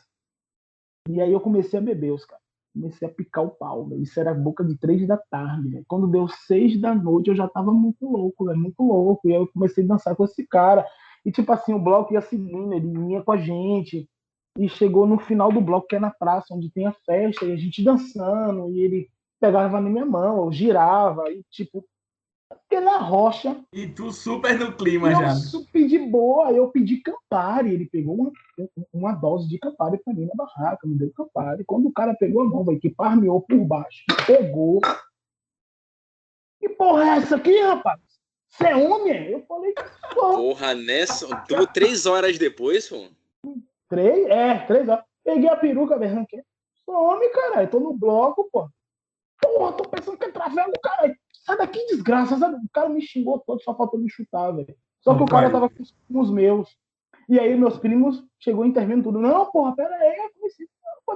[1.07, 2.43] E aí eu comecei a beber, os caras
[2.73, 3.87] comecei a picar o pau.
[3.87, 4.01] Véio.
[4.01, 5.69] Isso era boca de três da tarde.
[5.69, 5.85] Véio.
[5.87, 9.27] Quando deu seis da noite, eu já tava muito louco, véio, muito louco.
[9.27, 10.85] E aí eu comecei a dançar com esse cara.
[11.25, 14.09] E tipo assim, o bloco ia seguindo, ele vinha com a gente.
[14.59, 17.53] E chegou no final do bloco, que é na praça, onde tem a festa, e
[17.53, 21.85] a gente dançando, e ele pegava na minha mão, eu girava, e tipo,
[22.67, 23.63] pela rocha.
[23.71, 25.33] E tu super no clima eu já.
[25.53, 27.73] Eu pedi boa, eu pedi Campari.
[27.73, 28.31] Ele pegou uma,
[28.91, 31.63] uma dose de Campari pra mim na barraca, me deu Campari.
[31.63, 34.81] Quando o cara pegou a mão, véio, que parmeou por baixo, pegou.
[36.59, 38.01] Que porra é essa aqui, rapaz?
[38.49, 39.29] Você é homem?
[39.29, 39.73] Eu falei,
[40.13, 40.35] Pô.
[40.35, 41.27] Porra, nessa.
[41.47, 43.07] Tu, três horas depois, pô?
[43.89, 44.27] Três?
[44.27, 45.03] É, três horas.
[45.23, 46.25] Peguei a peruca, velho.
[46.85, 47.69] Sou homem, caralho.
[47.69, 48.69] Tô no bloco, pô.
[49.41, 51.15] Porra, tô pensando que é travelo, caralho.
[51.45, 52.35] Sai daqui, desgraça.
[52.35, 54.75] O cara me xingou todo, só faltou me chutar, velho.
[55.01, 56.77] Só que o cara tava com os meus.
[57.27, 59.19] E aí meus primos chegou intervindo tudo.
[59.19, 60.17] Não, porra, pera aí.
[60.17, 60.67] Eu comecei,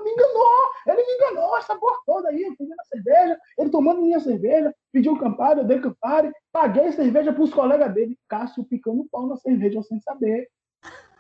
[0.04, 0.70] me enganou.
[0.88, 2.42] Ele me enganou, essa porra toda aí.
[2.42, 7.34] Eu pedi a cerveja, ele tomando minha cerveja, pediu Campari, eu dei Campari, paguei cerveja
[7.34, 8.18] pros colegas dele.
[8.28, 10.50] Cássio picando pau na cerveja sem saber.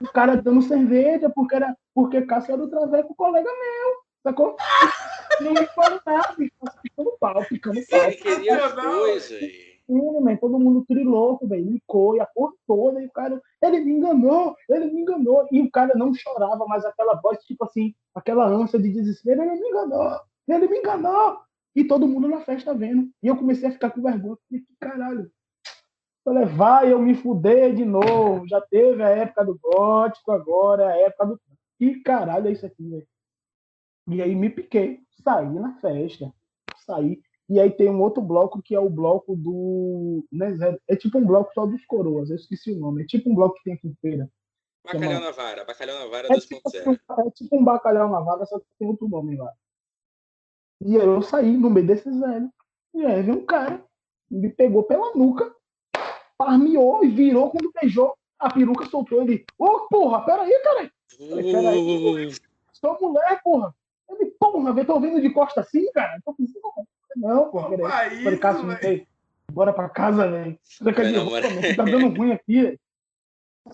[0.02, 4.04] O cara dando cerveja porque, era, porque Cássio era o traveco colega meu.
[4.24, 4.56] Sacou?
[5.42, 6.36] Não me fala nada,
[6.82, 8.04] ficando pau, ficando pau.
[8.04, 9.74] Ele queria as coisas aí.
[10.40, 14.56] Todo mundo trilouco, velho, licou, e a porra toda, e o cara, ele me enganou,
[14.70, 18.80] ele me enganou, e o cara não chorava, mas aquela voz, tipo assim, aquela ânsia
[18.80, 21.38] de desespero, ele me enganou, ele me enganou,
[21.76, 24.74] e todo mundo na festa vendo, e eu comecei a ficar com vergonha, falei, que
[24.80, 25.30] caralho,
[26.24, 31.04] falei, vai eu me fuder de novo, já teve a época do gótico, agora é
[31.04, 31.42] a época do...
[31.78, 33.08] Que caralho é isso aqui, velho?
[34.08, 36.32] E aí me piquei, saí na festa,
[36.86, 37.22] saí.
[37.50, 40.26] E aí tem um outro bloco que é o bloco do.
[40.32, 40.58] Né,
[40.88, 43.04] é tipo um bloco só dos coroas, eu esqueci o nome.
[43.04, 44.30] É tipo um bloco que tem aqui em feira.
[44.86, 46.40] Bacalhau na vara, bacalhau na vara é 2.0.
[46.72, 49.52] Tipo, é tipo um bacalhau na vara, só que tem outro nome lá.
[50.82, 52.50] E aí eu saí no meio desses velhos.
[52.94, 53.84] E aí veio um cara,
[54.30, 55.54] me pegou pela nuca,
[56.44, 58.16] parmeou e virou quando beijou.
[58.40, 59.46] A peruca soltou ele.
[59.58, 60.92] Ô, oh, porra, peraí, cara.
[61.18, 62.32] Peraí,
[62.74, 63.74] sou mulher, porra.
[64.10, 66.20] Ele, porra, eu tô vindo de costa assim, cara?
[66.26, 66.62] Tô pensando,
[67.16, 67.70] não, porra.
[67.70, 68.24] Peraí.
[68.24, 69.08] Falei, Cássio, não sei.
[69.52, 70.60] Bora pra casa, velho.
[71.76, 72.80] Tá dando ruim aqui, velho.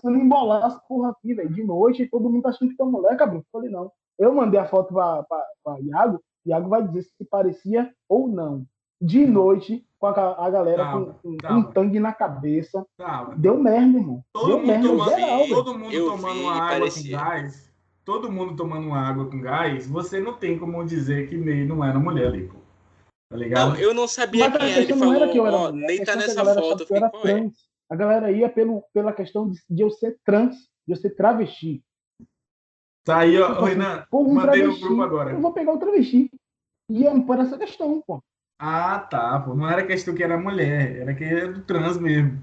[0.04, 1.52] Não embolar essa porra aqui, velho.
[1.52, 3.44] De noite, todo mundo tá achando que tá mulher, cabrão.
[3.50, 3.90] Falei, não.
[4.16, 6.22] Eu mandei a foto pra, pra, pra Iago.
[6.46, 8.64] Iago vai dizer se parecia ou não.
[9.00, 12.86] De noite, com a, a galera calma, com, com um tangue na cabeça.
[12.98, 13.34] Calma.
[13.36, 14.22] Deu merda, irmão.
[14.32, 17.18] Todo Deu mundo merda tomando, geral, todo mundo tomando uma água parecia.
[17.18, 17.70] com gás
[18.10, 21.96] todo mundo tomando água com gás, você não tem como dizer que Ney não era
[21.96, 22.58] mulher ali, pô.
[23.28, 23.74] Tá ligado?
[23.74, 24.82] Não, eu não sabia Mas quem era.
[24.82, 26.84] Ele falou, era que eu era ó, nem tá nessa foto.
[26.90, 27.52] Eu era trans.
[27.52, 27.94] É?
[27.94, 31.84] A galera ia pelo, pela questão de, de, eu ser trans, de eu ser travesti.
[33.04, 35.30] Tá aí, ó, tipo, Renan, um mandei no grupo agora.
[35.30, 36.30] Eu vou pegar o travesti.
[36.88, 38.20] E é por essa questão, pô.
[38.62, 39.54] Ah, tá, pô.
[39.54, 42.38] Não era questão que era mulher, era que era do trans mesmo.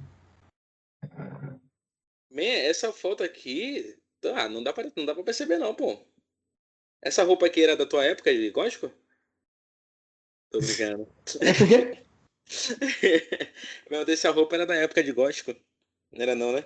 [2.32, 3.96] Man, essa foto aqui.
[4.36, 5.96] Ah, não dá pra, não dá pra perceber, não, pô.
[7.04, 8.92] Essa roupa aqui era da tua época de gótico?
[10.50, 11.08] Tô brincando.
[13.92, 15.54] Meu Deus, essa roupa era da época de gótico.
[16.12, 16.66] Não era não, né?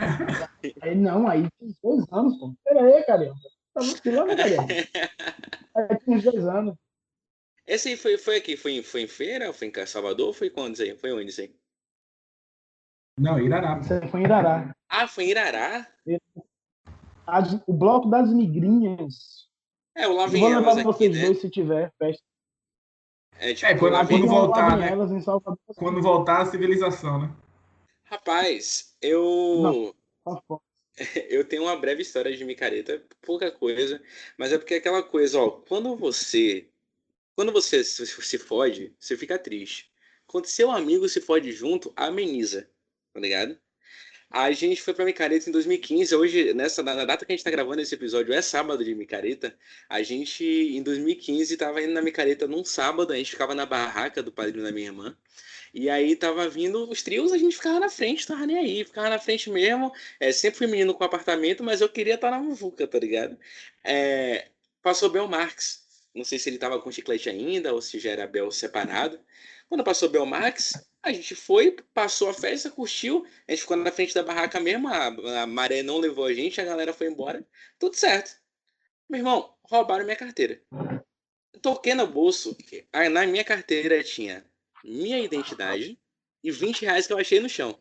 [0.80, 2.54] Aí, não, aí tem dois anos, pô.
[2.64, 3.34] Pera aí, caramba.
[3.74, 4.66] Tá vacilando, caramba.
[5.74, 6.76] Aí tem uns dois anos.
[7.66, 8.56] Esse aí foi, foi aqui?
[8.56, 9.52] Foi, em- foi em feira?
[9.52, 10.32] Foi em Salvador?
[10.34, 10.96] Foi quando isso aí?
[10.96, 11.54] Foi onde isso aí?
[13.18, 13.76] Não, Irará.
[13.76, 14.74] Você foi em Irará.
[14.88, 15.86] Ah, foi em Irará?
[17.26, 19.48] As- o bloco das migrinhas.
[19.94, 21.24] É, o Eu Vem vou levar pra vocês né?
[21.26, 22.22] dois se tiver festa.
[23.38, 25.20] É, tipo, É, quando- quando voltar, né?
[25.20, 25.58] Salvador.
[25.76, 27.36] Quando voltar a civilização, né?
[28.04, 29.94] Rapaz, eu...
[30.24, 30.62] Tá foda.
[31.30, 34.00] Eu tenho uma breve história de micareta, pouca coisa,
[34.36, 36.68] mas é porque é aquela coisa, ó, quando você
[37.42, 39.90] quando você se, fode, você fica triste.
[40.28, 42.70] Quando seu amigo se fode junto, ameniza,
[43.12, 43.58] tá ligado?
[44.30, 47.50] A gente foi pra micareta em 2015, hoje, nessa na data que a gente tá
[47.50, 49.58] gravando esse episódio, é sábado de micareta.
[49.88, 54.22] A gente, em 2015, tava indo na micareta num sábado, a gente ficava na barraca
[54.22, 55.16] do padrinho da minha irmã.
[55.74, 59.10] E aí tava vindo os trios, a gente ficava na frente, tava nem aí, ficava
[59.10, 59.92] na frente mesmo.
[60.20, 63.36] É, sempre fui menino com apartamento, mas eu queria estar na muvuca, tá ligado?
[63.82, 64.46] É,
[64.80, 65.81] passou Bel Marx.
[66.14, 69.18] Não sei se ele tava com chiclete ainda ou se já era Bel separado.
[69.68, 70.72] Quando passou Bel Marx,
[71.02, 73.26] a gente foi, passou a festa, curtiu.
[73.48, 76.60] A gente ficou na frente da barraca mesmo, a, a maré não levou a gente,
[76.60, 77.44] a galera foi embora.
[77.78, 78.36] Tudo certo.
[79.08, 80.60] Meu irmão, roubaram minha carteira.
[81.60, 82.56] Toquei no bolso,
[82.92, 84.44] aí na minha carteira tinha
[84.84, 85.98] minha identidade
[86.42, 87.78] e 20 reais que eu achei no chão.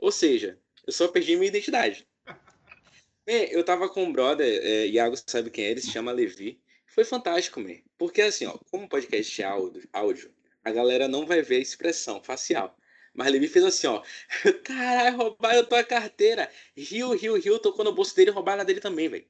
[0.00, 2.06] Ou seja, eu só perdi minha identidade.
[3.26, 6.60] Bem, eu tava com um brother, é, Iago sabe quem é, ele se chama Levi.
[6.98, 7.76] Foi fantástico, man.
[7.96, 10.34] Porque assim, ó, como podcast é áudio, áudio,
[10.64, 12.76] a galera não vai ver a expressão facial.
[13.14, 14.02] Mas Levi fez assim, ó.
[14.64, 16.50] Caralho, roubaram tua carteira.
[16.76, 19.24] Rio, Rio, Rio, tocou no bolso dele e roubaram a dele também, velho.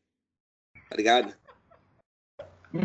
[0.89, 1.36] Tá ligado?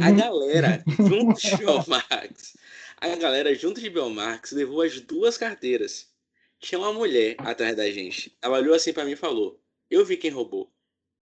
[0.01, 2.57] A galera, junto de Belmarx,
[2.97, 6.09] a galera, junto de Belmarx, levou as duas carteiras.
[6.59, 8.37] Tinha uma mulher atrás da gente.
[8.41, 9.57] Ela olhou assim pra mim e falou:
[9.89, 10.69] Eu vi quem roubou.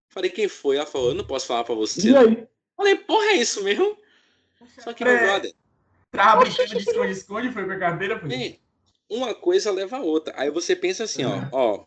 [0.09, 0.77] Falei, quem foi?
[0.77, 2.09] Ela falou: Eu não posso falar pra você.
[2.09, 2.47] E aí?
[2.81, 3.95] Falei, porra, é isso mesmo?
[4.79, 5.19] Só que, meu É.
[5.19, 5.53] brother,
[6.11, 8.27] Tava brincando de esconde-esconde, foi com a carteira, foi?
[8.27, 8.59] bem,
[9.07, 10.33] uma coisa leva a outra.
[10.35, 11.85] Aí você pensa assim, ó, ó,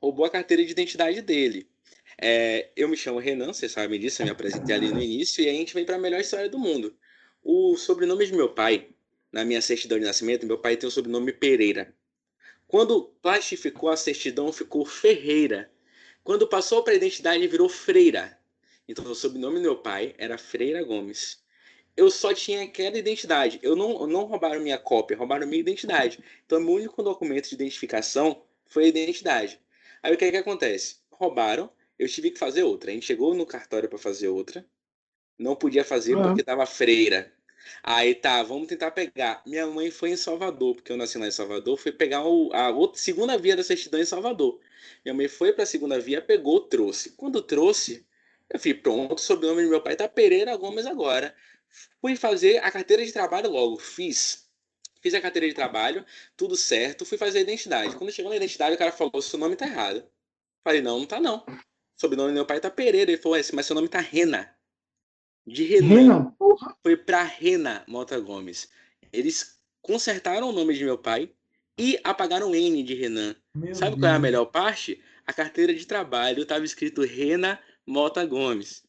[0.00, 1.68] roubou a carteira de identidade dele.
[2.18, 5.48] É, eu me chamo Renan, vocês sabem disso, eu me apresentei ali no início, e
[5.48, 6.96] a gente vem para a melhor história do mundo.
[7.42, 8.88] O sobrenome de meu pai,
[9.30, 11.94] na minha certidão de nascimento, meu pai tem o sobrenome Pereira.
[12.66, 15.70] Quando plastificou a certidão, ficou Ferreira.
[16.24, 18.38] Quando passou para a identidade, virou Freira.
[18.88, 21.42] Então, o sobrenome do meu pai era Freira Gomes.
[21.96, 23.60] Eu só tinha aquela identidade.
[23.62, 26.20] Eu não, não roubaram minha cópia, roubaram minha identidade.
[26.46, 29.60] Então, meu único documento de identificação foi a identidade.
[30.02, 30.98] Aí, o que é que acontece?
[31.10, 32.90] Roubaram, eu tive que fazer outra.
[32.90, 34.66] A gente chegou no cartório para fazer outra.
[35.38, 36.22] Não podia fazer Uhum.
[36.22, 37.32] porque tava freira.
[37.82, 39.42] Aí tá, vamos tentar pegar.
[39.46, 42.70] Minha mãe foi em Salvador, porque eu nasci lá em Salvador, foi pegar o- a
[42.70, 44.60] outra, segunda via da certidão em Salvador.
[45.04, 47.10] Minha mãe foi para a segunda via, pegou, trouxe.
[47.12, 48.04] Quando trouxe,
[48.52, 51.34] eu falei, pronto, o sobrenome do meu pai tá Pereira Gomes agora.
[52.00, 54.46] Fui fazer a carteira de trabalho logo, fiz.
[55.00, 56.04] Fiz a carteira de trabalho,
[56.36, 57.96] tudo certo, fui fazer a identidade.
[57.96, 60.04] Quando chegou na identidade, o cara falou, seu nome tá errado.
[60.62, 61.38] Falei, não, não tá não.
[61.48, 63.10] O sobrenome do meu pai tá Pereira.
[63.10, 64.54] Ele falou, "É, mas seu nome tá Rena.
[65.46, 66.76] De Renan porra.
[66.82, 68.68] foi pra Rena Mota Gomes.
[69.12, 71.32] Eles consertaram o nome de meu pai
[71.76, 73.34] e apagaram o N de Renan.
[73.56, 74.22] Meu Sabe qual é a Deus.
[74.22, 75.02] melhor parte?
[75.26, 77.60] A carteira de trabalho tava escrito Rena
[77.92, 78.82] Mota Gomes.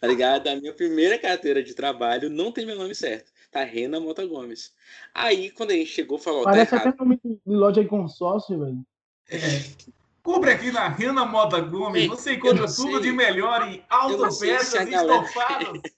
[0.00, 0.48] Tá ligado?
[0.48, 3.30] A minha primeira carteira de trabalho não tem meu nome certo.
[3.50, 4.72] Tá Rena Mota Gomes.
[5.14, 6.88] Aí, quando a gente chegou, falou, tá Parece errado.
[6.88, 8.84] até nome de loja de consórcio, velho.
[9.30, 9.38] É.
[10.22, 12.02] Compre aqui na Rena Mota Gomes.
[12.02, 13.00] Ei, Você eu encontra tudo sei.
[13.00, 15.24] de melhor em autopeças galera-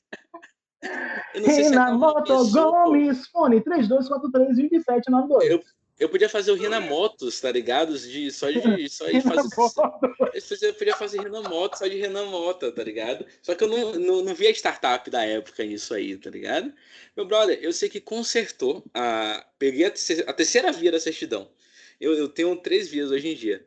[1.35, 2.85] se Renan aquela Moto pessoa, pô.
[2.85, 5.43] Gomes, fone 3243-2792.
[5.51, 5.63] Eu,
[6.01, 7.97] eu podia fazer o Rena Motos, tá ligado?
[7.97, 8.59] De, só de,
[8.89, 10.67] só de fazer.
[10.67, 13.27] Eu podia fazer Renan Mota só de Renan Mota, tá ligado?
[13.43, 16.73] Só que eu não, não, não via startup da época nisso aí, tá ligado?
[17.15, 19.47] Meu brother, eu sei que consertou a.
[19.59, 19.93] Peguei a,
[20.27, 21.51] a terceira via da certidão.
[22.01, 23.67] Eu, eu tenho três vias hoje em dia.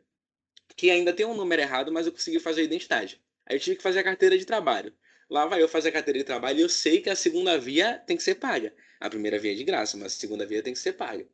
[0.76, 3.20] Que ainda tem um número errado, mas eu consegui fazer a identidade.
[3.46, 4.92] Aí eu tive que fazer a carteira de trabalho.
[5.30, 8.02] Lá vai eu fazer a carteira de trabalho e eu sei que a segunda via
[8.06, 8.74] tem que ser paga.
[8.98, 11.24] A primeira via é de graça, mas a segunda via tem que ser paga.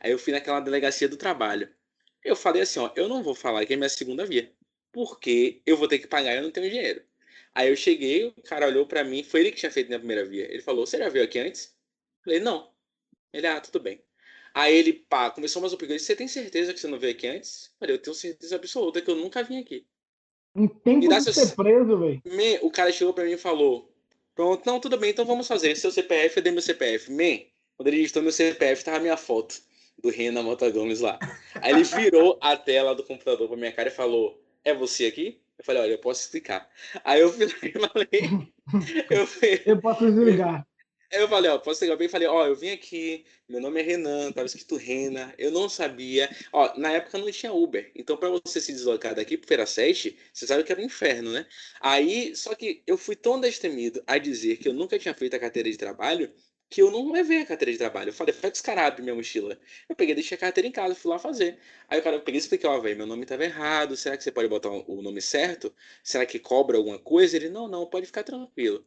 [0.00, 1.68] Aí eu fui naquela delegacia do trabalho.
[2.24, 4.52] Eu falei assim, ó, eu não vou falar que é minha segunda via
[4.92, 7.02] porque eu vou ter que pagar e eu não tenho dinheiro.
[7.54, 10.24] Aí eu cheguei, o cara olhou pra mim, foi ele que tinha feito minha primeira
[10.24, 10.44] via.
[10.52, 11.66] Ele falou: Você já veio aqui antes?
[11.66, 12.70] Eu falei: Não.
[13.32, 14.02] Ele, ah, tudo bem.
[14.54, 15.76] Aí ele, pá, começou mais um.
[15.76, 17.66] Você tem certeza que você não veio aqui antes?
[17.66, 19.86] Eu falei, eu tenho certeza absoluta que eu nunca vim aqui.
[20.56, 21.32] Em tempo de seu...
[21.32, 22.20] ser preso, velho.
[22.62, 23.92] O cara chegou pra mim e falou:
[24.34, 25.76] Pronto, não, tudo bem, então vamos fazer.
[25.76, 27.10] Seu CPF, eu dei meu CPF.
[27.12, 27.44] Man,
[27.76, 29.60] quando ele digitou meu CPF, tava minha foto
[30.02, 31.18] do Renan Mota Gomes lá.
[31.56, 35.40] Aí ele virou a tela do computador pra minha cara e falou: É você aqui?
[35.58, 36.68] Eu falei: Olha, eu posso explicar.
[37.04, 37.50] Aí eu falei:
[39.10, 40.66] Eu, falei, eu posso desligar.
[41.10, 42.08] Eu falei, ó, posso ligar bem?
[42.08, 46.30] Falei, ó, eu vim aqui, meu nome é Renan, tava escrito Rena, eu não sabia.
[46.52, 50.16] Ó, na época não tinha Uber, então para você se deslocar daqui pro Feira 7,
[50.32, 51.44] você sabe que era um inferno, né?
[51.80, 55.40] Aí, só que eu fui tão destemido a dizer que eu nunca tinha feito a
[55.40, 56.32] carteira de trabalho,
[56.70, 58.10] que eu não levei a carteira de trabalho.
[58.10, 59.58] Eu falei, faz descarado minha mochila.
[59.88, 61.58] Eu peguei, deixei a carteira em casa, fui lá fazer.
[61.88, 64.22] Aí o cara, eu peguei e expliquei, ó, velho, meu nome tava errado, será que
[64.22, 65.74] você pode botar o nome certo?
[66.02, 67.36] Será que cobra alguma coisa?
[67.36, 68.86] Ele, não, não, pode ficar tranquilo.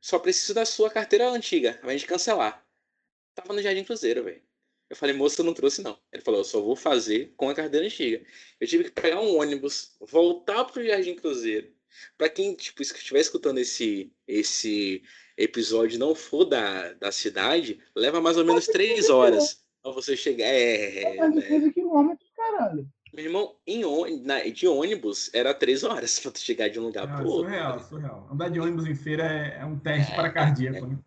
[0.00, 2.66] Só preciso da sua carteira antiga, vai gente cancelar.
[3.34, 4.42] Tava no Jardim Cruzeiro, velho.
[4.88, 5.98] Eu falei, moça, eu não trouxe não.
[6.12, 8.24] Ele falou, eu só vou fazer com a carteira antiga.
[8.58, 11.72] Eu tive que pegar um ônibus, voltar pro Jardim Cruzeiro.
[12.16, 15.02] Para quem tipo, estiver escutando esse, esse
[15.40, 20.46] episódio não for da, da cidade, leva mais ou menos três horas pra você chegar.
[20.46, 21.72] É, é mais de 15 né?
[21.72, 22.86] quilômetros, caralho.
[23.12, 23.82] Meu irmão, em,
[24.22, 27.50] na, de ônibus era três horas pra tu chegar de um lugar pro outro.
[27.50, 28.28] Surreal, surreal.
[28.30, 30.88] Andar de ônibus em feira é, é um teste é, para cardíaco, é.
[30.88, 30.98] né?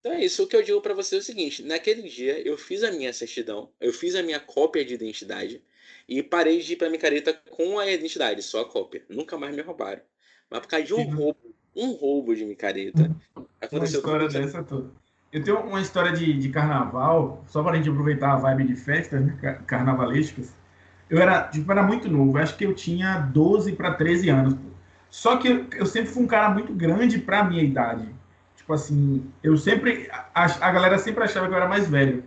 [0.00, 0.44] Então é isso.
[0.44, 3.12] O que eu digo para você é o seguinte: naquele dia eu fiz a minha
[3.12, 5.62] certidão, eu fiz a minha cópia de identidade
[6.08, 9.04] e parei de ir pra micareta com a identidade, só a cópia.
[9.08, 10.02] Nunca mais me roubaram.
[10.50, 11.38] Mas por causa de um roubo,
[11.76, 13.10] um roubo de micareta,
[13.60, 14.90] aconteceu uma história dessa toda.
[15.30, 18.76] Eu tenho uma história de, de carnaval, só para a gente aproveitar a vibe de
[18.76, 20.54] festas né, carnavalescas.
[21.10, 24.56] Eu era, tipo, era muito novo, acho que eu tinha 12 para 13 anos.
[25.10, 28.08] Só que eu, eu, sempre fui um cara muito grande para minha idade.
[28.56, 30.10] Tipo assim, eu sempre.
[30.34, 32.24] A, a galera sempre achava que eu era mais velho,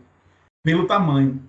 [0.64, 1.42] pelo tamanho.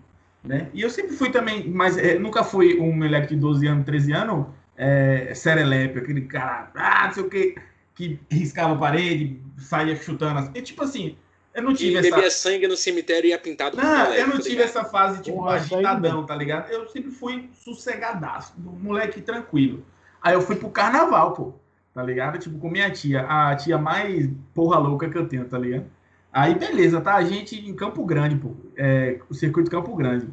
[0.42, 0.68] Né?
[0.74, 4.12] E eu sempre fui também, mas é, nunca fui um moleque de 12 anos, 13
[4.12, 4.46] anos,
[4.76, 7.54] é, serelepe, aquele cara, ah, não sei o que,
[7.94, 10.38] que riscava a parede, saía chutando.
[10.38, 10.50] Assim.
[10.54, 11.16] E, tipo assim,
[11.54, 12.10] eu não tive e essa...
[12.10, 14.68] bebia sangue no cemitério e ia pintado Não, eu não tá tive ligado?
[14.68, 16.70] essa fase, tipo, Porra, agitadão, tá ligado?
[16.70, 19.84] Eu sempre fui sossegadaço, moleque tranquilo.
[20.22, 21.52] Aí eu fui pro carnaval, pô,
[21.92, 22.38] tá ligado?
[22.38, 25.84] Tipo, com minha tia, a tia mais porra louca que eu tenho, tá ligado?
[26.32, 27.14] Aí, beleza, tá?
[27.16, 30.28] A gente em Campo Grande, pô, é, o circuito Campo Grande.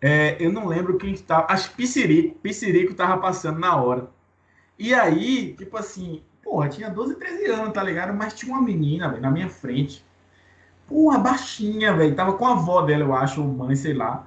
[0.00, 4.10] É, eu não lembro quem estava, acho que Piscirico, Piscirico tava passando na hora.
[4.78, 8.14] E aí, tipo assim, porra, tinha 12, 13 anos, tá ligado?
[8.14, 10.06] Mas tinha uma menina, véio, na minha frente
[10.88, 12.14] Porra, baixinha, velho.
[12.14, 14.26] Tava com a avó dela, eu acho, ou mãe, sei lá.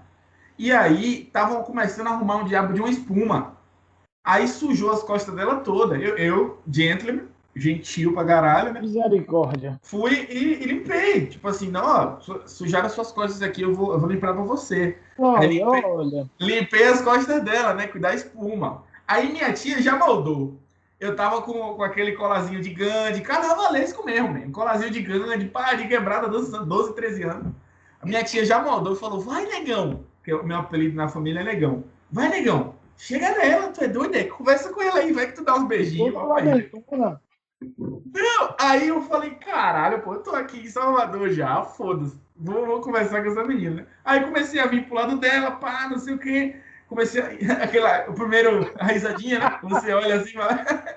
[0.58, 3.58] E aí, estavam começando a arrumar um diabo de uma espuma.
[4.24, 5.98] Aí sujou as costas dela toda.
[5.98, 8.82] Eu, eu gentleman, gentil pra caralho, né?
[8.82, 9.80] Misericórdia.
[9.84, 11.26] Fui e, e, limpei.
[11.28, 14.44] Tipo assim, não, ó, sujaram as suas costas aqui, eu vou, eu vou limpar pra
[14.44, 14.98] você.
[15.18, 16.30] Olha, limpei, olha.
[16.40, 17.88] limpei as costas dela, né?
[17.88, 18.84] Cuidar espuma.
[19.08, 20.62] Aí minha tia já maldou
[21.02, 24.52] eu tava com, com aquele colazinho de Gandhi, carnavalesco mesmo, mesmo.
[24.52, 27.54] Colazinho de Gandhi, pá, de quebrada, 12, 12, 13 anos.
[28.00, 30.02] A minha tia já mandou e falou: vai, negão.
[30.24, 31.84] Que o meu apelido na família é negão.
[32.12, 32.76] Vai, negão.
[32.96, 34.26] Chega nela, tu é doido, é?
[34.26, 36.14] Conversa com ela aí, vai que tu dá uns beijinhos.
[37.62, 42.20] Não, aí eu falei, caralho, pô, eu tô aqui em Salvador já, foda-se.
[42.36, 43.88] Vou, vou conversar com essa menina.
[44.04, 46.56] Aí comecei a vir pro lado dela, pá, não sei o quê
[46.92, 49.60] comecei a, aquela, o primeiro, a risadinha, né?
[49.64, 50.34] Você olha assim,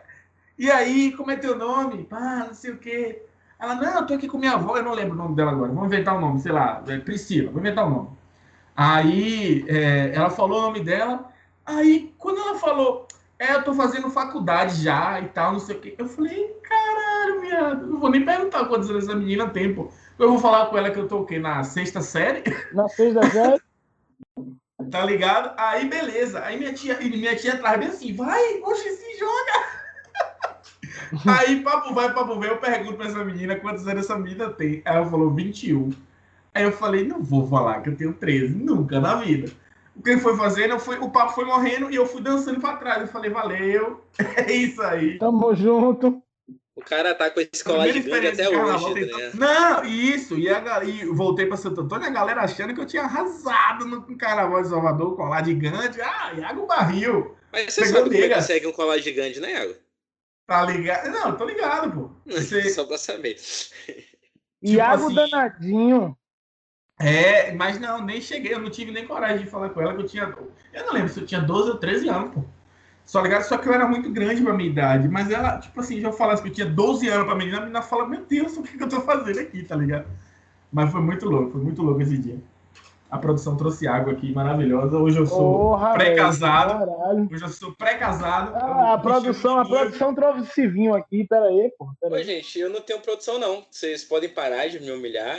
[0.58, 2.02] e aí, como é teu nome?
[2.04, 3.22] Pá, não sei o quê.
[3.58, 5.72] Ela, não, eu tô aqui com minha avó, eu não lembro o nome dela agora,
[5.72, 8.08] vamos inventar o um nome, sei lá, é Priscila, vou inventar o um nome.
[8.76, 11.30] Aí, é, ela falou o nome dela,
[11.64, 13.06] aí, quando ela falou,
[13.44, 17.40] é, eu tô fazendo faculdade já e tal, não sei o quê, eu falei, caralho,
[17.40, 19.90] minha, não vou nem perguntar quantos anos essa menina tem, pô.
[20.18, 21.38] Eu vou falar com ela que eu tô o quê?
[21.38, 22.42] Na sexta série?
[22.72, 23.60] Na sexta série?
[24.90, 25.54] Tá ligado?
[25.56, 26.44] Aí, beleza.
[26.44, 29.64] Aí minha tia, minha tia atrás bem assim, vai, oxe, se joga.
[31.38, 34.82] Aí, papo vai, papo vem, eu pergunto pra essa menina quantos anos essa menina tem.
[34.84, 35.90] Aí ela falou 21.
[36.52, 39.50] Aí eu falei, não vou falar que eu tenho 13, nunca na vida.
[39.96, 42.76] O que ele foi fazendo, foi, o papo foi morrendo e eu fui dançando pra
[42.76, 43.02] trás.
[43.02, 44.04] Eu falei, valeu,
[44.36, 45.18] é isso aí.
[45.18, 46.22] Tamo junto.
[46.76, 49.30] O cara tá com esse colar gigante até hoje, né?
[49.34, 50.36] Não, isso.
[50.36, 54.18] E, a, e voltei pra Santo Antônio, a galera achando que eu tinha arrasado no
[54.18, 56.00] carnaval de Salvador, colar gigante.
[56.00, 57.36] Ah, Iago barril.
[57.52, 59.74] Mas você Pegou sabe como consegue um colar gigante, né, Iago?
[60.46, 61.10] Tá ligado?
[61.10, 62.10] Não, tô ligado, pô.
[62.26, 62.68] Você...
[62.70, 63.34] Só pra saber.
[63.34, 64.04] Tipo
[64.62, 66.18] Iago assim, danadinho.
[66.98, 68.54] É, mas não, nem cheguei.
[68.54, 70.34] Eu não tive nem coragem de falar com ela que eu tinha.
[70.72, 72.44] Eu não lembro se eu tinha 12 ou 13 anos, pô.
[73.04, 73.42] Só ligado?
[73.42, 75.08] Só que eu era muito grande pra minha idade.
[75.08, 77.82] Mas ela, tipo assim, já falasse que eu tinha 12 anos pra menina, a menina
[77.82, 80.06] fala, meu Deus, o que, que eu tô fazendo aqui, tá ligado?
[80.72, 82.40] Mas foi muito louco, foi muito louco esse dia.
[83.14, 84.98] A produção trouxe água aqui, maravilhosa.
[84.98, 86.90] Hoje eu sou pré-casado.
[87.32, 88.56] Hoje eu sou pré-casado.
[88.56, 91.24] Ah, a produção, a produção trouxe vinho aqui.
[91.24, 91.94] Pera aí, pô.
[92.00, 93.64] Pera Oi, gente, eu não tenho produção, não.
[93.70, 95.38] Vocês podem parar de me humilhar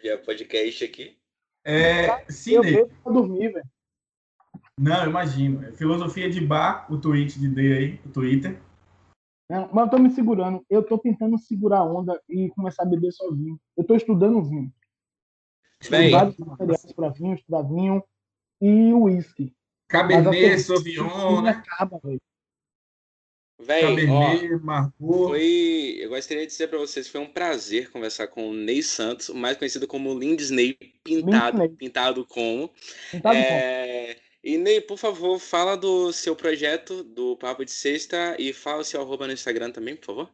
[0.00, 1.18] via podcast aqui.
[1.64, 2.74] É, Cine.
[2.74, 3.66] Eu pra dormir, velho.
[4.78, 5.72] Não, imagino.
[5.72, 8.56] Filosofia de bar, o tweet de D aí, o Twitter.
[9.50, 10.64] Não, mas eu tô me segurando.
[10.70, 13.58] Eu tô tentando segurar a onda e começar a beber sozinho.
[13.76, 14.72] Eu tô estudando vinho.
[15.90, 18.02] Bem, vários materiais para vinho, estudar vinho
[18.60, 19.52] e uísque.
[19.88, 21.50] Cabernet, Sauvignon, né?
[21.50, 22.20] Acaba, velho.
[23.58, 25.28] Véi, ó, Margot.
[25.28, 29.30] Foi, eu gostaria de dizer para vocês, foi um prazer conversar com o Ney Santos,
[29.30, 31.76] mais conhecido como Lindisney, pintado, Lindisney.
[31.76, 32.70] pintado como.
[33.10, 34.26] Pintado é, como.
[34.44, 38.84] E Ney, por favor, fala do seu projeto do Papo de Sexta e fala o
[38.84, 40.30] seu arroba no Instagram também, por favor.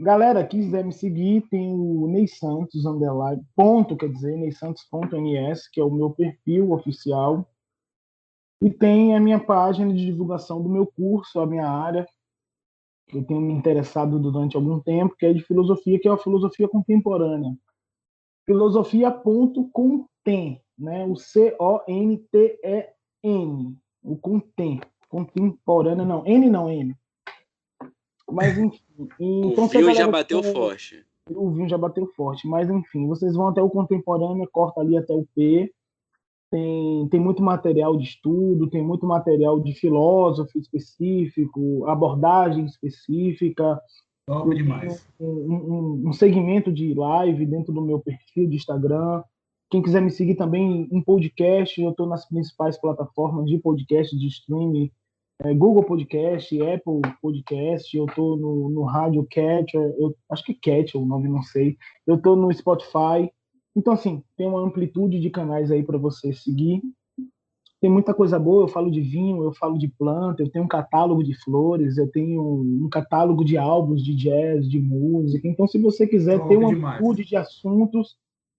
[0.00, 5.84] Galera, quiser me seguir, tem o Ney Santos, underline, ponto, quer dizer, neysantos.ns, que é
[5.84, 7.44] o meu perfil oficial.
[8.62, 12.06] E tem a minha página de divulgação do meu curso, a minha área,
[13.08, 16.16] que eu tenho me interessado durante algum tempo, que é de filosofia, que é a
[16.16, 17.52] filosofia contemporânea.
[18.46, 21.04] Filosofia.contem, né?
[21.06, 21.76] O C-O-N-T-E-N,
[24.04, 26.96] o contem, contemporânea, não, N não, N.
[28.30, 28.80] Mas enfim.
[29.18, 31.04] Então, o vinho já bateu forte.
[31.30, 35.12] O vinho já bateu forte, mas enfim, vocês vão até o contemporâneo, corta ali até
[35.12, 35.70] o P,
[36.50, 43.78] tem, tem muito material de estudo, tem muito material de filósofo específico, abordagem específica.
[44.26, 45.06] Top demais.
[45.20, 49.22] Um, um, um, segmento de live dentro do meu perfil de Instagram.
[49.70, 54.26] Quem quiser me seguir também em podcast, eu estou nas principais plataformas de podcast, de
[54.26, 54.90] streaming,
[55.44, 61.00] é, Google Podcast, Apple Podcast, eu estou no, no Rádio Catcher, eu acho que Catcher
[61.00, 61.76] é o nome, não sei.
[62.06, 63.30] Eu estou no Spotify,
[63.78, 66.82] então, assim, tem uma amplitude de canais aí para você seguir.
[67.80, 70.68] Tem muita coisa boa, eu falo de vinho, eu falo de planta, eu tenho um
[70.68, 75.46] catálogo de flores, eu tenho um catálogo de álbuns de jazz, de música.
[75.46, 78.16] Então, se você quiser ter uma amplitude de assuntos,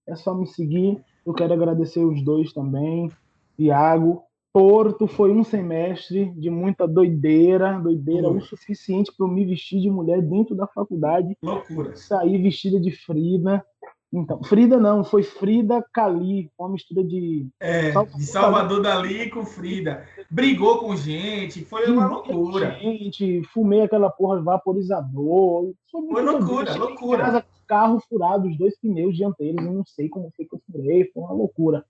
[0.07, 1.03] é só me seguir.
[1.25, 3.11] Eu quero agradecer os dois também.
[3.57, 9.79] Tiago, Porto foi um semestre de muita doideira, doideira o suficiente para eu me vestir
[9.79, 11.37] de mulher dentro da faculdade.
[11.41, 11.95] Loucura.
[11.95, 13.63] Sair vestida de Frida.
[14.11, 17.47] Então, Frida não, foi Frida Cali, uma mistura de.
[17.59, 20.03] É, Salvador, de Salvador Dali com Frida.
[20.31, 22.71] Brigou com gente, foi uma loucura.
[22.79, 25.73] Gente, fumei aquela porra vaporizador.
[25.91, 27.23] Foi, foi loucura, loucura.
[27.23, 31.05] Casa, carro furado, os dois pneus dianteiros, eu não sei como foi que eu furei,
[31.13, 31.85] foi uma loucura.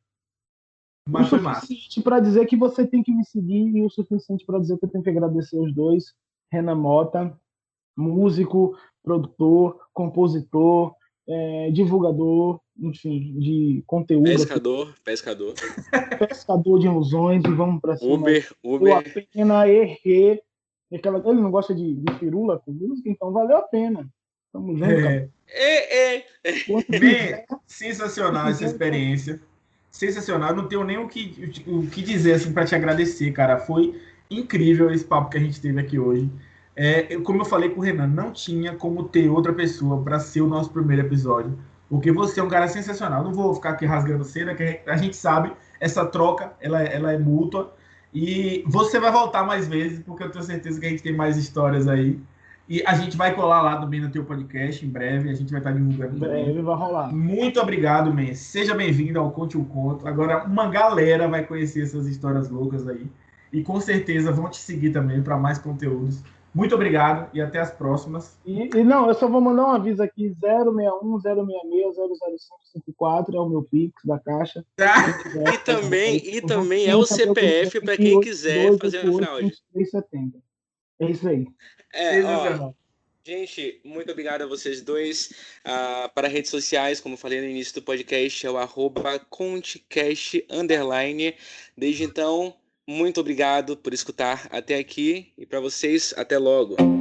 [1.09, 4.59] Mas o suficiente para dizer que você tem que me seguir e o suficiente para
[4.59, 6.13] dizer que eu tenho que agradecer os dois.
[6.51, 7.37] Renan Mota,
[7.95, 10.93] músico, produtor, compositor,
[11.27, 14.23] é, divulgador, enfim, de conteúdo.
[14.23, 15.53] Pescador, pescador.
[16.17, 18.13] Pescador de ilusões e vamos para cima.
[18.13, 18.91] Uber, Uber.
[18.91, 20.41] Eu apenas errei.
[20.91, 24.09] Aquela, ele não gosta de, de firula com música, então valeu a pena.
[24.51, 24.91] Tamo junto.
[24.91, 25.29] É.
[25.47, 26.25] É, é.
[26.99, 29.39] Bem, sensacional essa experiência.
[29.91, 30.55] Sensacional.
[30.55, 33.57] Não tenho nem o que, o que dizer assim, para te agradecer, cara.
[33.57, 33.99] Foi
[34.29, 36.29] incrível esse papo que a gente teve aqui hoje.
[36.75, 40.19] É, eu, como eu falei com o Renan, não tinha como ter outra pessoa para
[40.19, 41.59] ser o nosso primeiro episódio,
[41.89, 43.23] porque você é um cara sensacional.
[43.23, 47.17] Não vou ficar aqui rasgando cena, que a gente sabe, essa troca ela, ela é
[47.17, 47.73] mútua.
[48.13, 51.37] E você vai voltar mais vezes, porque eu tenho certeza que a gente tem mais
[51.37, 52.19] histórias aí.
[52.69, 55.31] E a gente vai colar lá também no teu podcast em breve.
[55.31, 56.45] A gente vai estar divulgando em breve.
[56.45, 56.61] Também.
[56.61, 57.11] vai rolar.
[57.11, 58.35] Muito obrigado, Men.
[58.35, 60.07] Seja bem-vindo ao Conte o Conto.
[60.07, 63.07] Agora, uma galera vai conhecer essas histórias loucas aí.
[63.51, 66.21] E com certeza vão te seguir também para mais conteúdos.
[66.53, 68.37] Muito obrigado e até as próximas.
[68.45, 73.49] E, e, não, eu só vou mandar um aviso aqui: 061 066 00554 é o
[73.49, 74.63] meu Pix da Caixa.
[75.53, 79.53] e também, e também é o CPF para quem quiser fazer a fraude.
[80.99, 81.47] É isso aí.
[81.93, 82.73] É, ó,
[83.23, 85.31] gente, muito obrigado a vocês dois.
[85.65, 91.35] Uh, para redes sociais, como falei no início do podcast, é o arroba ConteCast underline.
[91.77, 92.55] Desde então,
[92.87, 96.98] muito obrigado por escutar até aqui e para vocês, até logo.